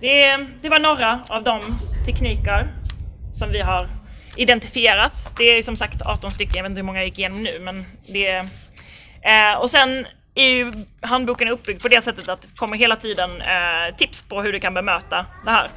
Det, 0.00 0.36
det 0.62 0.68
var 0.68 0.78
några 0.78 1.20
av 1.28 1.42
de 1.42 1.60
tekniker 2.06 2.68
som 3.34 3.50
vi 3.50 3.60
har 3.60 3.88
identifierat. 4.36 5.30
Det 5.38 5.44
är 5.44 5.62
som 5.62 5.76
sagt 5.76 6.02
18 6.02 6.30
stycken, 6.30 6.56
jag 6.56 6.62
vet 6.62 6.70
inte 6.70 6.78
hur 6.78 6.86
många 6.86 6.98
jag 6.98 7.08
gick 7.08 7.18
igenom 7.18 7.42
nu 7.42 7.60
men 7.60 7.84
det 8.12 8.36
eh, 9.22 9.60
Och 9.60 9.70
sen 9.70 10.06
är 10.34 10.48
ju 10.48 10.72
handboken 11.00 11.48
uppbyggd 11.48 11.82
på 11.82 11.88
det 11.88 12.02
sättet 12.02 12.28
att 12.28 12.42
det 12.42 12.48
kommer 12.56 12.76
hela 12.76 12.96
tiden 12.96 13.30
eh, 13.40 13.96
tips 13.96 14.22
på 14.22 14.42
hur 14.42 14.52
du 14.52 14.60
kan 14.60 14.74
bemöta 14.74 15.26
det 15.44 15.50
här. 15.50 15.70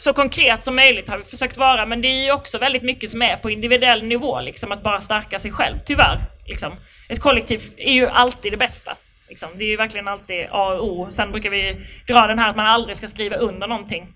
Så 0.00 0.12
konkret 0.12 0.64
som 0.64 0.76
möjligt 0.76 1.08
har 1.08 1.18
vi 1.18 1.24
försökt 1.24 1.56
vara 1.56 1.86
men 1.86 2.02
det 2.02 2.08
är 2.08 2.24
ju 2.24 2.32
också 2.32 2.58
väldigt 2.58 2.82
mycket 2.82 3.10
som 3.10 3.22
är 3.22 3.36
på 3.36 3.50
individuell 3.50 4.02
nivå 4.02 4.40
liksom 4.40 4.72
att 4.72 4.82
bara 4.82 5.00
stärka 5.00 5.38
sig 5.38 5.52
själv, 5.52 5.76
tyvärr. 5.86 6.20
Liksom. 6.46 6.76
Ett 7.08 7.20
kollektiv 7.20 7.62
är 7.76 7.92
ju 7.92 8.06
alltid 8.06 8.52
det 8.52 8.56
bästa. 8.56 8.96
Liksom. 9.28 9.48
Det 9.58 9.64
är 9.64 9.68
ju 9.68 9.76
verkligen 9.76 10.08
alltid 10.08 10.46
A 10.50 10.74
och 10.74 10.84
O. 10.84 11.08
Sen 11.10 11.32
brukar 11.32 11.50
vi 11.50 11.86
dra 12.06 12.26
den 12.26 12.38
här 12.38 12.48
att 12.48 12.56
man 12.56 12.66
aldrig 12.66 12.96
ska 12.96 13.08
skriva 13.08 13.36
under 13.36 13.66
någonting. 13.66 14.08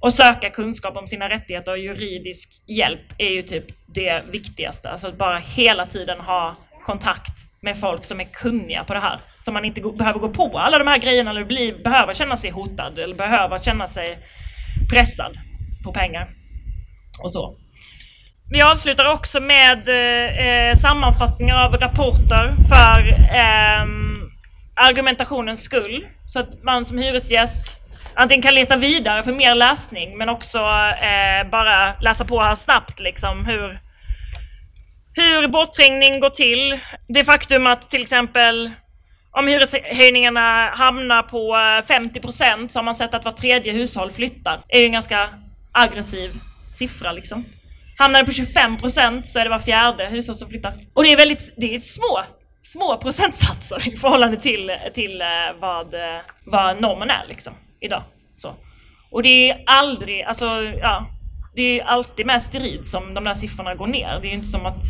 Och 0.00 0.14
söka 0.14 0.50
kunskap 0.50 0.96
om 0.96 1.06
sina 1.06 1.28
rättigheter 1.28 1.72
och 1.72 1.78
juridisk 1.78 2.48
hjälp 2.66 3.12
är 3.18 3.30
ju 3.30 3.42
typ 3.42 3.64
det 3.86 4.22
viktigaste. 4.30 4.90
Alltså 4.90 5.08
att 5.08 5.18
bara 5.18 5.38
hela 5.38 5.86
tiden 5.86 6.20
ha 6.20 6.56
kontakt 6.84 7.32
med 7.60 7.80
folk 7.80 8.04
som 8.04 8.20
är 8.20 8.24
kunniga 8.24 8.84
på 8.84 8.94
det 8.94 9.00
här. 9.00 9.20
Så 9.40 9.52
man 9.52 9.64
inte 9.64 9.80
behöver 9.80 10.20
gå 10.20 10.28
på 10.28 10.58
alla 10.58 10.78
de 10.78 10.86
här 10.86 10.98
grejerna 10.98 11.30
eller 11.30 11.44
bli, 11.44 11.72
behöver 11.72 12.14
känna 12.14 12.36
sig 12.36 12.50
hotad 12.50 12.98
eller 12.98 13.14
behöver 13.14 13.58
känna 13.58 13.88
sig 13.88 14.18
pressad 14.90 15.38
på 15.84 15.92
pengar. 15.92 16.28
Och 17.22 17.32
så. 17.32 17.56
Vi 18.50 18.62
avslutar 18.62 19.12
också 19.12 19.40
med 19.40 19.88
eh, 19.88 20.74
sammanfattningar 20.74 21.64
av 21.64 21.72
rapporter 21.72 22.56
för 22.68 23.08
eh, 23.34 23.84
argumentationens 24.88 25.62
skull. 25.62 26.06
Så 26.26 26.40
att 26.40 26.62
man 26.62 26.84
som 26.84 26.98
hyresgäst 26.98 27.78
antingen 28.14 28.42
kan 28.42 28.54
leta 28.54 28.76
vidare 28.76 29.22
för 29.22 29.32
mer 29.32 29.54
läsning 29.54 30.18
men 30.18 30.28
också 30.28 30.58
eh, 30.58 31.50
bara 31.50 31.94
läsa 32.00 32.24
på 32.24 32.42
här 32.42 32.54
snabbt 32.54 33.00
liksom 33.00 33.46
hur, 33.46 33.80
hur 35.14 35.48
bortträngning 35.48 36.20
går 36.20 36.30
till. 36.30 36.80
Det 37.08 37.24
faktum 37.24 37.66
att 37.66 37.90
till 37.90 38.02
exempel 38.02 38.70
om 39.30 39.46
hyreshöjningarna 39.46 40.70
hamnar 40.70 41.22
på 41.22 41.56
eh, 41.56 41.98
50% 42.00 42.68
så 42.68 42.78
har 42.78 42.84
man 42.84 42.94
sett 42.94 43.14
att 43.14 43.24
var 43.24 43.32
tredje 43.32 43.72
hushåll 43.72 44.12
flyttar. 44.12 44.62
Det 44.68 44.76
är 44.76 44.80
ju 44.80 44.86
en 44.86 44.92
ganska 44.92 45.28
aggressiv 45.72 46.32
siffra 46.78 47.12
liksom. 47.12 47.44
Hamnar 47.98 48.20
det 48.20 48.26
på 48.26 48.32
25% 48.32 49.22
så 49.22 49.38
är 49.38 49.44
det 49.44 49.50
var 49.50 49.58
fjärde 49.58 50.06
hushåll 50.06 50.36
som 50.36 50.48
flyttar. 50.48 50.72
Och 50.94 51.04
det 51.04 51.12
är 51.12 51.16
väldigt, 51.16 51.54
det 51.56 51.74
är 51.74 51.78
små, 51.78 52.24
små 52.62 52.98
procentsatser 53.02 53.88
i 53.88 53.96
förhållande 53.96 54.36
till, 54.36 54.72
till 54.94 55.20
eh, 55.20 55.26
vad, 55.60 55.94
eh, 55.94 56.20
vad 56.44 56.80
normen 56.80 57.10
är 57.10 57.26
liksom 57.28 57.52
idag. 57.80 58.02
Så. 58.36 58.54
Och 59.10 59.22
det 59.22 59.50
är 59.50 59.62
aldrig, 59.66 60.22
alltså 60.22 60.46
ja, 60.62 61.06
det 61.54 61.80
är 61.80 61.84
alltid 61.84 62.26
med 62.26 62.42
strid 62.42 62.86
som 62.86 63.14
de 63.14 63.24
där 63.24 63.34
siffrorna 63.34 63.74
går 63.74 63.86
ner. 63.86 64.18
Det 64.20 64.26
är 64.26 64.30
ju 64.30 64.36
inte 64.36 64.46
som 64.46 64.66
att 64.66 64.84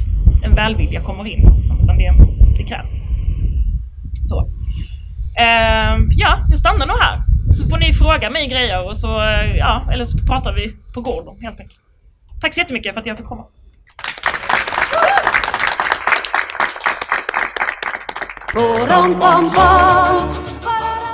en 0.45 0.55
välvilja 0.55 1.03
kommer 1.03 1.27
in 1.27 1.57
liksom, 1.59 1.81
utan 1.83 1.99
det, 1.99 2.13
det 2.59 2.65
krävs. 2.65 2.91
Så. 4.25 4.41
Eh, 5.39 5.97
ja, 6.11 6.47
jag 6.51 6.59
stannar 6.59 6.87
nog 6.87 6.97
här. 6.97 7.23
Så 7.55 7.69
får 7.69 7.79
ni 7.79 7.93
fråga 7.95 8.31
mig 8.31 8.49
grejer 8.49 8.89
och 8.89 8.97
så, 8.97 9.21
eh, 9.21 9.57
ja, 9.57 9.89
eller 9.93 10.05
så 10.05 10.19
pratar 10.19 10.53
vi 10.53 10.77
på 10.95 11.01
gården 11.01 11.35
helt 11.41 11.61
enkelt. 11.61 11.81
Tack 12.41 12.55
så 12.55 12.61
jättemycket 12.61 12.95
för 12.95 13.01
att 13.01 13.07
jag 13.07 13.17
fick 13.17 13.27
komma. 13.27 13.45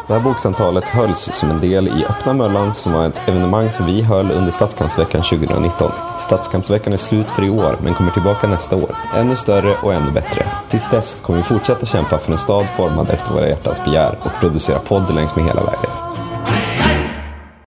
Det 0.06 0.12
här 0.12 0.20
boksamtalet 0.20 0.88
hölls 0.88 1.30
som 1.32 1.50
en 1.50 1.60
del 1.60 1.88
i 1.88 2.04
Öppna 2.08 2.32
Möllan 2.32 2.74
som 2.74 2.92
var 2.92 3.06
ett 3.06 3.28
evenemang 3.28 3.70
som 3.70 3.86
vi 3.86 4.02
höll 4.02 4.30
under 4.30 4.52
Stadskampsveckan 4.52 5.22
2019. 5.22 5.92
Stadskampsveckan 6.18 6.92
är 6.92 6.96
slut 6.96 7.30
för 7.30 7.44
i 7.44 7.50
år 7.50 7.76
men 7.82 7.94
kommer 7.94 8.10
tillbaka 8.10 8.46
nästa 8.46 8.76
år. 8.76 8.96
Ännu 9.14 9.36
större 9.36 9.76
och 9.82 9.94
ännu 9.94 10.10
bättre. 10.10 10.46
Tills 10.68 10.90
dess 10.90 11.18
kommer 11.22 11.36
vi 11.36 11.42
fortsätta 11.42 11.86
kämpa 11.86 12.18
för 12.18 12.32
en 12.32 12.38
stad 12.38 12.70
formad 12.70 13.10
efter 13.10 13.32
våra 13.32 13.48
hjärtans 13.48 13.84
begär 13.84 14.18
och 14.22 14.40
producera 14.40 14.78
podd 14.78 15.14
längs 15.14 15.36
med 15.36 15.44
hela 15.44 15.64
vägen. 15.64 16.03